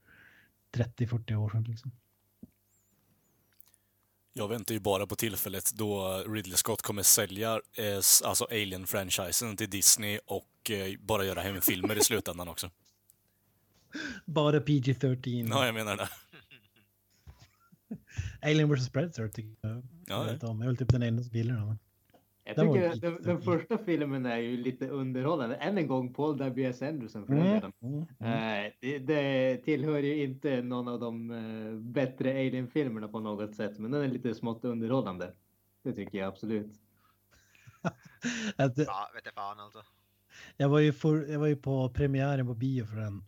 30-40 0.77 1.35
år 1.35 1.49
sedan. 1.49 1.65
Liksom. 1.65 1.91
Jag 4.35 4.49
väntar 4.49 4.75
ju 4.75 4.81
bara 4.81 5.07
på 5.07 5.17
tillfället 5.17 5.73
då 5.75 6.23
Ridley 6.27 6.57
Scott 6.57 6.83
kommer 6.83 7.03
sälja 7.03 7.61
eh, 7.77 7.97
alltså 8.25 8.45
Alien-franchisen 8.51 9.57
till 9.57 9.71
Disney 9.71 10.19
och 10.27 10.71
eh, 10.71 10.99
bara 11.01 11.25
göra 11.25 11.41
hemfilmer 11.41 11.99
i 11.99 12.01
slutändan 12.01 12.49
också. 12.49 12.71
Bara 14.27 14.61
PG-13. 14.61 15.49
Ja, 15.51 15.67
jag 15.67 15.75
menar 15.75 15.97
det. 15.97 16.09
Alien 18.51 18.75
vs 18.75 18.89
Predator 18.89 19.29
tycker 19.29 19.57
jag. 19.61 19.77
Ja, 19.77 19.83
jag, 20.07 20.29
ja. 20.29 20.33
vet 20.33 20.43
om. 20.43 20.61
jag 20.61 20.65
är 20.65 20.69
väl 20.69 20.77
typ 20.77 20.93
den 20.93 21.03
enda 21.03 21.23
som 21.23 21.37
gillar 21.37 21.55
den. 21.55 21.79
Jag 22.45 22.57
Den 22.57 22.73
tycker 22.73 23.01
den, 23.01 23.23
den 23.23 23.41
första 23.41 23.79
filmen 23.79 24.27
är 24.27 24.37
ju 24.37 24.57
lite 24.57 24.89
underhållande. 24.89 25.57
Än 25.57 25.79
en 25.79 25.87
gång 25.87 26.15
Paul 26.15 26.39
W.S. 26.39 26.83
Anderson 26.83 27.27
för 27.27 27.33
Mm. 27.33 27.73
Mm. 27.83 28.07
Mm. 28.19 28.65
Eh, 28.67 28.73
det, 28.81 28.99
det 28.99 29.57
tillhör 29.57 29.99
ju 29.99 30.23
inte 30.23 30.63
någon 30.63 30.89
av 30.89 31.01
de 31.01 31.31
eh, 31.31 31.75
bättre 31.75 32.31
Alien-filmerna 32.31 33.09
på 33.09 33.21
något 33.21 33.55
sätt, 33.57 33.79
men 33.79 33.91
den 33.91 34.03
är 34.03 34.09
lite 34.09 34.35
smått 34.35 34.65
underhållande. 34.65 35.33
Det 35.83 35.93
tycker 35.93 36.19
jag 36.19 36.29
absolut. 36.29 36.73
Att, 38.57 38.79
Ja, 38.79 39.11
vet 39.15 39.25
jag 39.25 39.35
fan 39.35 39.61
alltså. 39.61 39.83
jag, 40.57 40.69
var 40.69 40.79
ju 40.79 40.93
för, 40.93 41.27
jag 41.33 41.39
var 41.39 41.47
ju 41.47 41.57
på 41.57 41.89
premiären 41.89 42.47
på 42.47 42.55
bio 42.55 42.85
för 42.85 42.97
den. 42.97 43.25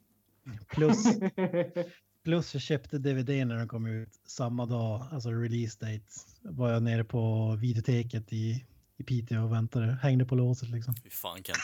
Plus, 0.68 1.05
plus 2.24 2.55
jag 2.55 2.62
köpte 2.62 2.98
DVD 2.98 3.46
när 3.46 3.57
den 3.57 3.68
kom 3.68 3.87
ut 3.87 4.20
samma 4.27 4.66
dag, 4.66 5.07
alltså 5.12 5.31
release 5.31 5.79
date. 5.81 6.05
Var 6.42 6.70
jag 6.70 6.83
nere 6.83 7.05
på 7.05 7.57
videoteket 7.61 8.33
i, 8.33 8.64
i 9.05 9.07
Piteå 9.07 9.45
och 9.45 9.53
väntade, 9.53 9.99
hängde 10.03 10.25
på 10.25 10.35
låset 10.35 10.69
liksom. 10.69 10.95
Fy 10.97 11.11
fan 11.11 11.43
Kent. 11.45 11.59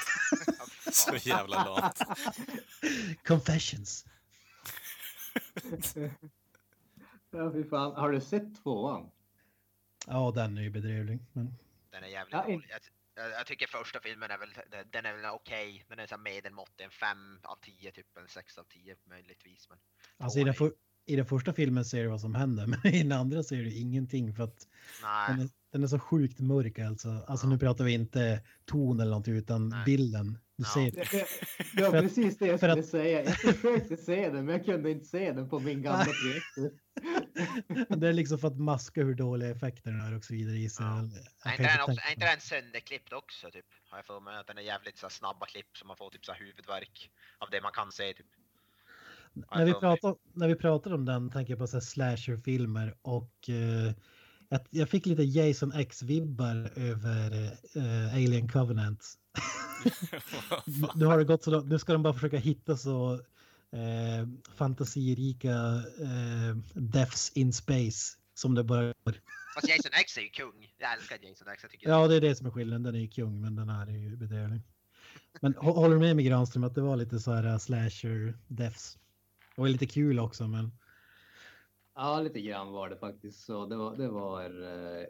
Så 0.93 1.29
jävla 1.29 1.65
lamt. 1.65 1.99
Confessions. 3.25 4.07
ja, 7.31 7.53
fy 7.53 7.65
fan. 7.65 7.93
Har 7.93 8.11
du 8.11 8.21
sett 8.21 8.63
tvåan? 8.63 9.11
Ja, 10.07 10.33
den 10.35 10.59
är 10.59 10.63
ju 10.63 10.71
bedrövlig. 10.71 11.19
Men 11.33 11.55
Den 11.91 12.05
är 12.05 12.09
jävligt 12.09 12.33
Ja, 12.33 12.43
dålig. 12.43 12.71
Jag, 13.15 13.31
jag, 13.31 13.47
tycker 13.47 13.67
första 13.67 14.01
filmen 14.01 14.31
är 14.31 14.39
väl, 14.39 14.53
den- 14.91 15.07
är 15.07 15.17
väl 15.17 15.25
okej. 15.25 15.85
Den 15.89 15.99
är 15.99 16.07
så 16.07 16.19
medelmåttig, 16.19 16.85
en 16.85 16.91
5 16.91 17.39
av 17.43 17.57
10 17.63 17.93
typ, 17.93 18.17
en 18.17 18.29
6 18.29 18.59
av 18.59 18.65
10 18.65 18.97
möjligtvis. 19.05 19.69
Men 19.69 19.79
alltså 20.17 20.39
i 20.39 20.45
den, 20.45 20.55
för, 20.55 20.73
i 21.13 21.17
den 21.17 21.27
första 21.27 21.53
filmen 21.53 21.85
ser 21.85 22.03
du 22.03 22.09
vad 22.09 22.21
som 22.21 22.35
händer, 22.35 22.67
men 22.85 22.87
i 22.95 23.03
den 23.03 23.13
andra 23.13 23.43
ser 23.43 23.57
du 23.57 23.73
ingenting 23.75 24.35
för 24.35 24.45
att 24.45 24.67
den 25.29 25.41
är, 25.41 25.49
den 25.73 25.83
är 25.83 25.87
så 25.87 25.99
sjukt 25.99 26.41
mörk 26.41 26.79
alltså. 26.79 27.25
Alltså 27.27 27.47
nu 27.47 27.59
pratar 27.59 27.85
vi 27.85 27.93
inte 27.93 28.41
ton 28.65 29.01
eller 29.01 29.11
någonting 29.11 29.35
utan 29.35 29.69
Nej. 29.69 29.85
bilden. 29.85 30.39
Du 30.57 30.65
Ja. 30.65 30.75
ser, 30.75 30.91
Det, 31.77 31.83
var 31.83 31.91
För 31.91 31.97
att- 31.99 32.05
precis 32.05 32.39
det 32.39 32.47
jag 32.47 32.59
skulle 32.61 32.73
att- 32.73 32.87
säga. 32.87 33.23
Jag 33.25 33.37
försökte 33.39 33.97
se 33.97 34.29
den, 34.31 34.45
men 34.45 34.55
jag 34.57 34.65
kunde 34.65 34.91
inte 34.91 35.07
se 35.07 35.33
den 35.33 35.49
på 35.49 35.59
min 35.61 35.83
gamla 35.83 36.05
projektor. 36.05 36.71
det 37.97 38.09
är 38.09 38.13
liksom 38.13 38.39
för 38.39 38.49
att 38.49 38.59
maska 38.59 39.03
hur 39.03 39.15
dåliga 39.15 39.51
effekterna 39.51 40.07
är 40.07 40.17
och 40.17 40.25
så 40.25 40.35
vidare 40.35 40.69
sig. 40.69 40.87
Ja. 40.87 41.09
Jag 41.45 41.53
är 41.53 41.53
inte, 41.53 41.63
den 41.63 41.81
också, 41.81 42.01
är 42.09 42.13
inte 42.13 42.27
den 42.27 42.41
sönderklippt 42.41 43.13
också 43.13 43.51
typ? 43.51 43.65
Har 43.91 43.99
jag 43.99 44.07
för 44.07 44.21
mig 44.21 44.37
att 44.41 44.47
den 44.47 44.59
är 44.59 44.63
jävligt 44.63 44.99
så 44.99 45.09
snabba 45.11 45.47
klipp 45.47 45.77
så 45.77 45.87
man 45.87 45.97
får 45.97 46.11
typ 46.11 46.25
så 46.25 46.33
här 46.33 46.39
huvudvärk 46.39 47.11
av 47.39 47.49
det 47.51 47.61
man 47.63 47.73
kan 47.73 47.93
se 47.93 48.13
typ. 48.13 48.27
När 49.35 49.65
vi, 49.65 49.73
pratar, 49.81 50.15
när 50.33 50.49
vi 50.49 50.55
pratar 50.55 50.93
om 50.95 51.05
den 51.05 51.31
tänker 51.31 51.53
jag 51.53 51.59
på 51.59 51.67
så 51.67 51.81
slasherfilmer 51.81 52.95
och 53.03 53.49
eh, 53.49 53.93
jag, 54.49 54.61
jag 54.71 54.89
fick 54.89 55.07
lite 55.07 55.23
Jason 55.23 55.73
X-vibbar 55.73 56.71
över 56.77 57.33
eh, 57.75 58.15
Alien 58.15 58.49
Covenant. 58.49 59.05
Nu- 60.95 61.07
har 61.07 61.19
det 61.19 61.25
gått 61.25 61.45
så 61.45 61.51
långt, 61.51 61.67
nu 61.69 61.79
ska 61.79 61.93
de 61.93 62.03
bara 62.03 62.15
försöka 62.15 62.37
hitta 62.39 62.77
så 62.77 63.13
eh, 63.73 64.29
fantasirika 64.57 65.51
eh, 66.01 66.57
deaths 66.75 67.31
in 67.35 67.53
space 67.53 68.17
som 68.35 68.55
det 68.55 68.65
bara 68.65 68.83
går. 68.83 69.15
Fast 69.55 69.69
Jason 69.69 69.91
X 70.01 70.17
är 70.19 70.23
ju 70.23 70.29
kung. 70.29 70.73
Jag 70.79 70.93
älskar 70.93 71.19
Jason 71.23 71.49
X. 71.49 71.63
Jag 71.63 71.71
tycker 71.71 71.89
Ja, 71.89 72.09
det 72.09 72.17
är 72.17 72.21
det 72.21 72.37
som 72.37 72.47
är 72.47 72.51
skillnaden. 72.51 72.83
Den 72.83 72.95
är 72.95 72.99
ju 73.01 73.09
kung, 73.09 73.41
men 73.41 73.57
den 73.57 73.69
här 73.69 73.87
är 73.87 73.91
ju 73.99 74.17
bedrövlig. 74.17 74.61
Men 75.41 75.55
hå- 75.55 75.73
håller 75.75 75.95
du 75.95 76.01
med 76.01 76.17
mig 76.17 76.25
Granström 76.25 76.65
att 76.65 76.75
det 76.75 76.81
var 76.81 76.97
lite 76.97 77.19
så 77.21 77.33
här 77.33 77.59
slasher 77.59 78.39
deaths? 78.49 78.99
Det 79.61 79.63
var 79.63 79.69
lite 79.69 79.87
kul 79.87 80.19
också, 80.19 80.49
men 80.49 80.71
Ja, 81.95 82.21
lite 82.21 82.41
grann 82.41 82.73
var 82.73 82.89
det 82.89 82.97
faktiskt 82.97 83.45
så. 83.45 83.67
Det 83.67 83.77
var, 83.77 83.97
det 83.97 84.09
var 84.09 84.45
eh, 84.45 85.07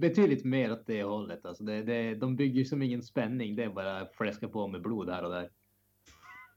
betydligt 0.00 0.44
mer 0.44 0.72
åt 0.72 0.86
det 0.86 1.02
hållet. 1.02 1.46
Alltså 1.46 1.64
det, 1.64 1.82
det, 1.82 2.14
de 2.14 2.36
bygger 2.36 2.64
som 2.64 2.82
ingen 2.82 3.02
spänning. 3.02 3.56
Det 3.56 3.64
är 3.64 3.68
bara 3.68 4.06
fläska 4.06 4.48
på 4.48 4.68
med 4.68 4.82
blod 4.82 5.10
här 5.10 5.24
och 5.24 5.30
där. 5.30 5.50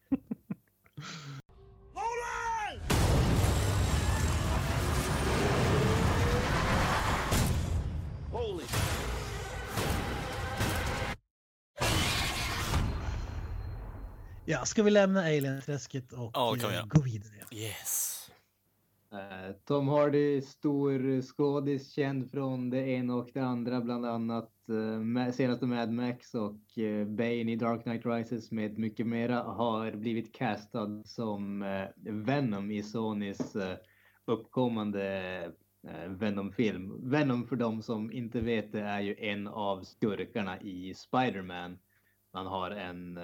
ja, 14.45 14.65
ska 14.65 14.83
vi 14.83 14.91
lämna 14.91 15.19
Alien-träsket 15.21 16.11
och 16.13 16.31
Ja, 16.33 16.55
eh, 16.55 16.85
gå 16.87 17.01
vidare? 17.01 17.33
Yes. 17.51 18.07
Eh, 19.11 19.55
Tom 19.65 19.87
Hardy, 19.87 20.41
stor 20.41 21.21
skådis, 21.21 21.91
känd 21.91 22.31
från 22.31 22.69
det 22.69 22.87
ena 22.89 23.15
och 23.15 23.29
det 23.33 23.39
andra, 23.39 23.81
bland 23.81 24.05
annat 24.05 24.69
eh, 24.69 24.75
med- 24.99 25.35
senaste 25.35 25.65
Mad 25.65 25.91
Max 25.91 26.35
och 26.35 26.77
eh, 26.77 27.07
Bane 27.07 27.51
i 27.51 27.55
Dark 27.55 27.83
Knight 27.83 28.05
Rises 28.05 28.51
med 28.51 28.77
mycket 28.77 29.07
mera, 29.07 29.43
har 29.43 29.91
blivit 29.91 30.33
castad 30.35 31.03
som 31.05 31.59
Venom 32.25 32.71
i 32.71 32.83
Sonys 32.83 33.55
uppkommande 34.25 35.51
Venom-film. 36.07 37.09
Venom 37.09 37.47
för 37.47 37.55
de 37.55 37.81
som 37.81 38.11
inte 38.11 38.41
vet 38.41 38.71
det 38.71 38.81
är 38.81 38.99
ju 39.01 39.15
en 39.19 39.47
av 39.47 39.83
skurkarna 39.83 40.61
i 40.61 40.93
Spider-Man. 40.93 41.79
Man 42.33 42.45
har 42.47 42.71
en 42.71 43.19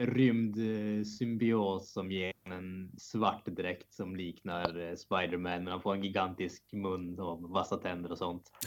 rymdsymbios 0.00 1.92
som 1.92 2.12
ger 2.12 2.32
en 2.44 2.92
svart 2.98 3.46
dräkt 3.46 3.92
som 3.92 4.16
liknar 4.16 4.78
eh, 4.78 4.94
Spider-Man. 4.94 5.64
Men 5.64 5.66
han 5.66 5.82
får 5.82 5.94
en 5.94 6.04
gigantisk 6.04 6.72
mun 6.72 7.18
och 7.18 7.50
vassa 7.50 7.76
tänder 7.76 8.12
och 8.12 8.18
sånt. 8.18 8.50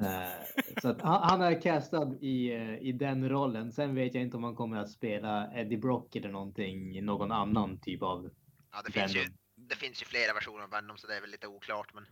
Eh, 0.00 0.62
så 0.82 0.88
att 0.88 1.02
han, 1.02 1.22
han 1.22 1.40
är 1.40 1.60
castad 1.60 2.14
i, 2.20 2.52
eh, 2.52 2.78
i 2.78 2.92
den 2.92 3.28
rollen. 3.28 3.72
Sen 3.72 3.94
vet 3.94 4.14
jag 4.14 4.22
inte 4.22 4.36
om 4.36 4.44
han 4.44 4.56
kommer 4.56 4.76
att 4.76 4.90
spela 4.90 5.52
Eddie 5.54 5.76
Brock 5.76 6.16
eller 6.16 6.28
någonting, 6.28 7.04
någon 7.04 7.32
annan 7.32 7.80
typ 7.80 8.02
av 8.02 8.30
Ja, 8.72 8.82
det 8.86 8.92
finns, 8.92 9.16
ju, 9.16 9.24
det 9.56 9.76
finns 9.76 10.02
ju 10.02 10.06
flera 10.06 10.34
versioner 10.34 10.64
av 10.64 10.70
Venom 10.70 10.98
så 10.98 11.06
det 11.06 11.16
är 11.16 11.20
väl 11.20 11.30
lite 11.30 11.46
oklart 11.46 11.94
men... 11.94 12.06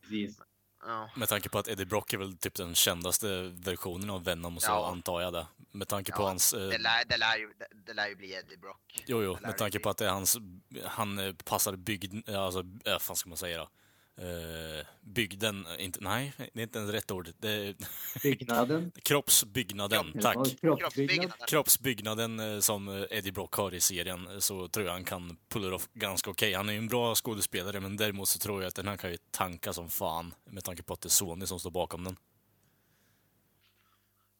Precis. 0.00 0.40
Ja. 0.86 1.10
Med 1.16 1.28
tanke 1.28 1.48
på 1.48 1.58
att 1.58 1.68
Eddie 1.68 1.84
Brock 1.86 2.12
är 2.12 2.18
väl 2.18 2.36
typ 2.36 2.54
den 2.54 2.74
kändaste 2.74 3.42
versionen 3.54 4.10
av 4.10 4.24
Venom 4.24 4.60
så 4.60 4.70
Ja. 4.70 4.88
antar 4.90 5.20
jag 5.20 5.32
det. 5.32 5.46
Med 5.72 5.88
tanke 5.88 6.12
på 6.12 6.22
Ja, 6.22 6.26
hans... 6.26 6.52
Eh, 6.52 6.68
Det, 6.68 6.78
lär, 6.78 7.04
det, 7.08 7.16
lär 7.16 7.36
ju, 7.36 7.52
det, 7.58 7.66
det 7.86 7.92
lär 7.94 8.08
ju 8.08 8.14
bli 8.16 8.34
Eddie 8.34 8.56
Brock. 8.56 9.02
jo, 9.06 9.22
jo, 9.22 9.38
med 9.42 9.56
tanke 9.58 9.78
på 9.78 9.90
att 9.90 9.96
det 9.96 10.06
är 10.06 10.10
hans... 10.10 10.36
Han 10.84 11.18
eh, 11.18 11.32
passar 11.44 11.76
bygd... 11.76 12.28
Alltså, 12.28 12.64
äh, 12.84 12.98
fan 12.98 13.16
ska 13.16 13.28
man 13.28 13.38
säga 13.38 13.58
då? 13.58 13.68
Eh, 14.16 14.86
bygden, 15.00 15.66
inte, 15.78 15.98
nej, 16.00 16.32
det 16.36 16.60
är 16.60 16.62
inte 16.62 16.78
ens 16.78 16.90
rätt 16.92 17.10
ord. 17.10 17.28
Det 17.38 17.76
Byggnaden. 18.22 18.92
kroppsbyggnaden, 19.02 20.08
Eller 20.10 20.22
tack. 20.22 20.34
Kroppsbyggnad. 20.34 20.78
Kroppsbyggnaden. 20.80 21.46
Kroppsbyggnaden 21.48 22.40
eh, 22.40 22.60
som 22.60 22.88
eh, 22.88 23.04
Eddie 23.10 23.32
Brock 23.32 23.54
har 23.54 23.74
i 23.74 23.80
serien 23.80 24.28
eh, 24.28 24.38
så 24.38 24.68
tror 24.68 24.86
jag 24.86 24.92
han 24.92 25.04
kan 25.04 25.36
pulla 25.48 25.68
det 25.68 25.74
off 25.74 25.88
ganska 25.94 26.30
okej. 26.30 26.54
Han 26.54 26.68
är 26.68 26.72
ju 26.72 26.78
en 26.78 26.88
bra 26.88 27.14
skådespelare 27.14 27.80
men 27.80 27.96
däremot 27.96 28.28
så 28.28 28.38
tror 28.38 28.62
jag 28.62 28.68
att 28.68 28.74
den 28.74 28.88
här 28.88 28.96
kan 28.96 29.10
ju 29.10 29.16
tanka 29.30 29.72
som 29.72 29.90
fan 29.90 30.34
med 30.44 30.64
tanke 30.64 30.82
på 30.82 30.92
att 30.94 31.00
det 31.00 31.06
är 31.06 31.10
Sony 31.10 31.46
som 31.46 31.60
står 31.60 31.70
bakom 31.70 32.04
den. 32.04 32.16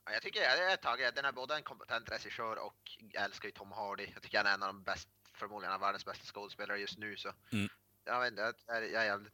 Ja, 0.04 0.12
jag 0.12 0.22
tycker 0.22 0.40
jag 0.40 0.72
är 0.72 0.76
taggad. 0.76 1.14
Den 1.14 1.24
är 1.24 1.32
både 1.32 1.54
en 1.56 1.62
kompetent 1.62 2.10
regissör 2.10 2.56
och 2.66 2.76
jag 3.12 3.24
älskar 3.24 3.48
ju 3.48 3.52
Tom 3.52 3.72
Hardy. 3.72 4.06
Jag 4.14 4.22
tycker 4.22 4.38
han 4.38 4.46
är 4.46 4.54
en 4.54 4.62
av 4.62 4.68
de 4.74 4.82
bäst, 4.82 5.08
förmodligen 5.32 5.70
en 5.70 5.74
av 5.74 5.80
världens 5.80 6.04
bästa 6.04 6.24
skådespelare 6.24 6.78
just 6.78 6.98
nu 6.98 7.16
så. 7.16 7.32
Mm. 7.52 7.68
Jag 8.04 8.20
vet 8.20 8.30
inte, 8.30 8.42
jag, 8.42 8.54
jag, 8.66 8.92
jag, 8.92 9.02
är 9.02 9.06
jävligt- 9.06 9.32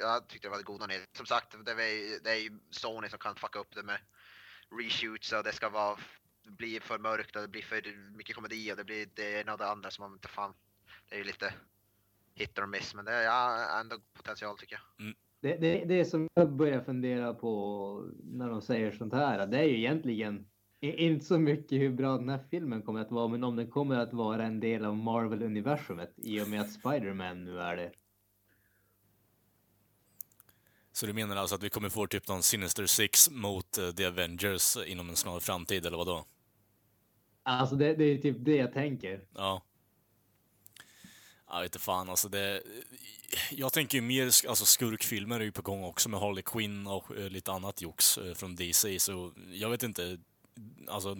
jag 0.00 0.28
tyckte 0.28 0.48
det 0.48 0.52
var 0.52 0.62
goda 0.62 0.86
nyheter. 0.86 1.16
Som 1.16 1.26
sagt, 1.26 1.56
det, 1.64 1.90
ju- 1.90 2.18
det 2.24 2.30
är 2.30 2.36
ju 2.36 2.58
Sony 2.70 3.08
som 3.08 3.18
kan 3.18 3.34
fucka 3.34 3.58
upp 3.58 3.74
det 3.74 3.82
med 3.82 3.98
reshoots 4.80 5.32
och 5.32 5.44
det 5.44 5.52
ska 5.52 5.68
vara 5.68 5.96
bli 6.44 6.80
för 6.80 6.98
mörkt 6.98 7.36
och 7.36 7.42
det 7.42 7.48
blir 7.48 7.62
för 7.62 8.12
mycket 8.16 8.36
komedi 8.36 8.72
och 8.72 8.76
det 8.76 8.84
blir 8.84 9.08
det 9.14 9.40
ena 9.40 9.52
och 9.52 9.58
det 9.58 9.66
andra 9.70 9.90
som 9.90 10.02
man 10.02 10.12
inte 10.12 10.28
fan. 10.28 10.54
Det 11.08 11.14
är 11.14 11.18
ju 11.18 11.24
lite 11.24 11.54
hit 12.34 12.58
or 12.58 12.66
miss 12.66 12.94
men 12.94 13.04
det 13.04 13.12
är 13.12 13.22
ja, 13.22 13.80
ändå 13.80 13.96
potential 14.14 14.58
tycker 14.58 14.74
jag. 14.98 15.14
Det, 15.40 15.56
det, 15.56 15.84
det 15.84 16.04
som 16.04 16.28
jag 16.34 16.52
börjar 16.52 16.80
fundera 16.80 17.34
på 17.34 18.10
när 18.24 18.48
de 18.48 18.62
säger 18.62 18.92
sånt 18.92 19.12
här, 19.12 19.46
det 19.46 19.58
är 19.58 19.64
ju 19.64 19.78
egentligen 19.78 20.46
inte 20.80 21.24
så 21.24 21.38
mycket 21.38 21.80
hur 21.80 21.90
bra 21.90 22.16
den 22.18 22.28
här 22.28 22.44
filmen 22.50 22.82
kommer 22.82 23.00
att 23.00 23.10
vara, 23.10 23.28
men 23.28 23.44
om 23.44 23.56
den 23.56 23.70
kommer 23.70 23.98
att 23.98 24.12
vara 24.12 24.42
en 24.44 24.60
del 24.60 24.84
av 24.84 24.96
Marvel-universumet 24.96 26.12
i 26.16 26.42
och 26.42 26.48
med 26.48 26.60
att 26.60 26.72
Spider-Man 26.72 27.44
nu 27.44 27.60
är 27.60 27.76
det. 27.76 27.92
Så 30.92 31.06
du 31.06 31.12
menar 31.12 31.36
alltså 31.36 31.54
att 31.54 31.62
vi 31.62 31.70
kommer 31.70 31.88
få 31.88 32.06
typ 32.06 32.28
någon 32.28 32.42
Sinister 32.42 32.86
Six 32.86 33.30
mot 33.30 33.78
eh, 33.78 33.90
The 33.90 34.06
Avengers 34.06 34.76
inom 34.86 35.08
en 35.08 35.16
snar 35.16 35.40
framtid 35.40 35.86
eller 35.86 35.96
vadå? 35.96 36.24
Alltså 37.42 37.76
det, 37.76 37.94
det 37.94 38.04
är 38.04 38.18
typ 38.18 38.36
det 38.38 38.56
jag 38.56 38.72
tänker. 38.72 39.20
Ja. 39.34 39.62
Jag 41.48 41.60
vet 41.60 41.74
inte 41.74 41.78
fan 41.78 42.10
alltså 42.10 42.28
det... 42.28 42.62
Jag 43.50 43.72
tänker 43.72 43.98
ju 43.98 44.02
mer, 44.02 44.24
alltså 44.24 44.64
skurkfilmer 44.64 45.40
är 45.40 45.44
ju 45.44 45.52
på 45.52 45.62
gång 45.62 45.84
också 45.84 46.08
med 46.08 46.20
Harley 46.20 46.42
Quinn 46.42 46.86
och 46.86 47.16
eh, 47.16 47.28
lite 47.28 47.52
annat 47.52 47.82
jox 47.82 48.18
eh, 48.18 48.34
från 48.34 48.56
DC 48.56 48.98
så 49.00 49.32
jag 49.52 49.70
vet 49.70 49.82
inte. 49.82 50.18
Alltså 50.88 51.16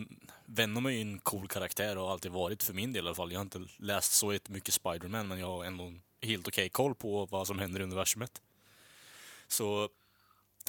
Venom 0.46 0.86
är 0.86 0.90
ju 0.90 1.00
en 1.00 1.18
cool 1.18 1.48
karaktär 1.48 1.98
och 1.98 2.04
har 2.04 2.12
alltid 2.12 2.32
varit 2.32 2.62
för 2.62 2.74
min 2.74 2.92
del 2.92 3.04
i 3.04 3.08
alla 3.08 3.14
fall. 3.14 3.32
Jag 3.32 3.38
har 3.38 3.44
inte 3.44 3.64
läst 3.78 4.12
så 4.12 4.38
mycket 4.48 4.74
Spider-Man 4.74 5.28
men 5.28 5.38
jag 5.38 5.46
har 5.46 5.64
ändå 5.64 5.92
helt 6.22 6.48
okej 6.48 6.68
koll 6.68 6.94
på 6.94 7.26
vad 7.26 7.46
som 7.46 7.58
händer 7.58 7.80
i 7.80 7.82
universumet. 7.82 8.42
Så 9.52 9.88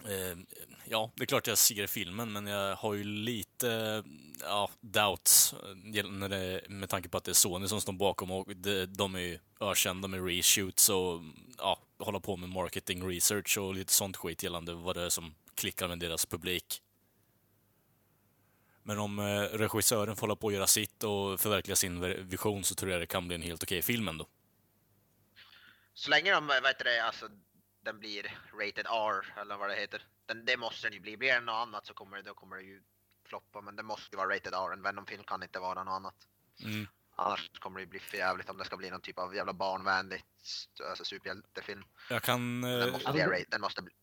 Eh, 0.06 0.38
ja, 0.86 1.12
det 1.16 1.24
är 1.24 1.26
klart 1.26 1.48
jag 1.48 1.58
ser 1.58 1.88
filmen, 1.88 2.32
men 2.32 2.48
jag 2.48 2.76
har 2.76 2.94
ju 2.94 3.04
lite 3.04 4.04
ja, 4.42 4.70
doubts 4.82 5.54
eh, 5.54 6.06
när 6.06 6.30
det, 6.30 6.62
med 6.70 6.90
tanke 6.90 7.10
på 7.10 7.18
att 7.18 7.24
det 7.24 7.32
är 7.32 7.34
Sony 7.34 7.68
som 7.68 7.82
står 7.82 7.94
bakom 7.94 8.32
och 8.32 8.56
det, 8.56 8.86
de 8.86 9.16
är 9.16 9.20
ju 9.20 9.40
ökända 9.60 10.08
med 10.08 10.28
reshoots 10.28 10.90
och 10.90 11.22
ja, 11.58 11.80
hålla 11.98 12.20
på 12.20 12.38
med 12.38 12.50
marketing 12.50 13.10
research 13.10 13.58
och 13.58 13.74
lite 13.74 13.94
sånt 13.94 14.18
skit 14.18 14.44
gällande 14.44 14.74
vad 14.74 14.96
det 14.96 15.02
är 15.02 15.10
som 15.10 15.36
klickar 15.56 15.88
med 15.88 16.00
deras 16.00 16.26
publik. 16.26 16.82
Men 18.84 19.00
om 19.00 19.20
eh, 19.20 19.42
regissören 19.42 20.16
får 20.16 20.22
hålla 20.22 20.36
på 20.36 20.48
och 20.48 20.54
göra 20.54 20.68
sitt 20.68 21.04
och 21.04 21.40
förverkliga 21.40 21.76
sin 21.76 22.28
vision 22.30 22.64
så 22.64 22.76
tror 22.76 22.92
jag 22.92 23.02
det 23.02 23.08
kan 23.08 23.28
bli 23.28 23.36
en 23.36 23.42
helt 23.42 23.64
okej 23.64 23.82
film 23.82 24.08
ändå. 24.08 24.28
Så 25.94 26.10
länge 26.10 26.32
de, 26.32 26.48
vad 26.48 26.68
heter 26.68 26.86
det, 26.86 27.06
alltså 27.06 27.30
den 27.84 28.00
blir 28.00 28.38
rated 28.62 28.86
R 28.90 29.34
eller 29.42 29.58
vad 29.58 29.70
det 29.70 29.76
heter. 29.76 30.02
Den, 30.26 30.46
det 30.46 30.58
måste 30.58 30.88
den 30.88 30.94
ju 30.94 31.00
bli. 31.00 31.18
Blir 31.18 31.34
det 31.34 31.40
något 31.40 31.54
annat 31.68 31.86
så 31.86 31.94
kommer 31.94 32.18
det, 32.18 32.24
då 32.24 32.34
kommer 32.34 32.56
det 32.56 32.64
ju 32.64 32.82
floppa. 33.28 33.62
Men 33.62 33.76
det 33.76 33.84
måste 33.84 34.08
ju 34.12 34.18
vara 34.18 34.36
rated 34.36 34.54
R. 34.54 34.74
En 34.74 34.82
Venom-film 34.82 35.24
kan 35.24 35.44
inte 35.44 35.60
vara 35.60 35.84
något 35.84 35.92
annat. 35.92 36.16
Mm. 36.64 36.88
Annars 37.16 37.50
kommer 37.60 37.80
det 37.80 37.84
ju 37.84 37.90
bli 37.90 38.00
för 38.00 38.18
jävligt 38.18 38.50
om 38.50 38.58
det 38.58 38.66
ska 38.66 38.78
bli 38.78 38.90
någon 38.90 39.02
typ 39.02 39.20
av 39.20 39.36
jävla 39.36 39.54
barnvänligt 39.54 40.26
alltså 40.90 41.06
superhjältefilm. 41.06 41.84
Jag 42.10 42.24
kan... 42.24 42.62
Den 42.62 42.82
Eh, 42.82 42.92
måste, 42.92 43.12
bli 43.12 43.46
den 43.50 43.62
måste 43.62 43.82
bli. 43.82 43.94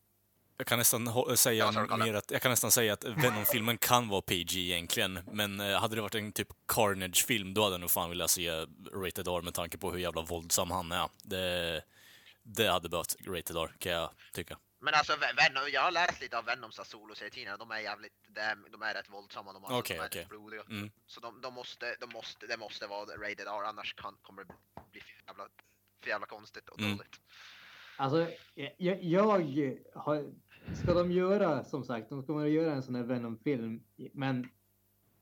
Jag 0.57 0.67
kan 0.67 0.79
nästan 0.79 1.09
hå- 1.09 1.37
säga 1.37 1.73
Ja, 1.89 1.97
mer 1.97 2.15
att, 2.15 2.31
jag 2.31 2.43
kan 2.43 2.51
nästan 2.51 2.71
säga 2.71 2.93
att 2.93 3.05
Venom-filmen 3.05 3.79
kan 3.79 4.09
vara 4.09 4.23
PG 4.23 4.57
egentligen, 4.57 5.21
men 5.33 5.61
eh, 5.61 5.81
hade 5.81 5.95
det 5.95 6.03
varit 6.03 6.15
en 6.15 6.33
typ 6.33 6.49
Carnage-film, 6.67 7.55
då 7.55 7.63
hade 7.63 7.75
jag 7.75 7.81
nog 7.81 7.91
fan 7.91 8.11
velat 8.11 8.31
se 8.31 8.51
Rated 8.93 9.29
R 9.29 9.43
med 9.43 9.55
tanke 9.55 9.79
på 9.79 9.91
hur 9.93 9.99
jävla 9.99 10.23
våldsam 10.23 10.71
han 10.71 10.93
är. 10.93 11.09
Det, 11.23 11.83
det 12.57 12.69
hade 12.69 12.89
behövt 12.89 13.17
Rated 13.27 13.57
R, 13.57 13.75
kan 13.79 13.93
jag 13.93 14.11
tycka. 14.33 14.59
Men 14.83 14.95
alltså 14.95 15.13
Ve- 15.13 15.33
Venom, 15.37 15.63
jag 15.73 15.81
har 15.81 15.91
läst 15.91 16.21
lite 16.21 16.39
av 16.39 16.45
Venoms 16.45 16.81
soloserietidningar. 16.85 17.59
De 17.59 17.71
är 17.71 17.79
jävligt, 17.79 18.13
de 18.29 18.41
är, 18.41 18.57
de 18.71 18.83
är 18.83 18.95
rätt 18.95 19.11
våldsamma. 19.11 19.53
De, 19.53 19.65
har- 19.65 19.79
Okej, 19.79 19.97
de 19.97 20.03
är 20.03 20.09
rätt 20.23 20.29
blodiga. 20.29 20.63
Mm. 20.71 20.91
Så 21.07 21.21
de, 21.21 21.41
de 21.41 21.55
måste, 21.55 21.97
de 22.01 22.09
måste, 22.13 22.47
det 22.47 22.57
måste 22.57 22.87
vara 22.87 23.05
rated 23.05 23.47
R 23.47 23.63
annars 23.65 23.95
kan, 23.95 24.15
kommer 24.23 24.45
det 24.45 24.55
bli 24.93 25.01
för 25.01 25.23
jävla, 25.27 25.45
för 26.03 26.11
jävla 26.11 26.27
konstigt 26.27 26.69
och 26.69 26.79
Mm. 26.81 26.97
dåligt. 26.97 27.21
Alltså, 27.97 28.29
jag, 28.77 29.03
jag 29.03 29.23
har, 29.95 30.31
ska 30.83 30.95
de 30.95 31.11
göra, 31.13 31.65
som 31.65 31.85
sagt, 31.85 32.09
de 32.09 32.27
kommer 32.27 32.45
att 32.45 32.51
göra 32.53 32.73
en 32.75 32.83
sån 32.83 32.95
här 32.95 33.03
Venom-film, 33.03 33.83
men 34.13 34.49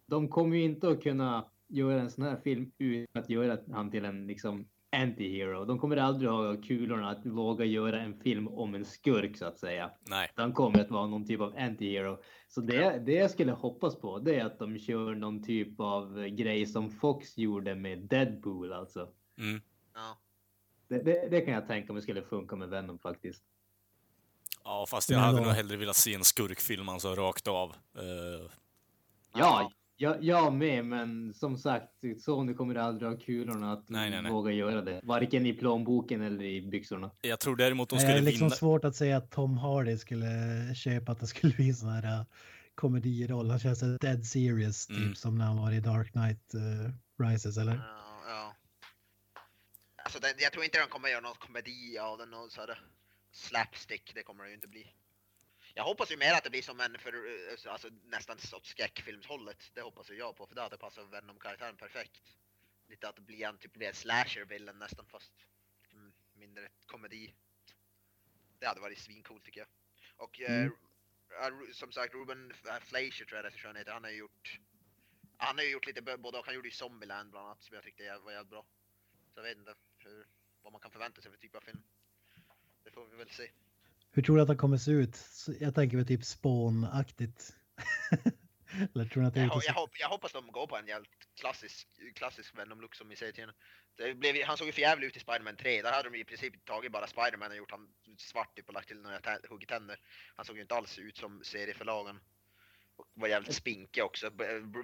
de 0.07 0.29
kommer 0.29 0.57
ju 0.57 0.63
inte 0.63 0.89
att 0.89 1.03
kunna 1.03 1.51
göra 1.69 2.01
en 2.01 2.11
sån 2.11 2.25
här 2.25 2.41
film 2.45 2.73
utan 2.79 3.23
att 3.23 3.31
göra 3.31 3.59
han 3.75 3.91
till 3.91 4.05
en 4.05 4.27
liksom 4.27 4.69
anti-hero. 4.91 5.65
De 5.65 5.79
kommer 5.79 5.97
aldrig 5.97 6.31
ha 6.31 6.57
kulorna 6.57 7.11
att 7.11 7.27
våga 7.27 7.65
göra 7.65 8.01
en 8.01 8.21
film 8.21 8.49
om 8.49 8.75
en 8.75 8.85
skurk 8.85 9.37
så 9.37 9.45
att 9.47 9.59
säga. 9.59 9.91
Nej. 10.09 10.31
Han 10.35 10.53
kommer 10.53 10.81
att 10.81 10.91
vara 10.91 11.07
någon 11.07 11.27
typ 11.27 11.41
av 11.41 11.57
anti-hero. 11.57 12.19
Så 12.49 12.61
det, 12.61 12.99
det 13.07 13.13
jag 13.13 13.31
skulle 13.31 13.53
hoppas 13.53 13.97
på 14.01 14.19
det 14.19 14.35
är 14.35 14.45
att 14.45 14.59
de 14.59 14.79
kör 14.79 15.15
någon 15.15 15.43
typ 15.45 15.81
av 15.81 16.27
grej 16.27 16.67
som 16.67 16.91
Fox 16.91 17.39
gjorde 17.39 17.75
med 17.75 17.99
Deadpool 17.99 18.73
alltså. 18.73 19.09
Mm. 19.39 19.61
Ja. 19.95 20.19
Det, 20.89 20.99
det, 20.99 21.29
det 21.31 21.41
kan 21.41 21.55
jag 21.55 21.67
tänka 21.67 21.93
mig 21.93 22.03
skulle 22.03 22.23
funka 22.23 22.57
med 22.57 22.69
Venom 22.69 22.99
faktiskt. 22.99 23.45
Ja, 24.65 24.87
fast 24.89 25.11
jag 25.11 25.19
hade 25.19 25.41
nog 25.41 25.53
hellre 25.53 25.77
velat 25.77 25.97
se 25.97 26.15
en 26.15 26.25
skurkfilm 26.25 26.89
alltså 26.89 27.15
rakt 27.15 27.49
av. 27.49 27.71
Eh, 27.71 28.51
Ja, 29.35 29.73
jag, 30.01 30.25
jag 30.25 30.53
med, 30.53 30.85
men 30.85 31.35
som 31.35 31.57
sagt, 31.57 31.89
Sony 32.21 32.55
kommer 32.55 32.75
aldrig 32.75 33.11
ha 33.11 33.19
kulorna 33.19 33.73
att 33.73 33.89
Nej, 33.89 34.11
nej, 34.11 34.23
nej. 34.23 34.33
våga 34.33 34.53
göra 34.53 34.83
det. 34.83 35.01
Varken 35.03 35.47
i 35.47 35.53
plånboken 35.53 36.23
eller 36.23 36.45
i 36.45 36.63
byxorna. 36.63 37.11
jag 37.21 37.41
tror 37.41 37.57
däremot 37.57 37.89
de 37.91 37.97
Det 37.97 38.01
skulle 38.03 38.19
är 38.19 38.23
liksom 38.23 38.47
vinna. 38.47 38.57
svårt 38.57 38.85
att 38.85 38.97
säga 38.97 39.17
att 39.17 39.31
Tom 39.31 39.59
Hardy 39.59 39.97
skulle 39.99 40.27
köpa 40.75 41.13
att 41.13 41.21
det 41.21 41.27
skulle 41.27 41.55
bli 41.55 41.75
sån 41.75 41.89
här 41.89 42.21
uh, 42.21 42.27
komediroll. 42.75 43.51
Han 43.51 43.59
känns 43.59 43.81
dead 44.01 44.27
serious, 44.27 44.87
typ 44.87 44.97
Mm. 44.97 45.15
som 45.15 45.39
när 45.39 45.45
han 45.45 45.57
var 45.57 45.73
i 45.73 45.81
Dark 45.81 46.13
Knight 46.13 46.55
uh, 46.55 46.91
Rises, 47.29 47.59
eller? 47.59 47.73
Ja, 47.75 48.21
ja. 48.29 48.55
Alltså, 50.05 50.19
det, 50.21 50.35
jag 50.43 50.53
tror 50.53 50.65
inte 50.65 50.79
de 50.81 50.87
kommer 50.87 51.09
göra 51.09 51.21
någon 51.21 51.35
komedi 51.47 51.99
av 51.99 52.19
den, 52.19 52.31
någon 52.31 52.51
så 52.51 52.61
här 52.61 52.81
slapstick, 53.33 54.13
det 54.15 54.23
kommer 54.23 54.45
det 54.45 54.49
ju 54.51 54.55
inte 54.55 54.69
bli. 54.69 54.87
Jag 55.79 55.85
hoppas 55.85 56.13
ju 56.13 56.17
mer 56.17 56.33
att 56.35 56.45
det 56.45 56.51
blir 56.51 56.63
som 56.63 56.81
en, 56.81 56.99
för, 56.99 57.13
eh, 57.13 57.73
alltså, 57.73 57.89
nästan 58.05 58.39
åt 58.53 58.67
skräckfilmshållet. 58.67 59.71
Det 59.75 59.81
hoppas 59.81 60.11
jag 60.11 60.37
på, 60.37 60.47
för 60.47 60.55
det 60.55 60.63
hade 60.63 60.79
passat 60.79 61.13
Venom-karaktären 61.13 61.77
perfekt. 61.77 62.23
Lite 62.89 63.09
att 63.09 63.17
det 63.17 63.23
blir 63.23 63.47
en 63.47 63.59
typ 63.59 63.73
blir 63.73 63.93
slasher-villen 63.93 64.79
nästan, 64.79 65.07
fast 65.07 65.33
mm, 65.93 66.13
mindre 66.35 66.69
komedi. 66.87 67.35
Det 68.59 68.67
hade 68.67 68.81
varit 68.81 68.99
svincoolt 68.99 69.45
tycker 69.45 69.61
jag. 69.61 69.69
Och 70.17 70.41
eh, 70.41 70.63
Mm. 70.63 70.73
Ru- 71.53 71.73
som 71.73 71.93
sagt, 71.93 72.15
Ruben 72.15 72.53
F- 72.55 72.83
Fleischer 72.83 73.25
tror 73.25 73.37
jag 73.39 73.45
regissören 73.45 73.77
heter, 73.77 73.93
han 73.93 74.05
har 74.05 74.11
ju 74.11 74.17
gjort 74.19 74.59
han 75.37 75.57
har 75.57 75.65
ju 75.65 75.71
gjort 75.71 75.87
lite 75.87 76.03
både 76.03 76.39
och, 76.39 76.47
han 76.47 76.55
gjorde 76.55 76.69
ju 76.69 76.75
Zombieland 76.75 77.31
bland 77.31 77.47
annat 77.47 77.63
som 77.63 77.75
jag 77.75 77.85
tyckte 77.85 78.19
var 78.19 78.33
jävligt 78.33 78.51
bra. 78.51 78.67
Så 79.35 79.39
jag 79.41 79.43
vet 79.43 79.59
inte 79.59 79.75
hur, 79.99 80.27
vad 80.63 80.73
man 80.73 80.81
kan 80.81 80.91
förvänta 80.91 81.23
sig 81.23 81.31
för 81.31 81.39
typ 81.39 81.55
av 81.57 81.61
film. 81.61 81.83
Det 82.85 82.91
får 82.91 83.07
vi 83.07 83.17
väl 83.17 83.31
se. 83.31 83.51
Hur 84.11 84.23
tror 84.23 84.37
du 84.37 84.43
att 84.43 84.49
han 84.49 84.57
kommer 84.57 84.77
se 84.77 84.91
ut? 84.91 85.19
Jag 85.61 85.75
tänker 85.75 85.97
väl 85.97 86.07
typ 86.07 86.23
Spawn-aktigt. 86.25 87.53
eller 88.95 89.05
tror 89.05 89.25
att 89.25 89.35
det 89.35 89.41
är 89.41 89.45
Jag, 89.45 89.63
jag, 89.67 89.75
hopp, 89.75 89.91
jag 90.01 90.09
hoppas 90.09 90.33
de 90.33 90.53
går 90.53 90.67
på 90.67 90.77
en 90.77 90.87
jävligt 90.87 91.11
klassisk, 91.41 91.89
klassisk 92.15 92.59
Venom-look 92.59 92.95
som 92.95 93.09
vi 93.09 93.17
säger 93.17 93.33
till 93.33 93.53
det 93.99 94.15
blev, 94.15 94.45
Han 94.45 94.57
såg 94.57 94.67
ju 94.67 94.73
för 94.73 94.81
jävligt 94.81 95.09
ut 95.09 95.17
i 95.17 95.21
Spider-Man 95.21 95.57
3, 95.57 95.83
där 95.83 95.93
hade 95.93 96.11
de 96.11 96.19
i 96.19 96.25
princip 96.25 96.65
tagit 96.65 96.93
bara 96.93 97.07
Spider-Man 97.07 97.51
och 97.51 97.57
gjort 97.57 97.71
han 97.71 97.81
svart 98.19 98.57
typ 98.57 98.69
och 98.69 98.75
lagt 98.75 98.89
till 98.89 98.97
några 98.97 99.21
huggit 99.51 99.69
tänder. 99.69 99.97
Han 100.37 100.45
såg 100.45 100.57
ju 100.57 100.63
inte 100.63 100.75
alls 100.75 100.99
ut 100.99 101.17
som 101.17 101.41
serieförlagen. 101.45 102.17
Och 102.97 103.07
var 103.15 103.29
jävligt 103.29 103.55
spinkig 103.55 104.05
också. 104.05 104.31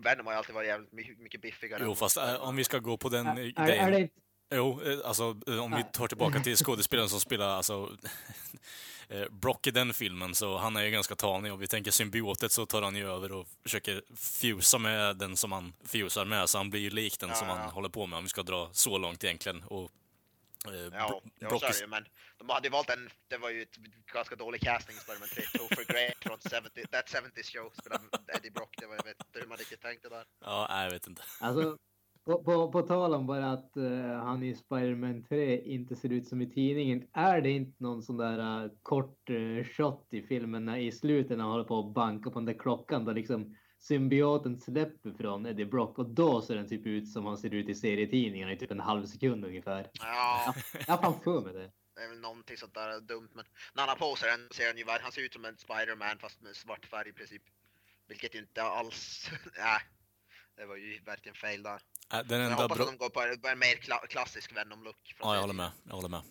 Venom 0.04 0.26
har 0.26 0.32
ju 0.32 0.38
alltid 0.38 0.54
varit 0.54 0.68
jävligt 0.68 0.92
my- 0.92 1.16
mycket 1.18 1.40
biffigare. 1.40 1.82
Jo, 1.84 1.94
fast 1.94 2.16
eh, 2.16 2.34
om 2.34 2.56
vi 2.56 2.64
ska 2.64 2.78
gå 2.78 2.96
på 2.96 3.08
den 3.08 3.26
eh, 3.26 3.32
Är, 3.32 3.38
är, 3.38 3.66
grejen. 3.66 3.86
är 3.86 3.90
det 3.90 4.08
Jo, 4.54 4.82
eh, 4.82 4.98
alltså 5.04 5.24
om 5.60 5.74
vi 5.76 5.84
tar 5.92 6.06
tillbaka 6.06 6.40
till 6.40 6.56
skådespelaren 6.64 7.08
som 7.08 7.20
spelar 7.20 7.48
alltså 7.48 7.96
Brock 9.30 9.66
i 9.66 9.70
den 9.70 9.94
filmen, 9.94 10.34
så 10.34 10.57
han 10.59 10.76
är 10.76 10.82
ju 10.82 10.90
ganska 10.90 11.16
tanig. 11.16 11.52
Och 11.52 11.62
vi 11.62 11.66
tänker 11.66 11.90
symbiotet 11.90 12.52
så 12.52 12.66
tar 12.66 12.82
han 12.82 12.96
ju 12.96 13.09
över 13.11 13.32
och 13.32 13.46
försöker 13.62 14.02
fusa 14.16 14.78
med 14.78 15.16
den 15.16 15.36
som 15.36 15.52
han 15.52 15.72
fusar 15.84 16.24
med, 16.24 16.48
så 16.50 16.59
han 16.59 16.70
blir 16.70 16.80
ju 16.80 16.90
lik 16.90 17.18
den 17.20 17.28
Ja, 17.28 17.34
som 17.34 17.48
ja. 17.48 17.55
han 17.55 17.70
håller 17.70 17.88
på 17.88 18.07
med, 18.07 18.16
om 18.16 18.22
vi 18.24 18.28
ska 18.30 18.42
dra 18.42 18.68
så 18.72 18.98
långt 18.98 19.24
egentligen. 19.24 19.62
Och, 19.62 19.90
eh, 20.66 20.72
Ja, 20.74 21.09
Bro- 21.09 21.22
ja 21.38 21.48
Brock 21.48 21.61
så 21.61 21.66
är 21.66 21.70
är- 21.70 21.72
det 21.74 21.80
ju, 21.80 21.86
men 21.86 22.05
de 22.38 22.48
hade 22.48 22.66
ju 22.66 22.72
valt 22.72 22.90
en, 22.90 23.11
det 23.28 23.36
var 23.38 23.50
ju 23.50 23.62
ett 23.62 23.76
ganska 24.12 24.36
dålig 24.36 24.61
casting 24.61 24.96
i 24.96 24.98
Spiderman 25.00 25.28
3. 25.28 25.42
Topher 25.59 25.84
Grace 25.92 26.14
från 26.20 26.38
70, 26.62 26.86
That 26.86 27.07
70's 27.14 27.42
Show 27.52 27.72
spelade 27.80 28.05
Eddie 28.36 28.50
Brock, 28.50 28.74
det 28.78 28.86
var, 28.86 28.94
jag 28.96 29.05
vet 29.05 29.16
inte 29.26 29.38
hur 29.40 29.46
man 29.46 29.59
riktigt 29.59 29.80
tänkte 29.82 30.09
där. 30.09 30.24
Ja, 30.40 30.66
nej, 30.70 30.84
jag 30.84 30.90
vet 30.90 31.07
inte. 31.07 31.22
Alltså, 31.40 31.78
på, 32.24 32.44
på, 32.44 32.72
på 32.72 32.82
tal 32.82 33.14
om 33.14 33.26
bara 33.26 33.52
att 33.52 33.76
eh, 33.76 34.16
han 34.24 34.42
i 34.42 34.54
Spider-Man 34.54 35.24
3 35.24 35.60
inte 35.60 35.96
ser 35.96 36.12
ut 36.12 36.28
som 36.28 36.42
i 36.42 36.50
tidningen. 36.50 37.08
Är 37.12 37.40
det 37.40 37.50
inte 37.50 37.82
någon 37.82 38.02
sån 38.02 38.16
där 38.16 38.64
eh, 38.64 38.70
kort 38.82 39.30
eh, 39.30 39.64
shot 39.64 40.06
i 40.10 40.22
filmen 40.22 40.64
när 40.64 40.76
i 40.78 40.92
slutet 40.92 41.36
när 41.36 41.44
han 41.44 41.52
håller 41.52 41.64
på 41.64 41.78
att 41.78 41.94
banka 41.94 42.30
på 42.30 42.38
den 42.38 42.46
där 42.46 42.58
klockan 42.58 43.04
där 43.04 43.14
liksom 43.14 43.56
symbioten 43.78 44.60
släpper 44.60 45.10
från 45.12 45.46
Eddie 45.46 45.64
Brock 45.64 45.98
och 45.98 46.10
då 46.10 46.42
ser 46.42 46.54
den 46.56 46.68
typ 46.68 46.86
ut 46.86 47.12
som 47.12 47.26
han 47.26 47.38
ser 47.38 47.54
ut 47.54 47.68
i 47.68 47.74
serietidningarna 47.74 48.52
i 48.52 48.58
typ 48.58 48.70
en 48.70 48.80
halv 48.80 49.06
sekund 49.06 49.44
ungefär. 49.44 49.90
Ja, 50.00 50.54
Jag 50.86 50.96
har 50.96 51.02
fan 51.02 51.20
för 51.24 51.40
mig 51.40 51.52
det. 51.52 51.70
det 51.94 52.00
är 52.02 52.08
väl 52.08 52.20
någonting 52.20 52.56
sånt 52.56 52.74
där 52.74 53.00
dumt, 53.00 53.28
men 53.34 53.44
när 53.74 53.82
han 53.82 53.88
har 53.88 53.96
på 54.10 54.16
sig 54.16 54.30
den 54.30 54.48
ser 54.50 54.66
han 54.66 54.76
ju, 54.76 54.84
han 55.02 55.12
ser 55.12 55.22
ut 55.22 55.32
som 55.32 55.44
en 55.44 55.56
Spider-Man 55.56 56.18
fast 56.18 56.42
med 56.42 56.56
svart 56.56 56.86
färg 56.86 57.08
i 57.08 57.12
princip. 57.12 57.42
Vilket 58.08 58.34
inte 58.34 58.62
alls, 58.62 59.30
nej. 59.58 59.80
Det 60.56 60.66
var 60.66 60.76
ju 60.76 61.00
verkligen 61.04 61.34
fel 61.34 61.62
där. 61.62 61.80
Äh, 62.12 62.20
Den 62.26 62.40
Jag 62.40 62.50
enda 62.50 62.62
hoppas 62.62 62.78
bra... 62.78 62.86
att 62.86 62.92
de 62.92 62.96
går 62.98 63.09
på 63.11 63.20
en, 63.22 63.40
på 63.40 63.48
en 63.48 63.59
mer 63.59 63.74
kla- 63.86 64.07
klassisk 64.07 64.57
Venom-look. 64.57 65.14
från 65.16 65.28
Ja, 65.28 65.34
jag 65.34 65.40
håller 65.40 65.55
med. 65.55 65.70
Jag 65.88 65.94
håller 65.94 66.09
med. 66.09 66.22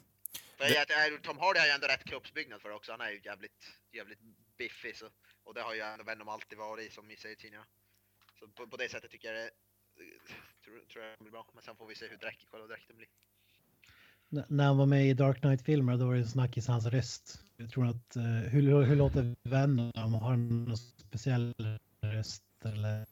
För 0.57 0.65
jag, 0.65 0.85
jag, 0.89 1.21
Tom 1.23 1.37
Hardy 1.39 1.59
har 1.59 1.65
ju 1.65 1.71
ändå 1.71 1.87
rätt 1.87 2.03
kroppsbyggnad 2.03 2.61
för 2.61 2.69
det 2.69 2.75
också. 2.75 2.91
Han 2.91 3.01
är 3.01 3.09
ju 3.11 3.19
jävligt, 3.23 3.61
jävligt 3.91 4.19
biffig. 4.57 4.97
Så, 4.97 5.05
och 5.43 5.53
det 5.53 5.61
har 5.61 5.73
ju 5.73 5.81
ändå 5.81 6.03
Venom 6.03 6.29
alltid 6.29 6.57
varit 6.57 6.93
som 6.93 7.11
i 7.11 7.15
serietidningarna. 7.15 7.65
Så 8.39 8.47
på, 8.47 8.67
på 8.67 8.77
det 8.77 8.89
sättet 8.91 9.11
tycker 9.11 9.33
jag 9.33 9.37
det 9.45 9.51
tror, 10.63 10.79
tror 10.93 11.03
jag 11.05 11.13
det 11.13 11.23
blir 11.23 11.31
bra. 11.31 11.45
Men 11.53 11.63
sen 11.63 11.75
får 11.75 11.87
vi 11.87 11.95
se 11.95 12.07
hur 12.07 12.17
dräktig 12.17 12.47
själva 12.49 12.67
dräkten 12.67 12.97
blir. 12.97 13.07
N- 14.31 14.45
När 14.49 14.65
han 14.65 14.77
var 14.77 14.85
med 14.85 15.05
i 15.07 15.13
Dark 15.13 15.39
Knight-filmer 15.41 15.97
då 15.97 16.05
var 16.05 16.13
det 16.13 16.19
en 16.19 16.27
snackis 16.27 16.67
hans 16.67 16.85
röst. 16.85 17.39
Jag 17.57 17.71
tror 17.71 17.87
att, 17.87 18.15
eh, 18.15 18.23
hur, 18.23 18.83
hur 18.83 18.95
låter 18.95 19.35
Venom? 19.43 20.13
Har 20.13 20.29
han 20.29 20.65
någon 20.65 20.77
speciell 20.77 21.53
röst 22.01 22.43
eller 22.65 23.05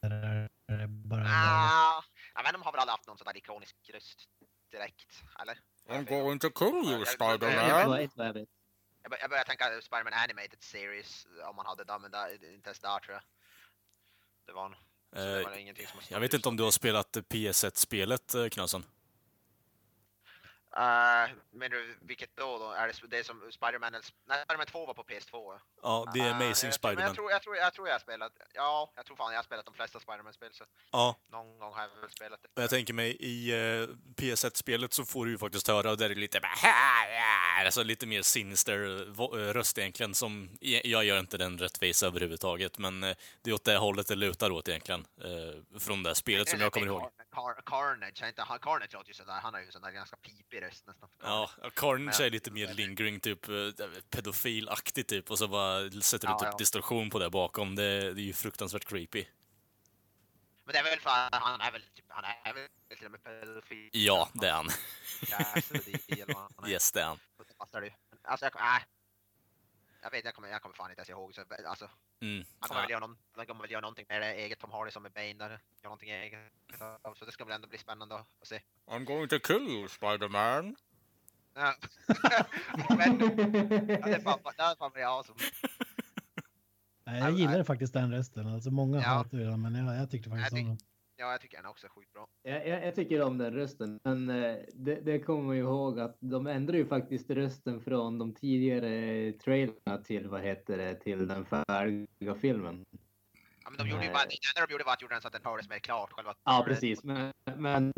är 0.67 0.77
det 0.77 0.87
bara... 0.87 1.25
Ah, 1.27 2.03
ja, 2.35 2.41
Venom 2.41 2.61
har 2.61 2.71
väl 2.71 2.79
aldrig 2.79 2.91
haft 2.91 3.07
någon 3.07 3.17
sån 3.17 3.25
där 3.25 3.37
ikonisk 3.37 3.75
röst 3.93 4.29
direkt, 4.71 5.23
eller? 5.39 5.59
I'm 5.89 6.03
going 6.09 6.39
to 6.39 6.49
kill 6.49 6.67
you, 6.91 7.05
Spider-Man. 7.05 7.69
Jag. 7.69 8.09
Jag, 9.03 9.11
bör, 9.11 9.17
jag 9.21 9.29
börjar 9.29 9.43
tänka 9.43 9.65
Spider-Man 9.81 10.13
Animated 10.13 10.63
Series 10.63 11.27
om 11.49 11.55
man 11.55 11.65
hade 11.65 11.83
det, 11.83 11.99
men 11.99 12.11
där, 12.11 12.33
inte 12.53 12.69
ens 12.69 12.79
där 12.79 12.99
tror 12.99 13.13
jag. 13.13 13.23
Det 14.45 14.51
var, 14.51 14.65
en- 14.65 14.75
så 15.13 15.15
det 15.19 15.39
Eh, 15.39 15.43
var 15.49 15.57
ingenting 15.57 15.87
som 15.87 15.99
Jag 16.09 16.19
vet 16.19 16.33
inte 16.33 16.49
om 16.49 16.57
du 16.57 16.63
har 16.63 16.71
spelat 16.71 17.17
PS1-spelet, 17.17 18.33
eh, 18.33 18.49
Knasen? 18.49 18.85
Uh, 20.77 21.31
men 21.51 21.71
du, 21.71 21.97
vilket 22.01 22.35
då? 22.35 22.57
då? 22.57 22.71
Är 22.71 22.87
det 22.87 23.17
det 23.17 23.23
som 23.23 23.51
Spider-Man? 23.51 23.91
Nej, 23.91 24.01
Spider-Man 24.43 24.65
2 24.65 24.85
var 24.85 24.93
på 24.93 25.03
PS2. 25.03 25.59
Ja, 25.81 26.11
det 26.13 26.19
är 26.19 26.25
Eh, 26.29 26.35
Amazing 26.35 26.67
Men 26.67 26.73
Spider-Man. 26.73 27.05
jag 27.05 27.15
tror, 27.15 27.31
jag, 27.31 27.41
tror, 27.41 27.55
jag 27.57 27.73
tror 27.73 27.87
jag 27.87 27.93
har 27.93 27.99
spelat, 27.99 28.31
ja, 28.53 28.93
jag 28.95 29.05
tror 29.05 29.15
fan 29.17 29.31
jag 29.31 29.37
har 29.37 29.43
spelat 29.43 29.65
de 29.65 29.73
flesta 29.73 29.99
Spider-Man-spel 29.99 30.51
Ja, 30.91 31.15
någon 31.31 31.59
gång 31.59 31.73
har 31.73 31.81
jag 31.81 32.01
väl 32.01 32.09
spelat 32.09 32.39
det. 32.41 32.47
och 32.55 32.63
jag 32.63 32.69
tänker 32.69 32.93
mig 32.93 33.17
i 33.19 33.51
eh, 33.51 33.87
PS1-spelet 34.17 34.93
så 34.93 35.05
får 35.05 35.25
du 35.25 35.31
ju 35.31 35.37
faktiskt 35.37 35.67
höra, 35.67 35.91
och 35.91 35.97
där 35.97 36.05
är 36.05 36.15
det 36.15 36.21
lite 36.21 36.39
bara, 36.39 37.65
alltså 37.65 37.83
lite 37.83 38.05
mer 38.07 38.21
sinister 38.21 38.77
röst 39.53 39.77
egentligen, 39.77 40.15
som 40.15 40.49
jag 40.59 41.03
gör 41.05 41.19
inte 41.19 41.37
den 41.37 41.57
rättvisa 41.57 42.07
överhuvudtaget, 42.07 42.77
men 42.77 43.01
det 43.01 43.15
är 43.49 43.53
åt 43.53 43.65
det 43.65 43.77
hållet 43.77 44.07
det 44.07 44.15
lutar 44.15 44.51
åt 44.51 44.67
egentligen, 44.67 45.05
från 45.79 46.03
det 46.03 46.15
spelet 46.15 46.49
som 46.49 46.59
jag 46.59 46.71
kommer 46.71 46.87
ihåg. 46.87 47.01
Car, 47.01 47.53
Car, 47.53 47.61
Carnage, 47.65 48.23
inte, 48.27 48.45
Carnage 48.61 48.93
låter 48.93 49.07
ju 49.07 49.13
sådär, 49.13 49.39
han 49.43 49.53
har 49.53 49.61
ju 49.61 49.71
sån 49.71 49.81
där 49.81 49.91
ganska 49.91 50.17
pipig 50.17 50.60
röst 50.61 50.87
nästan. 50.87 51.09
Ja, 51.23 51.49
Carnage 51.75 52.21
är 52.21 52.29
lite 52.29 52.51
mer 52.51 52.73
lingering, 52.73 53.19
typ 53.19 53.49
eh, 53.49 53.55
pedofilaktig 54.09 55.07
typ, 55.07 55.31
och 55.31 55.37
så 55.37 55.47
bara 55.47 55.91
sätter 55.91 56.27
du 56.27 56.33
Ja, 56.33 56.39
typ 56.39 56.49
ja. 56.51 56.57
distorsion 56.57 57.09
på 57.09 57.19
det 57.19 57.29
bakom. 57.29 57.75
Det, 57.75 58.13
det 58.13 58.21
är 58.21 58.25
ju 58.25 58.33
fruktansvärt 58.33 58.85
creepy. 58.85 59.25
Men 60.63 60.73
det 60.73 60.79
är 60.79 60.83
väl 60.83 60.99
för 60.99 61.09
han 61.31 61.61
är 61.61 61.71
väl, 61.71 61.81
typ, 61.81 62.05
han 62.07 62.23
är 62.43 62.53
väl 62.53 62.67
till 62.97 63.05
och 63.05 63.11
med 63.11 63.23
pedofil. 63.23 63.89
Ja, 63.93 64.29
det 64.33 64.47
är 64.47 64.53
han. 64.53 64.67
Är. 64.67 66.67
Yes, 66.69 66.91
det 66.91 67.01
är 67.01 67.05
han. 67.05 67.19
Alltså 68.23 68.45
jag, 68.45 68.55
äh, 68.55 68.81
jag 70.01 70.11
vet, 70.11 70.25
jag 70.25 70.33
kommer, 70.35 70.49
jag 70.49 70.61
kommer 70.61 70.75
fan 70.75 70.89
inte 70.89 70.99
ens 70.99 71.09
ihåg. 71.09 71.33
Så, 71.35 71.41
alltså, 71.67 71.89
Mm. 72.21 72.45
han 72.59 72.67
kommer, 72.69 72.81
Ja. 72.81 72.83
väl 72.83 72.91
göra 72.91 72.99
någon, 73.07 73.17
han 73.35 73.45
kommer 73.45 73.61
väl 73.61 73.71
göra 73.71 73.81
någonting 73.81 74.05
med 74.09 74.21
det 74.21 74.33
eget 74.33 74.59
Tom 74.59 74.71
Hardy 74.71 74.91
som 74.91 75.05
är 75.05 75.09
Bane 75.09 75.33
där. 75.33 75.49
Gör 75.49 75.59
någonting 75.83 76.09
eget. 76.09 76.39
Så 77.15 77.25
det 77.25 77.31
ska 77.31 77.45
väl 77.45 77.55
ändå 77.55 77.67
bli 77.67 77.77
spännande 77.77 78.15
att 78.15 78.47
se. 78.47 78.61
I'm 78.85 79.03
going 79.05 79.27
to 79.27 79.39
kill 79.39 79.67
you, 79.67 79.87
Spider-Man. 79.87 80.75
Ja. 81.53 81.75
Men, 82.97 83.19
ja, 83.19 84.05
det 84.05 84.15
är 84.15 84.21
fan, 84.21 84.39
det 84.57 84.63
är 84.63 84.75
fan 84.75 84.91
som. 85.23 85.35
Nej, 87.03 87.19
jag 87.19 87.31
gillar 87.31 87.63
faktiskt 87.63 87.93
den 87.93 88.11
rösten. 88.11 88.47
Alltså 88.47 88.71
många 88.71 88.97
Ja. 88.97 89.03
hatar 89.07 89.37
ju 89.37 89.43
den, 89.43 89.61
men 89.61 89.75
jag, 89.75 89.95
jag 89.95 90.11
tyckte 90.11 90.29
faktiskt 90.29 90.51
Jag 90.51 90.61
om 90.61 90.67
den. 90.67 90.77
Ja, 91.21 91.31
jag 91.31 91.41
tycker 91.41 91.57
den 91.57 91.65
är 91.65 91.69
också 91.69 91.87
sjukt 91.89 92.13
bra. 92.13 92.27
Jag, 92.43 92.67
jag, 92.67 92.85
jag 92.85 92.95
tycker 92.95 93.21
om 93.21 93.37
den 93.37 93.53
rösten, 93.53 93.99
men 94.03 94.29
eh, 94.29 94.55
det, 94.73 94.95
det 94.95 95.19
kommer 95.19 95.43
man 95.43 95.55
ju 95.55 95.61
ihåg 95.61 95.99
att 95.99 96.17
de 96.19 96.47
ändrade 96.47 96.77
ju 96.77 96.85
faktiskt 96.85 97.29
rösten 97.29 97.81
från 97.81 98.17
de 98.17 98.33
tidigare 98.33 99.31
trailerna 99.31 99.97
till 100.03 100.27
vad 100.27 100.41
heter 100.41 100.77
det, 100.77 100.95
till 100.95 101.27
den 101.27 101.45
färdiga 101.45 102.35
filmen. 102.41 102.85
Ja, 103.63 103.69
men 103.69 103.77
de 103.77 103.89
gjorde 103.89 104.05
ju 104.05 104.11
bara, 104.11 104.25
det 104.25 104.37
enda 104.57 104.67
de 104.67 104.71
gjorde 104.71 104.83
var 104.83 104.93
att 104.93 105.01
gjorde 105.01 105.15
den 105.15 105.21
så 105.21 105.27
att 105.27 105.33
den 105.33 105.45
hördes 105.45 105.69
mer 105.69 105.79
klart. 105.79 106.11
Själva 106.11 106.35
Ja, 106.43 106.63
precis. 106.67 107.03
Men, 107.03 107.33
men 107.57 107.93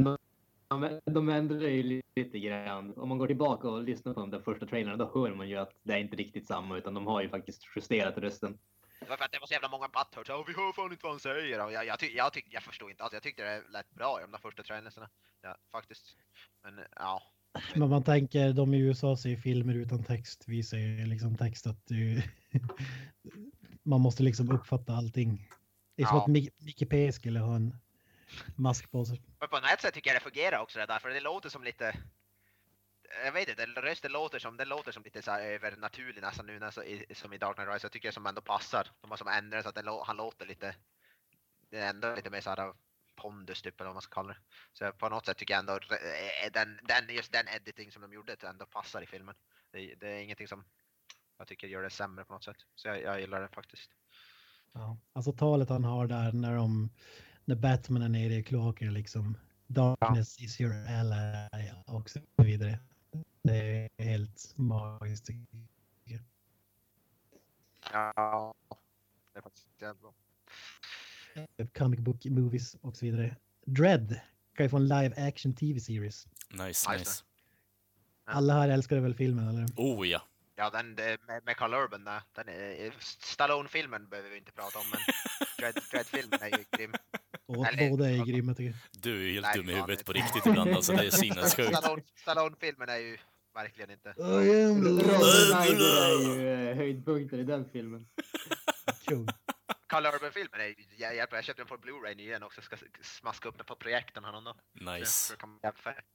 de, 0.67 0.99
de 1.05 1.30
ändrar 1.30 1.67
ju 1.67 2.01
lite 2.15 2.39
grann. 2.39 2.93
Om 2.97 3.09
man 3.09 3.17
går 3.17 3.28
tillbaka 3.28 3.67
och 3.67 3.84
lyssnar 3.84 4.13
på 4.13 4.19
de 4.19 4.30
där 4.30 4.39
första 4.39 4.65
trailerna, 4.65 4.97
då 4.97 5.11
hör 5.13 5.36
man 5.36 5.49
ju 5.49 5.57
att 5.57 5.71
det 5.84 5.93
är 5.93 5.97
inte 5.97 6.15
riktigt 6.15 6.47
samma, 6.47 6.78
utan 6.78 6.93
de 6.93 7.07
har 7.07 7.21
ju 7.21 7.30
faktiskt 7.30 7.63
justerat 7.76 8.17
rösten. 8.17 8.57
Det 9.04 9.10
var 9.10 9.18
för 9.18 9.26
att 9.26 9.32
det 9.32 9.39
var 9.39 9.47
så 9.47 9.54
jävla 9.54 9.70
många 9.70 9.88
butthurt. 9.88 10.28
Så, 10.28 10.43
vi 10.43 10.54
hör 10.54 10.74
fan 10.74 10.91
inte 10.91 11.04
vad 11.04 11.12
han 11.14 11.20
säger. 11.20 11.66
Och 11.66 11.72
jag, 11.72 11.86
jag, 11.86 11.99
tyck, 11.99 12.14
jag, 12.16 12.34
tyck, 12.34 12.45
jag 12.49 12.64
förstod 12.64 12.89
inte 12.91 13.04
alls. 13.04 13.14
Jag 13.14 13.24
tyckte 13.24 13.43
det 13.43 13.64
lät 13.70 13.91
bra 13.91 14.20
i 14.20 14.22
de 14.22 14.32
där 14.32 14.39
första 14.39 14.64
trailerna. 14.64 15.10
Ja, 15.41 15.56
faktiskt. 15.72 16.18
Men 16.64 16.80
ja. 16.95 17.24
Men 17.76 17.89
man 17.89 18.04
tänker, 18.04 18.54
de 18.54 18.74
i 18.74 18.78
USA 18.80 19.18
ser 19.18 19.36
filmer 19.36 19.74
utan 19.74 20.04
text. 20.04 20.43
Vi 20.47 20.64
ser 20.64 21.06
liksom 21.06 21.38
text 21.38 21.68
att 21.68 21.88
du... 21.88 22.22
man 23.84 24.01
måste 24.01 24.24
liksom 24.24 24.51
uppfatta 24.51 24.93
allting. 24.93 25.49
Det 25.95 26.04
är 26.04 26.08
som 26.08 26.18
Ja. 26.18 26.24
att 26.24 26.30
Mic- 26.30 26.51
Micke 26.58 26.89
P 26.89 27.12
skulle 27.12 27.39
ha 27.39 27.56
en 27.56 27.76
mask 28.56 28.91
på 28.91 29.06
sig. 29.06 29.22
Men 29.39 29.49
på 29.49 29.58
ett 29.58 29.82
sätt 29.82 29.93
tycker 29.93 30.10
jag 30.10 30.22
det 30.22 30.24
fungerar 30.24 30.60
också 30.60 30.80
det 30.80 30.86
där, 30.86 30.99
för 30.99 31.10
det 31.10 31.20
låter 31.20 31.49
som 31.49 31.64
lite... 31.64 31.95
Jag 33.26 33.32
vet 33.32 33.49
inte, 33.49 33.66
rösten 33.66 34.12
låter 34.12 34.39
som, 34.39 34.58
den 34.58 34.70
låter 34.70 34.91
som 34.91 35.04
lite 35.04 35.22
så 35.22 35.32
övernaturlig 35.32 36.22
nästan 36.22 36.45
nu 36.45 36.60
nästan, 36.60 36.84
som 37.14 37.34
i 37.34 37.38
Dark 37.38 37.56
Knight 37.56 37.70
Rise. 37.70 37.86
Jag 37.86 37.91
tycker 37.91 38.12
som 38.12 38.26
ändå 38.26 38.41
passar. 38.41 38.88
De 39.01 39.10
har 39.10 39.18
som 39.18 39.28
ändrat 39.28 39.64
så 39.64 39.70
att 39.70 39.76
lå- 39.76 40.04
han 40.06 40.18
låter 40.18 40.45
lite... 40.45 40.76
Det 41.70 41.80
är 41.80 41.89
ändå 41.89 42.16
lite 42.16 42.30
mer 42.30 42.41
så 42.41 42.49
här 42.49 42.74
pondus 43.16 43.62
typ 43.62 43.80
eller 43.80 43.88
vad 43.88 43.95
man 43.95 44.01
ska 44.01 44.14
kalla 44.14 44.34
det. 44.34 44.39
Så 44.74 44.91
på 44.91 45.10
något 45.10 45.26
sätt 45.26 45.38
tycker 45.38 45.54
jag 45.54 45.60
ändå 45.60 45.74
eh, 45.74 46.51
den, 46.54 46.80
den, 46.84 47.16
just 47.16 47.32
den 47.32 47.47
editing 47.47 47.91
som 47.91 48.01
de 48.01 48.14
gjorde 48.14 48.36
ändå 48.43 48.66
passar 48.66 49.01
i 49.01 49.06
filmen. 49.06 49.36
Det, 49.72 49.95
det 49.95 50.08
är 50.08 50.24
ingenting 50.24 50.47
som 50.47 50.66
jag 51.38 51.47
tycker 51.47 51.68
gör 51.68 51.82
det 51.82 51.89
sämre 51.89 52.26
på 52.26 52.34
något 52.34 52.43
sätt. 52.43 52.58
Så 52.76 52.88
jag, 52.88 53.01
jag 53.01 53.20
gillar 53.20 53.41
det 53.41 53.47
faktiskt. 53.47 53.91
Ja. 54.74 54.97
Alltså 55.14 55.32
talet 55.34 55.70
han 55.70 55.84
har 55.84 56.08
där 56.08 56.32
när 56.32 56.56
de... 56.56 56.89
När 57.45 57.56
Batman 57.56 58.01
är 58.01 58.10
nere 58.10 58.34
i 58.34 58.43
kloaker 58.43 58.91
liksom. 58.91 59.38
Darkness 59.68 60.39
is 60.41 60.62
your 60.62 60.74
ally 60.74 61.72
och 61.86 62.10
så 62.10 62.20
vidare. 62.38 62.80
Det 63.43 63.89
är 63.97 64.03
helt 64.03 64.53
magiskt. 64.57 65.30
Ja, 67.91 68.53
det 69.34 69.39
är 69.39 69.41
faktiskt 69.41 69.68
jävligt 69.82 70.01
bra. 70.01 70.14
Comic 71.78 71.99
book 71.99 72.26
movies 72.26 72.76
och 72.82 72.97
så 72.97 73.05
vidare. 73.05 73.36
Dread 73.66 74.20
kan 74.53 74.66
ju 74.66 74.70
få 74.70 74.78
en 74.78 74.88
live 74.88 75.28
action 75.28 75.53
tv-series. 75.53 76.28
Nice, 76.49 76.66
Nice. 76.66 76.91
nice. 76.97 77.24
Alla 78.26 78.53
här 78.53 78.70
älskade 78.70 79.01
väl 79.01 79.16
filmen 79.16 79.47
eller? 79.47 79.68
Oh 79.78 80.07
ja. 80.07 80.22
Ja, 80.56 80.70
den 80.70 80.93
med, 80.93 81.20
med 81.43 81.58
Carl 81.58 81.74
Urban 81.74 82.04
där. 82.04 82.22
Den 82.34 82.49
är, 82.49 82.93
Stallone-filmen 82.99 84.08
behöver 84.10 84.30
vi 84.30 84.38
inte 84.38 84.51
prata 84.51 84.80
om, 84.80 84.86
men 84.91 84.99
Dread, 85.58 85.76
Dread-filmen 85.91 86.39
är 86.41 86.58
ju 86.58 86.66
grym. 86.78 86.93
Och 87.45 87.68
Eller- 87.68 87.89
båda 87.89 88.10
är 88.10 88.26
grymma 88.26 88.54
tycker 88.54 88.70
jag. 88.91 89.01
Du 89.01 89.16
är 89.22 89.26
ju 89.28 89.34
helt 89.34 89.45
Nej, 89.45 89.56
dum 89.58 89.70
i 89.70 89.74
huvudet 89.74 89.99
det- 89.99 90.06
på 90.06 90.14
riktigt 90.14 90.45
ibland 90.45 90.70
alltså. 90.76 90.93
Det 90.93 91.06
är 91.06 91.10
sinnessjukt. 91.26 91.78
Stallone, 91.78 92.04
Stallone-filmen 92.16 92.89
är 92.89 92.97
ju 92.97 93.18
verkligen 93.54 93.91
inte... 93.91 94.10
Robin 94.10 95.01
är 95.82 96.36
ju 96.36 96.70
eh, 96.70 96.76
höjdpunkten 96.78 97.39
i 97.39 97.43
den 97.43 97.70
filmen. 97.70 98.08
Kung. 99.08 99.28
Carl 99.88 100.06
Urban-filmen 100.06 100.62
är 100.62 100.66
ju 100.66 100.76
bra. 100.76 101.14
Jag 101.36 101.43
köpte 101.43 101.62
den 101.62 101.68
på 101.68 101.78
Blu-ray 101.78 102.16
nu 102.16 102.24
igen 102.24 102.43
också. 102.43 102.62
Ska 102.62 102.78
smaska 103.01 103.49
upp 103.49 103.58
den 103.58 103.66
på 103.66 103.76
projektorn 103.76 104.24
här 104.26 104.32
någon 104.32 104.43
dag. 104.43 104.56
Nice. 104.74 105.12
Så 105.12 105.34
det 105.34 105.39
kan 105.39 105.49
bli 105.51 105.60
jävligt 105.64 105.84
fett. 105.84 106.06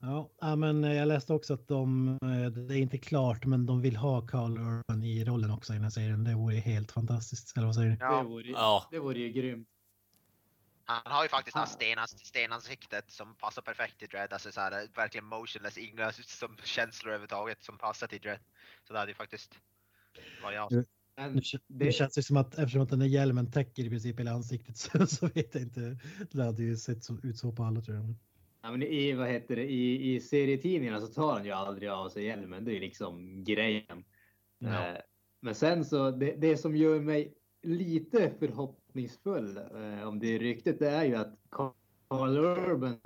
Ja, 0.00 0.56
men 0.56 0.84
eh, 0.84 0.92
jag 0.94 1.08
läste 1.08 1.32
också 1.32 1.54
att 1.54 1.68
de, 1.68 2.08
eh, 2.22 2.50
det 2.50 2.74
är 2.74 2.78
inte 2.78 2.98
klart, 2.98 3.44
men 3.46 3.66
de 3.66 3.80
vill 3.80 3.96
ha 3.96 4.26
Carl 4.26 4.58
Urban 4.58 5.02
i 5.04 5.24
rollen 5.24 5.50
också 5.50 5.72
i 5.72 5.76
den 5.76 5.82
här 5.82 5.90
serien. 5.90 6.24
Det 6.24 6.34
vore 6.34 6.56
helt 6.56 6.92
fantastiskt. 6.92 7.56
Eller 7.56 7.66
vad 7.66 7.74
säger 7.74 7.90
ni? 7.90 7.96
Det, 7.96 8.04
Ja, 8.04 8.22
vore, 8.22 8.44
ju- 8.44 8.52
Ja. 8.52 8.88
det 8.90 8.98
vore 8.98 9.18
ju 9.18 9.28
grymt. 9.32 9.68
han 10.88 11.12
har 11.12 11.22
ju 11.22 11.28
faktiskt 11.28 11.54
det 11.54 11.58
här 11.60 11.66
Ah. 11.66 11.70
stenans, 11.70 12.10
stenansiktet 12.26 13.10
som 13.10 13.34
passar 13.34 13.62
perfekt 13.62 13.98
till 13.98 14.08
Dread. 14.08 14.32
Alltså 14.32 14.52
så 14.52 14.60
här, 14.60 14.88
verkligen 14.96 15.24
motionless, 15.24 15.78
inga 15.78 16.12
som 16.12 16.56
känslor 16.64 17.10
överhuvudtaget 17.10 17.62
som 17.64 17.78
passar 17.78 18.06
till 18.06 18.20
Dread. 18.20 18.38
Så 18.86 18.92
det 18.92 18.98
hade 18.98 19.10
ju 19.10 19.14
faktiskt 19.16 19.54
varit 20.42 20.54
jag. 20.56 20.84
Men 21.16 21.36
det- 21.36 21.84
nu 21.84 21.92
känns 21.92 22.14
det 22.14 22.22
som 22.22 22.36
att 22.36 22.58
eftersom 22.58 22.80
att 22.82 22.88
den 22.90 22.98
där 22.98 23.06
hjälmen 23.06 23.50
täcker 23.52 23.84
i 23.84 23.90
princip 23.90 24.20
hela 24.20 24.30
ansiktet 24.30 24.76
så, 24.76 24.90
så 25.06 25.26
vet 25.26 25.54
jag 25.54 25.62
inte. 25.62 25.98
Det 26.30 26.42
hade 26.44 26.62
ju 26.62 26.76
sett 26.76 27.04
så, 27.04 27.18
ut 27.22 27.38
så 27.38 27.52
på 27.52 27.62
alla 27.64 27.80
tror 27.80 27.96
jag. 27.96 28.14
Ja, 28.66 28.72
men 28.72 28.82
i, 28.82 29.12
vad 29.12 29.28
heter 29.28 29.56
det, 29.56 29.64
i, 29.64 30.14
i 30.14 30.20
serietidningarna 30.20 31.00
så 31.00 31.06
tar 31.06 31.32
han 31.32 31.44
ju 31.44 31.50
aldrig 31.50 31.88
av 31.88 32.08
sig 32.08 32.24
hjälmen. 32.24 32.64
Det 32.64 32.70
är 32.70 32.74
ju 32.74 32.80
liksom 32.80 33.44
grejen. 33.44 34.04
Ja. 34.58 34.88
Eh, 34.88 34.96
men 35.40 35.54
sen 35.54 35.84
så, 35.84 36.10
det, 36.10 36.32
det 36.32 36.56
som 36.56 36.76
gör 36.76 37.00
mig 37.00 37.34
lite 37.62 38.32
förhoppningsfull 38.38 39.56
eh, 39.56 40.08
om 40.08 40.18
det 40.18 40.38
ryktet, 40.38 40.78
det 40.78 40.90
är 40.90 41.04
ju 41.04 41.14
att 41.14 41.34
Carl 41.50 42.38
Urban 42.38 42.98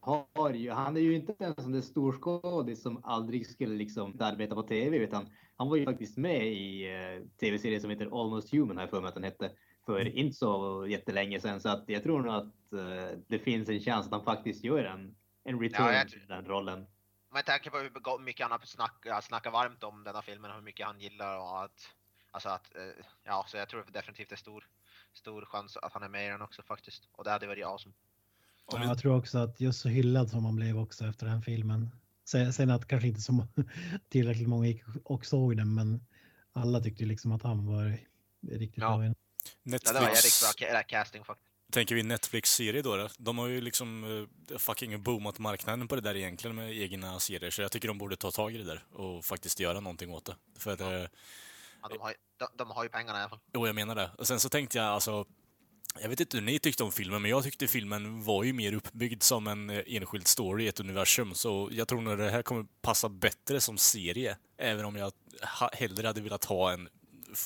har 0.00 0.54
ju, 0.54 0.70
han 0.70 0.96
är 0.96 1.00
ju 1.00 1.14
inte 1.14 1.34
en 1.38 1.54
sån 1.56 1.72
där 1.72 1.80
storskådis 1.80 2.82
som 2.82 3.00
aldrig 3.04 3.46
skulle 3.46 3.74
liksom 3.74 4.16
arbeta 4.20 4.54
på 4.54 4.62
tv, 4.62 4.96
utan 4.96 5.28
han 5.56 5.68
var 5.68 5.76
ju 5.76 5.84
faktiskt 5.84 6.16
med 6.16 6.52
i 6.52 6.84
eh, 6.84 7.26
tv-serien 7.40 7.80
som 7.80 7.90
heter 7.90 8.20
Almost 8.20 8.52
Human, 8.52 8.76
har 8.76 8.82
jag 8.82 8.90
för 8.90 9.00
mig 9.00 9.08
att 9.08 9.14
den 9.14 9.24
hette, 9.24 9.50
för 9.88 10.16
inte 10.16 10.36
så 10.36 10.86
jättelänge 10.88 11.40
sedan. 11.40 11.60
Så 11.60 11.68
att 11.68 11.84
jag 11.86 12.02
tror 12.02 12.22
nog 12.22 12.34
att 12.34 12.72
eh, 12.72 13.18
det 13.28 13.38
finns 13.38 13.68
en 13.68 13.80
chans 13.80 14.06
att 14.06 14.12
han 14.12 14.24
faktiskt 14.24 14.64
gör 14.64 14.84
en, 14.84 15.16
en 15.44 15.60
return 15.60 15.94
Ja, 15.94 16.04
till 16.04 16.26
den 16.28 16.44
rollen. 16.44 16.86
Med 17.32 17.46
tanke 17.46 17.70
på 17.70 17.78
hur 17.78 18.18
mycket 18.18 18.42
han 18.42 18.50
har 18.50 18.66
snackat 18.66 19.24
snackar 19.24 19.50
varmt 19.50 19.84
om 19.84 20.04
denna 20.04 20.22
filmen 20.22 20.50
och 20.50 20.56
hur 20.56 20.62
mycket 20.62 20.86
han 20.86 21.00
gillar 21.00 21.38
och 21.38 21.64
att... 21.64 21.88
Alltså 22.30 22.48
att, 22.48 22.76
eh, 22.76 23.04
ja, 23.24 23.44
så 23.48 23.56
jag 23.56 23.68
tror 23.68 23.84
definitivt 23.92 24.28
det 24.28 24.34
är 24.34 24.36
stor, 24.36 24.68
stor 25.12 25.44
chans 25.44 25.76
att 25.76 25.92
han 25.92 26.02
är 26.02 26.08
med 26.08 26.26
i 26.26 26.30
den 26.30 26.42
också 26.42 26.62
faktiskt. 26.62 27.08
Och 27.12 27.24
det 27.24 27.30
hade 27.30 27.46
varit 27.46 27.66
awesome. 27.66 27.94
Ja, 28.72 28.84
jag 28.84 28.98
tror 28.98 29.16
också 29.16 29.38
att 29.38 29.60
just 29.60 29.80
så 29.80 29.88
hyllad 29.88 30.30
som 30.30 30.44
han 30.44 30.56
blev 30.56 30.78
också 30.78 31.04
efter 31.04 31.26
den 31.26 31.42
filmen. 31.42 31.90
Sen, 32.24 32.70
att 32.70 32.88
kanske 32.88 33.08
inte 33.08 33.20
så 33.20 33.46
tillräckligt 34.08 34.48
många 34.48 34.66
gick 34.66 34.82
och 35.04 35.26
såg 35.26 35.56
den, 35.56 35.74
men 35.74 36.00
alla 36.52 36.80
tyckte 36.80 37.04
liksom 37.04 37.32
att 37.32 37.42
han 37.42 37.66
var 37.66 37.98
riktigt 38.50 38.82
Ja. 38.82 38.96
bra. 38.96 39.14
Ja, 39.62 39.78
det 39.78 39.92
var 39.92 39.92
jävligt 40.00 40.14
Netflix. 40.14 40.40
bra 40.58 40.68
ca- 40.68 40.82
casting 40.82 41.24
faktiskt. 41.24 41.48
Tänker 41.72 41.94
vi 41.94 42.02
Netflix-serie 42.02 42.82
då, 42.82 42.96
då? 42.96 43.08
De 43.18 43.38
har 43.38 43.46
ju 43.46 43.60
liksom 43.60 44.04
uh, 44.04 44.58
fucking 44.58 45.02
boomat 45.02 45.38
marknaden 45.38 45.88
på 45.88 45.94
det 45.94 46.00
där 46.00 46.16
egentligen 46.16 46.56
med 46.56 46.76
egna 46.78 47.20
serier. 47.20 47.50
Så 47.50 47.62
jag 47.62 47.72
tycker 47.72 47.88
de 47.88 47.98
borde 47.98 48.16
ta 48.16 48.30
tag 48.30 48.54
i 48.54 48.58
det 48.58 48.64
där 48.64 48.84
och 48.92 49.24
faktiskt 49.24 49.60
göra 49.60 49.80
någonting 49.80 50.10
åt 50.12 50.24
det. 50.24 50.36
För 50.58 50.72
att, 50.72 50.80
eh, 50.80 50.88
Ja, 51.82 51.88
de, 51.88 51.98
har, 52.00 52.08
ju- 52.10 52.16
de, 52.36 52.48
de 52.56 52.70
har 52.70 52.82
ju 52.82 52.88
pengarna 52.88 53.18
i 53.18 53.20
alla 53.22 53.30
fall. 53.30 53.38
Jo, 53.54 53.66
jag 53.66 53.74
menar 53.74 53.94
det. 53.94 54.10
Och 54.18 54.26
sen 54.26 54.40
så 54.40 54.48
tänkte 54.48 54.78
jag 54.78 54.86
alltså, 54.86 55.26
jag 56.00 56.08
vet 56.08 56.20
inte 56.20 56.36
hur 56.36 56.44
ni 56.44 56.58
tyckte 56.58 56.82
om 56.84 56.92
filmen, 56.92 57.22
men 57.22 57.30
jag 57.30 57.44
tyckte 57.44 57.68
filmen 57.68 58.24
var 58.24 58.44
ju 58.44 58.52
mer 58.52 58.72
uppbyggd 58.72 59.22
som 59.22 59.46
en 59.46 59.70
eh, 59.70 59.82
enskild 59.86 60.26
story 60.28 60.64
i 60.64 60.68
ett 60.68 60.80
universum. 60.80 61.34
Så 61.34 61.68
jag 61.72 61.88
tror 61.88 62.00
nog 62.00 62.18
det 62.18 62.30
här 62.30 62.42
kommer 62.42 62.66
passa 62.82 63.08
bättre 63.08 63.60
som 63.60 63.78
serie, 63.78 64.36
även 64.56 64.84
om 64.84 64.96
jag 64.96 65.12
hellre 65.72 66.06
hade 66.06 66.20
velat 66.20 66.44
ha 66.44 66.72
en 66.72 66.88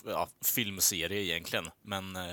ja, 0.04 0.28
filmserie 0.54 1.22
egentligen. 1.22 1.64
Men 1.82 2.16
eh, 2.16 2.32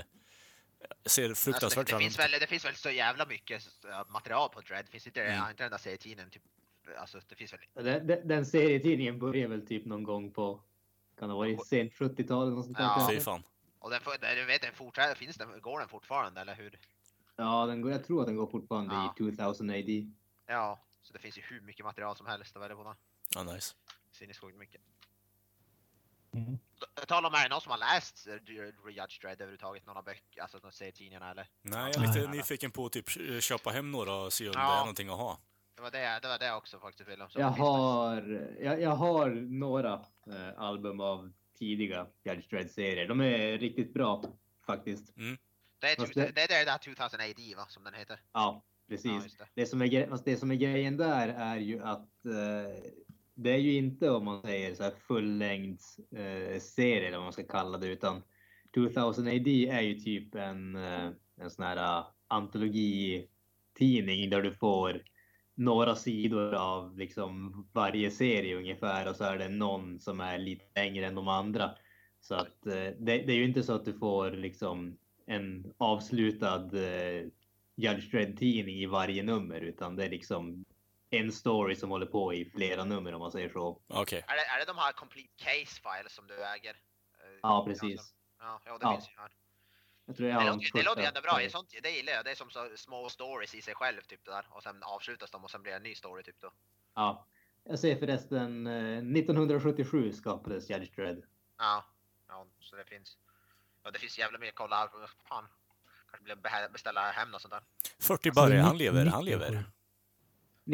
ser 1.05 1.29
Alltså, 1.29 1.43
fruktansvärt 1.51 1.75
det, 1.75 1.81
det, 1.83 1.89
fram 1.91 1.99
finns 1.99 2.19
väl, 2.19 2.31
det 2.31 2.47
finns 2.47 2.65
väl 2.65 2.75
så 2.75 2.89
jävla 2.89 3.25
mycket 3.25 3.63
material 4.07 4.49
på 4.49 4.61
Dread. 4.61 4.89
Finns 4.89 5.07
inte, 5.07 5.23
Mm. 5.23 5.49
inte 5.49 5.63
den 5.63 5.71
där 5.71 5.77
serietidningen 5.77 6.29
typ... 6.31 6.43
Alltså 6.97 7.19
det 7.29 7.35
finns 7.35 7.53
väl... 7.53 7.59
Den, 7.73 8.07
den, 8.07 8.27
den 8.27 8.45
serietidningen 8.45 9.19
börjar 9.19 9.47
väl 9.47 9.67
typ 9.67 9.85
någon 9.85 10.03
gång 10.03 10.31
på, 10.31 10.61
kan 11.19 11.29
det 11.29 11.35
vara 11.35 11.47
i 11.47 11.57
sent 11.57 11.93
70-tal 11.93 12.47
eller 12.47 12.55
något 12.55 12.65
sånt 12.65 12.77
Ja. 12.79 13.07
Fy 13.11 13.19
fan. 13.19 13.43
Och 13.79 13.89
den, 13.89 14.01
får- 14.01 14.35
du 14.35 14.45
vet, 14.45 14.61
den 14.61 14.73
fortsätter, 14.73 15.15
finns 15.15 15.35
den, 15.35 15.61
går 15.61 15.79
den 15.79 15.89
fortfarande 15.89 16.41
eller 16.41 16.55
hur? 16.55 16.79
Ja, 17.35 17.65
den 17.65 17.81
går, 17.81 17.91
jag 17.91 18.03
tror 18.05 18.21
att 18.21 18.27
den 18.27 18.35
går 18.35 18.47
fortfarande 18.47 18.95
Ja. 18.95 19.13
i 19.15 19.17
2000 19.17 19.69
AD. 19.69 20.11
Ja, 20.47 20.79
så 21.01 21.13
det 21.13 21.19
finns 21.19 21.37
ju 21.37 21.41
hur 21.41 21.61
mycket 21.61 21.85
material 21.85 22.15
som 22.15 22.25
helst 22.25 22.55
att 22.55 22.61
välja 22.61 22.75
på. 22.75 22.95
Ja, 23.35 23.43
nice. 23.43 23.75
Sinnessjukt 24.11 24.57
mycket. 24.57 24.81
Mm. 26.33 26.57
Tala 27.07 27.27
om, 27.27 27.33
är 27.33 27.43
det 27.43 27.49
någon 27.49 27.61
som 27.61 27.71
har 27.71 27.77
läst 27.79 28.27
eh, 28.27 28.33
Judge 28.33 29.21
Dredd 29.21 29.33
överhuvudtaget? 29.41 29.85
Några 29.85 30.01
böcker, 30.01 30.41
alltså 30.41 30.59
de 30.59 30.71
serietidningarna 30.71 31.31
eller? 31.31 31.47
Nej, 31.61 31.91
jag 31.95 32.03
är 32.03 32.07
lite 32.07 32.27
nyfiken 32.31 32.71
på 32.71 32.85
att 32.85 32.91
typ 32.91 33.05
eh, 33.29 33.39
köpa 33.39 33.69
hem 33.69 33.91
några 33.91 34.13
och 34.15 34.33
se 34.33 34.47
om 34.47 34.53
Ja. 34.55 34.61
det 34.69 34.75
är 34.75 34.79
någonting 34.79 35.09
att 35.09 35.17
ha. 35.17 35.39
Det 35.75 35.81
var 35.81 35.91
det, 35.91 36.19
det, 36.21 36.27
var 36.27 36.39
det 36.39 36.53
också 36.53 36.79
faktiskt. 36.79 37.09
Så 37.29 37.39
Jag 37.39 37.47
har, 37.47 38.47
jag, 38.61 38.81
jag 38.81 38.95
har 38.95 39.29
några 39.29 39.93
eh, 40.27 40.49
album 40.61 40.99
av 40.99 41.31
tidiga 41.59 42.07
Judge 42.23 42.49
Dredd-serier. 42.49 43.07
De 43.07 43.21
är 43.21 43.57
riktigt 43.57 43.93
bra 43.93 44.23
faktiskt. 44.65 45.13
Det 45.79 45.87
är, 45.91 45.95
tu- 45.95 46.13
det- 46.13 46.31
det, 46.35 46.41
är 46.53 46.65
det 46.65 46.71
här 46.71 46.77
2000 46.77 47.19
AD 47.21 47.55
va, 47.57 47.65
som 47.69 47.83
den 47.83 47.93
heter? 47.93 48.19
Ja, 48.33 48.39
Ja, 48.39 48.63
precis. 48.89 49.11
just 49.23 49.37
det. 49.39 49.47
det, 49.53 49.65
som 49.65 49.81
är, 49.81 50.19
det 50.25 50.37
som 50.37 50.51
är 50.51 50.55
grejen 50.55 50.97
där 50.97 51.27
är 51.27 51.55
ju 51.57 51.83
att 51.83 52.25
eh, 52.25 52.91
det 53.41 53.51
är 53.51 53.57
ju 53.57 53.73
inte 53.73 54.09
om 54.09 54.25
man 54.25 54.41
säger 54.41 54.75
så 54.75 54.83
här 54.83 54.93
fullängdsserie 55.07 57.01
eh, 57.01 57.07
eller 57.07 57.17
vad 57.17 57.25
man 57.25 57.33
ska 57.33 57.43
kalla 57.43 57.77
det 57.77 57.87
utan 57.87 58.21
2000 58.75 59.27
AD 59.27 59.69
är 59.69 59.81
ju 59.81 59.99
typ 59.99 60.35
en, 60.35 60.75
eh, 60.75 61.09
en 61.41 61.49
sån 61.49 61.65
här 61.65 61.77
eh, 61.77 62.05
antologitidning 62.27 64.29
där 64.29 64.41
du 64.41 64.55
får 64.55 65.03
några 65.55 65.95
sidor 65.95 66.53
av 66.53 66.97
liksom 66.97 67.67
varje 67.73 68.11
serie 68.11 68.57
ungefär 68.57 69.09
och 69.09 69.15
så 69.15 69.23
är 69.23 69.37
det 69.37 69.49
någon 69.49 69.99
som 69.99 70.19
är 70.19 70.37
lite 70.37 70.65
längre 70.75 71.07
än 71.07 71.15
de 71.15 71.27
andra. 71.27 71.71
Så 72.21 72.35
att 72.35 72.61
det, 72.63 72.95
det 72.97 73.29
är 73.29 73.35
ju 73.35 73.45
inte 73.45 73.63
så 73.63 73.73
att 73.73 73.85
du 73.85 73.93
får 73.93 74.31
liksom 74.31 74.97
en 75.25 75.73
avslutad 75.77 76.69
Judge 77.75 78.11
Dredd-tidning 78.11 78.75
i 78.75 78.85
varje 78.85 79.23
nummer, 79.23 79.61
utan 79.61 79.95
det 79.95 80.05
är 80.05 80.09
liksom 80.09 80.65
en 81.09 81.31
story 81.31 81.75
som 81.75 81.89
håller 81.89 82.05
på 82.05 82.33
i 82.33 82.45
flera 82.49 82.83
nummer 82.83 83.13
om 83.13 83.19
man 83.19 83.31
säger 83.31 83.49
så. 83.49 83.81
Okej. 83.87 84.23
Är 84.27 84.35
det, 84.35 84.41
är 84.45 84.59
det 84.59 84.65
de 84.65 84.77
här 84.77 84.91
complete 84.91 85.29
case 85.37 85.81
files 85.81 86.13
som 86.13 86.27
du 86.27 86.43
äger? 86.45 86.69
Eh, 87.19 87.39
Ja, 87.41 87.65
precis. 87.67 88.13
Ja, 88.39 88.61
ja 88.65 88.77
det 88.77 88.83
Ja. 88.85 88.91
finns 88.93 89.09
ju 89.09 89.17
här. 89.17 89.31
Jag 90.05 90.15
tror 90.17 90.27
Det 90.27 90.33
jag 90.33 90.45
låter, 90.55 90.71
det 90.73 90.83
låter 90.83 91.03
ändå 91.07 91.21
bra. 91.21 91.39
Sånt, 91.49 91.73
det 91.83 91.89
gillar 91.89 92.13
jag. 92.13 92.25
Det 92.25 92.31
är 92.31 92.35
som 92.35 92.49
så 92.49 92.69
små 92.75 93.09
stories 93.09 93.55
i 93.55 93.61
sig 93.61 93.75
själv 93.75 94.01
typ 94.01 94.25
det 94.25 94.31
där. 94.31 94.45
Och 94.49 94.63
sen 94.63 94.83
avslutas 94.83 95.31
de 95.31 95.43
och 95.43 95.51
sen 95.51 95.61
blir 95.63 95.71
det 95.71 95.77
en 95.77 95.83
ny 95.83 95.95
story 95.95 96.23
typ 96.23 96.39
då. 96.39 96.51
Ja. 96.95 97.25
Jag 97.63 97.79
ser 97.79 97.95
förresten 97.95 98.67
eh, 98.67 98.73
1977 98.97 100.11
skapades 100.13 100.69
Judge 100.69 100.95
Dredd. 100.95 101.23
Ja, 101.57 101.85
ja 102.27 102.45
så 102.59 102.75
det 102.75 102.85
finns. 102.85 103.17
Ja, 103.83 103.91
det 103.91 103.99
finns 103.99 104.17
jävla 104.19 104.37
mycket 104.39 104.53
att 104.53 104.57
kolla 104.57 104.75
här. 104.75 104.89
Fan. 105.29 105.47
Kanske 106.11 106.69
beställa 106.69 107.11
hem 107.11 107.33
och 107.33 107.41
sånt 107.41 107.51
där. 107.53 107.63
40 107.99 108.29
Alltså, 108.29 108.41
Barry, 108.41 108.57
han 108.57 108.77
lever, 108.77 109.05
han 109.05 109.25
97. 109.25 109.39
lever. 109.39 109.63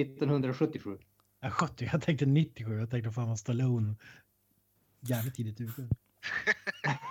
1977. 0.02 0.98
Ja, 1.40 1.50
70, 1.50 1.90
jag 1.92 2.02
tänkte 2.02 2.26
97, 2.26 2.80
jag 2.80 2.90
tänkte 2.90 3.12
fan 3.12 3.28
vad 3.28 3.40
Stallone 3.40 3.96
jävligt 5.00 5.36
tidigt 5.36 5.62
ute. 5.62 5.90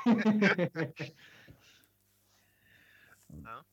Ja. 3.44 3.64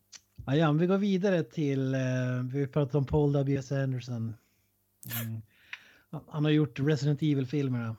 Ja, 0.46 0.56
ja, 0.56 0.72
vi 0.72 0.88
går 0.88 0.98
vidare 0.98 1.44
till, 1.44 1.94
eh, 1.94 2.44
vi 2.54 2.68
pratat 2.68 2.96
om 2.96 3.06
Paul 3.06 3.34
W.S. 3.34 3.72
Anderson. 3.72 4.34
Mm. 5.22 5.42
Han 6.28 6.44
har 6.44 6.52
gjort 6.52 6.80
Resident 6.80 7.22
Evil-filmerna. 7.22 7.96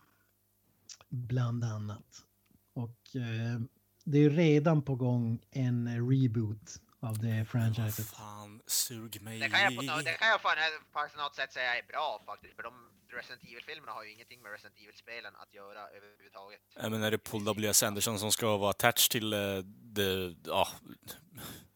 Bland 1.08 1.64
annat. 1.64 2.24
Och 2.72 3.16
eh, 3.16 3.60
det 4.04 4.18
är 4.18 4.22
ju 4.22 4.30
redan 4.30 4.82
på 4.82 4.94
gång 4.94 5.40
en 5.50 6.10
reboot 6.10 6.82
av 7.02 7.18
det 7.18 7.44
franchiset. 7.44 8.06
Fan, 8.06 8.62
sug 8.66 9.22
mig 9.22 9.38
Det 9.38 9.48
kan 9.48 9.60
jag 9.60 9.76
på, 9.76 9.82
det 9.82 10.14
kan 10.18 10.28
jag 10.28 10.40
fan, 10.40 10.56
på 10.92 11.22
något 11.22 11.36
sätt 11.36 11.52
säga 11.52 11.78
är 11.78 11.82
bra 11.82 12.22
faktiskt. 12.26 12.56
För 12.56 12.62
de 12.62 12.72
Resident 13.12 13.42
Evil-filmerna 13.44 13.92
har 13.92 14.04
ju 14.04 14.10
ingenting 14.10 14.42
med 14.42 14.52
Resident 14.52 14.76
Evil-spelen 14.78 15.36
att 15.36 15.54
göra 15.54 15.88
överhuvudtaget. 15.88 16.60
Ja, 16.74 16.88
men 16.88 17.02
är 17.02 17.10
det 17.10 17.18
Paul 17.18 17.44
W.S. 17.44 17.82
Anderson 17.82 18.18
som 18.18 18.32
ska 18.32 18.56
vara 18.56 18.70
attached 18.70 19.10
till 19.10 19.34
uh, 19.34 19.62
the, 19.96 20.34
ja, 20.44 20.68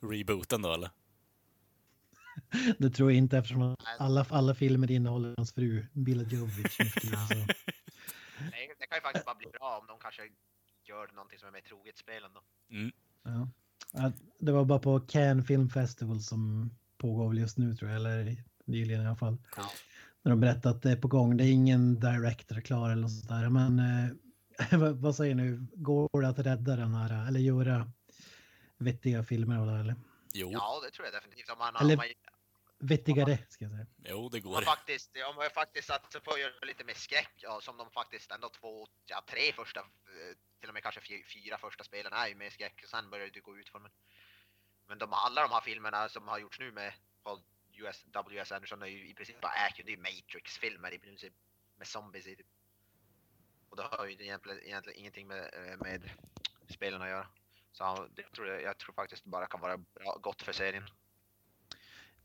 rebooten 0.00 0.62
då 0.62 0.72
eller? 0.72 0.90
Det 2.78 2.90
tror 2.90 3.10
jag 3.10 3.18
inte 3.18 3.38
eftersom 3.38 3.76
alla, 3.98 4.26
alla 4.30 4.54
filmer 4.54 4.90
innehåller 4.90 5.34
hans 5.36 5.52
fru 5.52 5.86
Jovovich. 6.30 6.76
tiden, 6.76 7.26
så. 7.28 7.34
Nej, 7.34 8.74
Det 8.78 8.86
kan 8.86 8.98
ju 8.98 9.02
faktiskt 9.02 9.24
bara 9.24 9.34
bli 9.34 9.46
bra 9.46 9.78
om 9.80 9.86
de 9.86 9.98
kanske 9.98 10.22
gör 10.84 11.12
någonting 11.12 11.38
som 11.38 11.48
är 11.48 11.52
mer 11.52 11.60
troget 11.60 11.98
spelen 11.98 12.30
då. 12.34 12.42
Ja. 12.68 12.90
Ja, 13.22 13.48
Det 14.38 14.52
var 14.52 14.64
bara 14.64 14.78
på 14.78 15.00
Cannes 15.00 15.46
Film 15.46 15.68
Festival 15.70 16.20
som 16.20 16.70
pågår 16.98 17.28
väl 17.28 17.38
just 17.38 17.58
nu 17.58 17.74
tror 17.74 17.90
jag, 17.90 17.96
eller 17.96 18.36
nyligen 18.64 19.02
i 19.02 19.06
alla 19.06 19.16
fall. 19.16 19.36
Ja. 19.56 19.70
När 20.22 20.30
de 20.30 20.40
berättar 20.40 20.70
att 20.70 20.82
det 20.82 20.90
är 20.90 20.96
på 20.96 21.08
gång. 21.08 21.36
Det 21.36 21.44
är 21.44 21.52
ingen 21.52 22.00
director 22.00 22.60
klar 22.60 22.90
eller 22.90 23.02
något 23.02 23.12
sånt 23.12 23.28
där. 23.28 23.48
Men 23.48 23.78
eh, 23.78 24.92
vad- 24.94 25.16
säger 25.16 25.34
ni? 25.34 25.66
Går 25.74 26.20
det 26.22 26.28
att 26.28 26.38
rädda 26.38 26.76
den 26.76 26.94
här 26.94 27.28
eller 27.28 27.40
göra 27.40 27.90
vettiga 28.78 29.24
filmer 29.24 29.56
av 29.58 29.66
det? 29.66 29.72
Eller 29.80 29.94
Jo, 30.32 30.50
Ja, 30.52 30.80
det 30.84 30.90
tror 30.90 31.06
jag 31.06 31.14
definitivt. 31.14 31.50
Om 31.50 31.58
man, 31.58 31.76
Eller- 31.76 31.94
om 31.94 31.96
man, 31.96 32.06
vettigare 32.88 33.38
ska 33.48 33.64
jag 33.64 33.72
säga. 33.72 33.86
jo 34.04 34.28
det 34.28 34.38
om 34.38 34.44
går. 34.44 34.52
man 34.52 34.62
faktiskt, 34.62 35.10
om 35.30 35.36
man 35.36 35.50
faktiskt 35.54 35.88
satsar 35.88 36.20
på 36.20 36.30
att 36.30 36.40
göra 36.40 36.52
lite 36.66 36.84
mer 36.84 36.94
skräck, 36.94 37.32
ja, 37.42 37.58
som 37.62 37.76
de 37.76 37.90
faktiskt 37.90 38.30
ändå 38.32 38.48
två, 38.60 38.86
ja 39.06 39.24
tre 39.30 39.52
första, 39.52 39.80
eh, 39.80 40.34
till 40.60 40.68
och 40.68 40.74
med 40.74 40.82
kanske 40.82 41.00
fyra 41.34 41.58
första 41.58 41.84
spelen 41.84 42.12
är 42.12 42.28
ju 42.28 42.34
med 42.34 42.52
skräck, 42.52 42.80
och 42.82 42.88
sen 42.88 43.10
börjar 43.10 43.30
det 43.30 43.40
gå 43.40 43.58
ut 43.58 43.68
för 43.68 43.78
men. 43.78 43.90
Men 44.86 44.98
de, 44.98 45.12
alla 45.12 45.42
de 45.42 45.52
här 45.52 45.60
filmerna 45.60 46.08
som 46.08 46.28
har 46.28 46.38
gjorts 46.38 46.58
nu 46.58 46.72
med 46.72 46.92
Paul 47.22 47.40
US, 47.72 48.04
W.S. 48.06 48.52
Anderson 48.52 48.82
är 48.82 48.86
ju 48.86 49.08
i 49.08 49.14
princip 49.14 49.40
bara 49.40 49.52
action, 49.52 49.86
det 49.86 49.92
är 49.92 49.96
ju 49.96 50.02
Matrix-filmer 50.02 50.94
i 50.94 50.98
princip. 50.98 51.32
Med 51.76 51.86
zombies 51.86 52.26
i 52.26 52.36
typ. 52.36 52.46
Och 53.68 53.76
det 53.76 53.82
har 53.82 54.06
ju 54.06 54.12
egentligen, 54.12 54.60
egentligen 54.62 54.98
ingenting 54.98 55.26
med, 55.26 55.54
eh, 55.54 55.76
med 55.76 56.10
spelen 56.68 57.02
att 57.02 57.08
göra. 57.08 57.28
Så 57.72 58.08
jag 58.16 58.32
tror 58.32 58.48
jag, 58.48 58.62
jag 58.62 58.78
tror 58.78 58.94
faktiskt 58.94 59.24
det 59.24 59.30
bara 59.30 59.46
kan 59.46 59.60
vara 59.60 59.76
bra, 59.76 60.18
gott 60.22 60.42
för 60.42 60.52
serien. 60.52 60.84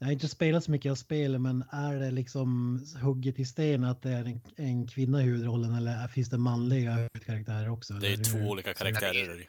Jag 0.01 0.07
har 0.07 0.13
inte 0.13 0.27
spelat 0.27 0.63
så 0.63 0.71
mycket 0.71 0.91
av 0.91 0.95
spelet 0.95 1.41
men 1.41 1.63
är 1.71 1.99
det 1.99 2.11
liksom 2.11 2.79
hugget 3.01 3.39
i 3.39 3.45
sten 3.45 3.83
att 3.83 4.01
det 4.01 4.09
är 4.09 4.25
en, 4.25 4.41
en 4.55 4.87
kvinna 4.87 5.21
i 5.21 5.23
huvudrollen 5.23 5.75
eller 5.75 6.07
finns 6.07 6.29
det 6.29 6.37
manliga 6.37 6.91
huvudkaraktärer 6.91 7.69
också? 7.69 7.93
Det 7.93 8.07
är 8.07 8.13
eller 8.13 8.23
två 8.23 8.37
hur? 8.37 8.49
olika 8.49 8.73
karaktärer. 8.73 9.29
är 9.29 9.37
det. 9.37 9.47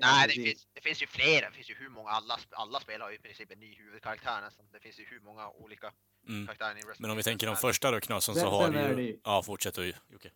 Nej, 0.00 0.28
det 0.28 0.42
finns, 0.42 0.66
det 0.72 0.80
finns 0.80 1.02
ju 1.02 1.06
flera. 1.06 1.50
Det 1.50 1.56
finns 1.56 1.70
ju 1.70 1.74
hur 1.74 1.88
många, 1.88 2.10
alla, 2.10 2.38
alla 2.50 2.80
spel 2.80 3.00
har 3.00 3.10
ju 3.10 3.16
i 3.16 3.18
princip 3.18 3.52
en 3.52 3.60
ny 3.60 3.74
huvudkaraktär 3.74 4.40
nästan. 4.40 4.66
Det 4.72 4.80
finns 4.80 5.00
ju 5.00 5.04
hur 5.10 5.20
många 5.20 5.48
olika 5.48 5.92
Mm. 6.28 6.46
karaktärer 6.46 6.78
i 6.78 6.82
Men 6.98 7.10
om 7.10 7.16
vi 7.16 7.22
tänker 7.22 7.46
de 7.46 7.56
första 7.56 7.90
då, 7.90 8.00
Knasen, 8.00 8.34
så 8.34 8.46
har 8.50 8.70
du 8.70 9.02
ju... 9.02 9.18
Ja, 9.24 9.42
fortsätt 9.42 9.74
du 9.74 9.92
Jocke. 10.08 10.30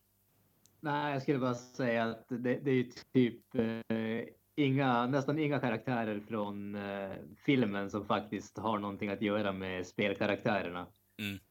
Nej, 0.80 1.12
jag 1.12 1.22
skulle 1.22 1.38
bara 1.38 1.54
säga 1.54 2.04
att 2.04 2.28
det, 2.28 2.36
det 2.38 2.70
är 2.70 2.74
ju 2.74 2.92
typ 3.12 3.54
eh, 3.54 4.36
inga, 4.56 5.06
nästan 5.06 5.38
inga 5.38 5.60
karaktärer 5.60 6.20
från 6.28 6.74
eh, 6.74 7.10
filmen 7.44 7.90
som 7.90 8.06
faktiskt 8.06 8.58
har 8.58 8.78
någonting 8.78 9.08
att 9.10 9.22
göra 9.22 9.52
med 9.52 9.86
spelkaraktärerna. 9.86 10.86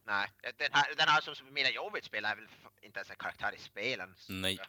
Nej, 0.05 0.27
den 0.57 0.69
här, 0.71 0.95
den 0.97 1.07
här 1.07 1.21
som 1.21 1.53
Mila 1.53 1.69
Jovovich 1.69 2.05
spelar 2.05 2.31
är 2.31 2.35
väl 2.35 2.47
inte 2.81 2.99
ens 2.99 3.09
en 3.09 3.15
karaktär 3.15 3.55
i 3.55 3.59
spelen. 3.59 4.15
Nej. 4.29 4.59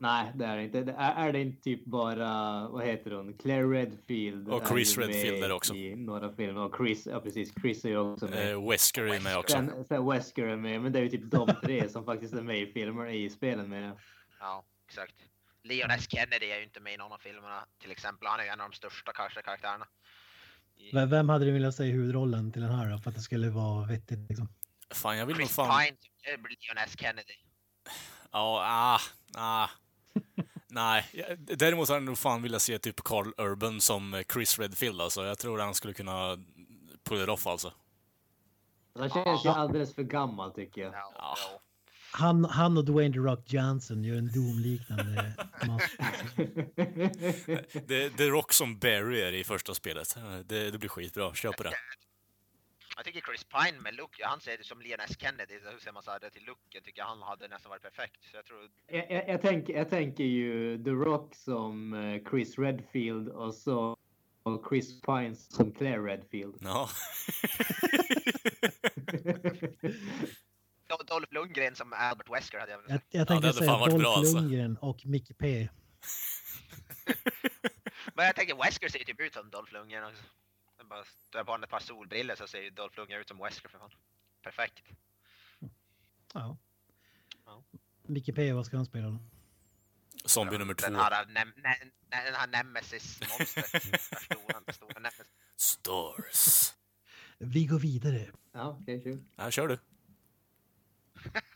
Nej, 0.00 0.32
det 0.34 0.44
är 0.44 0.56
det 0.56 0.64
inte. 0.64 0.82
Det 0.82 0.92
är, 0.92 1.28
är 1.28 1.32
det 1.32 1.40
inte 1.40 1.62
typ 1.62 1.84
bara, 1.84 2.28
vad 2.68 2.86
heter 2.86 3.10
hon, 3.10 3.34
Claire 3.38 3.66
Redfield? 3.66 4.48
Och 4.48 4.68
Chris 4.68 4.98
Redfield 4.98 5.44
är 5.44 5.52
också. 5.52 5.74
I 5.74 5.96
några 5.96 6.32
filmer. 6.32 6.60
Och 6.60 6.76
Chris, 6.76 7.06
ja 7.06 7.20
precis, 7.20 7.54
Chris 7.60 7.84
är 7.84 7.88
ju 7.88 7.98
också 7.98 8.26
med. 8.26 8.52
Eh, 8.52 8.68
Wesker 8.70 9.02
är 9.02 9.20
med 9.20 9.38
också. 9.38 9.52
Sen, 9.52 9.84
sen 9.84 10.10
Wesker 10.10 10.46
är 10.46 10.56
med, 10.56 10.80
men 10.80 10.92
det 10.92 10.98
är 10.98 11.02
ju 11.02 11.08
typ 11.08 11.30
de 11.30 11.48
tre 11.64 11.88
som 11.88 12.04
faktiskt 12.04 12.34
är 12.34 12.42
med 12.42 12.62
i 12.62 12.72
filmer, 12.72 13.06
i 13.06 13.30
spelen 13.30 13.68
med 13.68 13.88
jag. 13.88 13.96
Ja, 14.40 14.64
exakt. 14.88 15.14
Leon 15.66 15.90
S. 15.90 16.06
Kennedy 16.08 16.46
är 16.46 16.56
ju 16.58 16.64
inte 16.64 16.80
med 16.80 16.94
i 16.94 16.96
någon 16.96 17.12
av 17.12 17.18
filmerna 17.18 17.66
till 17.78 17.90
exempel. 17.90 18.28
Han 18.28 18.40
är 18.40 18.44
ju 18.44 18.50
en 18.50 18.60
av 18.60 18.70
de 18.70 18.76
största 18.76 19.12
kanske 19.12 19.42
karaktärerna. 19.42 19.86
I- 20.76 20.90
Vem- 20.94 21.10
Vem 21.10 21.28
hade 21.28 21.44
du 21.44 21.50
velat 21.52 21.74
säga 21.74 21.92
huvudrollen 21.92 22.52
till 22.52 22.62
den 22.62 22.70
här 22.74 22.90
då 22.90 22.98
för 22.98 23.10
att 23.10 23.16
det 23.16 23.22
skulle 23.22 23.48
vara 23.50 23.86
vettigt? 23.86 24.28
Liksom? 24.28 24.48
Fan, 24.90 25.18
jag 25.18 25.26
vill 25.26 25.36
nog 25.36 25.46
Chris 25.46 25.56
fan... 25.56 25.80
Pine 25.84 25.96
är 26.22 26.36
Leon 26.36 26.78
S. 26.86 26.94
Kennedy. 26.98 27.34
Ja, 28.32 28.62
ah, 28.64 29.00
ah. 29.36 29.68
Nej, 30.68 31.04
däremot 31.38 31.88
hade 31.88 31.96
jag 32.00 32.04
nog 32.06 32.18
fan 32.18 32.42
velat 32.42 32.62
se 32.62 32.78
typ 32.78 32.96
Carl 33.04 33.32
Urban 33.38 33.80
som 33.80 34.14
eh, 34.14 34.22
Chris 34.32 34.58
Redfield 34.58 35.00
alltså. 35.00 35.24
Jag 35.26 35.38
tror 35.38 35.58
han 35.58 35.74
skulle 35.74 35.94
kunna 35.94 36.38
pull 37.04 37.22
it 37.22 37.28
off 37.28 37.46
alltså. 37.46 37.72
Han 38.98 39.10
känns 39.10 39.44
ju 39.44 39.48
alldeles 39.48 39.94
för 39.94 40.02
gammal 40.02 40.52
tycker 40.52 40.80
jag. 40.80 40.92
Ja, 40.94 41.12
Ja. 41.18 41.36
ja. 41.52 41.60
Han, 42.18 42.44
han 42.44 42.76
och 42.76 42.84
Dwayne 42.84 43.14
The 43.14 43.20
Rock 43.20 43.52
Johnson 43.52 44.04
gör 44.04 44.16
en 44.16 44.32
Doom-liknande 44.32 45.34
mask. 45.66 45.98
Det, 47.86 48.16
det 48.16 48.24
är 48.24 48.30
Rock 48.30 48.52
som 48.52 48.78
Barry 48.78 49.20
är 49.20 49.32
i 49.32 49.44
första 49.44 49.74
spelet. 49.74 50.16
Det, 50.44 50.70
det 50.70 50.78
blir 50.78 50.88
skitbra, 50.88 51.34
kör 51.34 51.52
på 51.52 51.62
det. 51.62 51.72
Jag 52.96 53.04
tycker 53.04 53.20
Chris 53.20 53.44
Pine 53.44 53.80
med 53.80 53.94
look, 53.94 54.20
han 54.22 54.40
ser 54.40 54.58
det 54.58 54.64
som 54.64 54.80
Leon 54.80 55.00
S. 55.00 55.16
Kennedy, 55.18 55.54
hur 55.72 55.78
ser 55.78 55.92
man 55.92 56.02
så 56.02 56.10
här 56.10 56.20
det 56.20 56.30
till 56.30 56.44
looken 56.44 56.82
tycker 56.84 57.00
jag 57.00 57.06
han 57.06 57.22
hade 57.22 57.48
nästan 57.48 57.70
varit 57.70 57.82
perfekt. 57.82 58.24
Så 58.30 58.36
jag 58.36 58.44
tror, 58.44 58.70
jag, 58.86 59.10
jag, 59.10 59.28
jag, 59.28 59.42
tänker, 59.42 59.74
jag 59.74 59.90
tänker 59.90 60.24
ju 60.24 60.84
The 60.84 60.90
Rock 60.90 61.34
som 61.34 61.94
eh, 61.94 62.30
Chris 62.30 62.58
Redfield 62.58 63.28
och 63.28 63.54
så 63.54 63.96
och 64.42 64.66
Chris 64.68 65.00
Pine 65.00 65.34
som 65.34 65.72
Claire 65.72 66.12
Redfield. 66.12 66.56
Ja. 66.60 66.88
Dol- 70.88 71.06
Dolph 71.06 71.32
Lundgren 71.34 71.74
som 71.74 71.92
Albert 71.92 72.28
Wesker 72.30 72.58
hade 72.58 72.72
jag 72.72 72.80
Jag, 72.88 73.00
jag 73.10 73.28
tänkte 73.28 73.46
hade 73.48 73.58
säga 73.58 73.70
varit 73.72 73.90
Dolph 73.90 74.02
bra, 74.04 74.14
alltså. 74.16 74.36
Lundgren 74.36 74.76
och 74.76 75.06
Mickey 75.06 75.34
P. 75.34 75.68
Men 78.14 78.26
jag 78.26 78.36
tänker 78.36 78.54
Wesker 78.64 78.88
ser 78.88 78.98
ju 78.98 79.04
typ 79.04 79.20
ut 79.20 79.34
som 79.34 79.50
Dolph 79.50 79.72
Lundgren 79.72 80.04
också. 80.04 80.22
Jag 80.78 80.86
bara 80.88 81.04
drar 81.32 81.44
på 81.44 81.50
honom 81.50 81.64
ett 81.64 81.70
par 81.70 81.80
solbriller 81.80 82.34
så 82.36 82.46
ser 82.46 82.60
ju 82.62 82.70
Dolph 82.70 82.96
Lundgren 82.98 83.20
ut 83.20 83.28
som 83.28 83.38
Wesker 83.38 83.68
för 83.68 83.78
fan. 83.78 83.90
Perfekt. 84.42 84.82
Ja. 86.34 86.56
Ja. 87.44 87.64
Mickey 88.02 88.32
P, 88.32 88.52
vad 88.52 88.66
ska 88.66 88.76
han 88.76 88.86
spela 88.86 89.06
då? 89.08 89.18
Zombie 90.24 90.58
nummer 90.58 90.74
två. 90.74 90.86
Den 90.86 90.96
här, 90.96 91.26
ne, 91.26 91.44
ne, 91.44 91.76
den 92.10 92.34
här 92.34 92.46
Nemesis-monstret. 92.46 94.00
Stora, 94.74 95.00
Nemesis. 95.00 95.26
Stars. 95.56 96.72
Vi 97.38 97.66
går 97.66 97.78
vidare. 97.78 98.26
Ja, 98.52 98.78
okej, 98.82 99.02
kul. 99.02 99.24
Ja, 99.36 99.50
kör 99.50 99.68
du. 99.68 99.78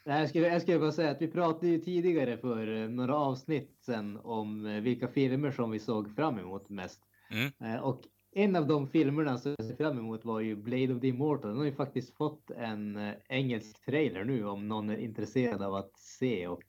Nej, 0.05 0.21
Jag 0.21 0.29
skulle, 0.29 0.47
jag 0.49 0.63
skulle 0.63 0.79
bara 0.79 0.93
säga 0.93 1.11
att 1.11 1.23
vi 1.23 1.29
pratade 1.29 1.67
ju 1.69 1.79
tidigare 1.79 2.37
för 2.39 2.83
eh, 2.83 2.89
några 2.89 3.17
avsnitt 3.17 3.77
sen 3.81 4.17
om 4.23 4.67
eh, 4.67 4.81
vilka 4.81 5.09
filmer 5.09 5.51
som 5.51 5.71
vi 5.71 5.79
såg 5.79 6.15
fram 6.15 6.39
emot 6.39 6.69
mest. 6.69 7.01
Mm. 7.31 7.53
Eh, 7.75 7.81
Och 7.83 8.03
en 8.33 8.57
av 8.57 8.67
de 8.67 8.89
filmerna 8.89 9.39
som 9.39 9.55
jag 9.59 9.67
ser 9.67 9.77
fram 9.77 9.99
emot 9.99 10.25
var 10.25 10.41
ju 10.41 10.57
Blade 10.57 10.95
of 10.95 11.01
the 11.01 11.09
Immortal. 11.09 11.51
Den 11.51 11.59
har 11.59 11.65
ju 11.65 11.75
faktiskt 11.75 12.17
fått 12.17 12.51
en 12.51 13.15
engelsk 13.29 13.85
trailer 13.85 14.25
nu 14.25 14.47
om 14.47 14.69
någon 14.69 14.91
är 14.91 14.97
intresserad 14.97 15.63
av 15.63 15.75
att 15.75 15.99
se 15.99 16.47
och 16.49 16.63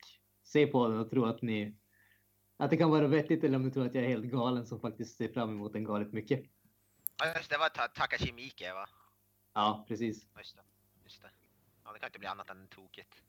se 0.44 0.68
på 0.68 0.88
den 0.88 1.00
och 1.00 1.10
tro 1.10 1.26
att 1.26 1.42
ni 1.42 1.76
Att 2.58 2.70
det 2.70 2.78
kan 2.78 2.90
vara 2.92 3.08
vettigt 3.08 3.44
eller 3.44 3.56
om 3.56 3.64
du 3.64 3.72
tror 3.72 3.86
att 3.86 3.96
jag 3.96 4.04
är 4.04 4.08
helt 4.10 4.26
galen 4.26 4.66
som 4.66 4.80
faktiskt 4.80 5.18
ser 5.18 5.28
fram 5.28 5.50
emot 5.50 5.74
den 5.74 5.84
galet 5.84 6.14
mycket. 6.14 6.44
Ja, 7.20 7.34
just 7.38 7.50
det, 7.50 7.58
var 7.58 7.70
Ta- 7.70 7.88
Takashi 7.88 8.32
Miike 8.34 8.74
va? 8.74 8.86
Ja, 9.54 9.86
precis. 9.88 10.28
Just 10.38 10.56
det. 10.56 10.62
Just 11.04 11.22
det. 11.22 11.30
Ja, 11.92 11.94
det 11.94 12.00
kan 12.00 12.08
inte 12.08 12.20
bli 12.20 12.28
annat 12.28 12.50
än 12.50 12.68
tokigt. 12.68 13.22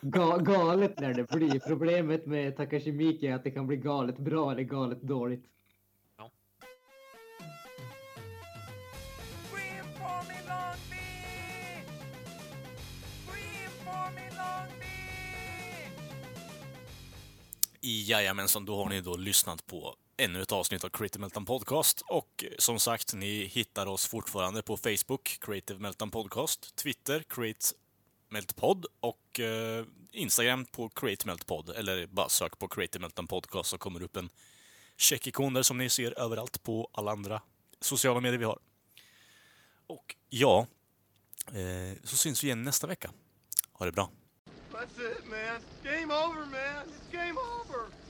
Ga 0.00 0.36
galet 0.36 1.00
när 1.00 1.14
det 1.14 1.28
blir. 1.28 1.58
Problemet 1.58 2.26
med 2.26 2.56
Takashi 2.56 2.92
Miike 2.92 3.28
är 3.28 3.34
att 3.34 3.44
det 3.44 3.50
kan 3.50 3.66
bli 3.66 3.76
galet 3.76 4.18
bra 4.18 4.52
eller 4.52 4.62
galet 4.62 5.02
dåligt. 5.02 5.44
Beach! 17.80 18.08
Jajamensan, 18.08 18.64
då 18.64 18.76
har 18.76 18.88
ni 18.88 19.00
då 19.00 19.16
lyssnat 19.16 19.66
på 19.66 19.94
ännu 20.18 20.42
ett 20.42 20.52
avsnitt 20.52 20.84
av 20.84 20.88
Creative 20.88 21.20
Meltdown 21.20 21.44
Podcast. 21.44 22.00
Och 22.00 22.44
eh, 22.44 22.50
som 22.58 22.78
sagt, 22.80 23.14
ni 23.14 23.44
hittar 23.44 23.86
oss 23.86 24.06
fortfarande 24.06 24.62
på 24.62 24.76
Facebook, 24.76 25.38
Creative 25.40 25.80
Meltdown 25.80 26.10
Podcast, 26.10 26.76
Twitter, 26.76 27.22
Create 27.28 27.66
Meltpod 28.28 28.86
och 29.00 29.40
eh, 29.40 29.84
Instagram 30.12 30.64
på 30.64 30.88
Create 30.88 31.26
Meltpod. 31.26 31.70
Eller 31.70 32.06
bara 32.06 32.28
sök 32.28 32.58
på 32.58 32.68
Creative 32.68 33.00
Meltdown 33.02 33.26
Podcast 33.26 33.70
så 33.70 33.78
kommer 33.78 33.98
det 33.98 34.04
upp 34.04 34.16
en 34.16 34.30
checkikon 34.96 35.54
där 35.54 35.62
som 35.62 35.78
ni 35.78 35.90
ser 35.90 36.18
överallt 36.18 36.62
på 36.62 36.90
alla 36.92 37.12
andra 37.12 37.42
sociala 37.80 38.20
medier 38.20 38.38
vi 38.38 38.44
har. 38.44 38.58
Och 39.86 40.16
ja, 40.28 40.66
eh, 41.46 41.98
så 42.04 42.16
syns 42.16 42.44
vi 42.44 42.46
igen 42.46 42.62
nästa 42.62 42.86
vecka. 42.86 43.10
Ha 43.72 43.86
det 43.86 43.92
bra. 43.92 44.10
That's 44.72 45.12
it, 45.12 45.24
man. 45.26 45.60
Game 45.84 46.14
over, 46.14 46.46
man. 46.46 46.86
It's 46.86 47.12
game 47.12 47.40
over. 47.40 48.07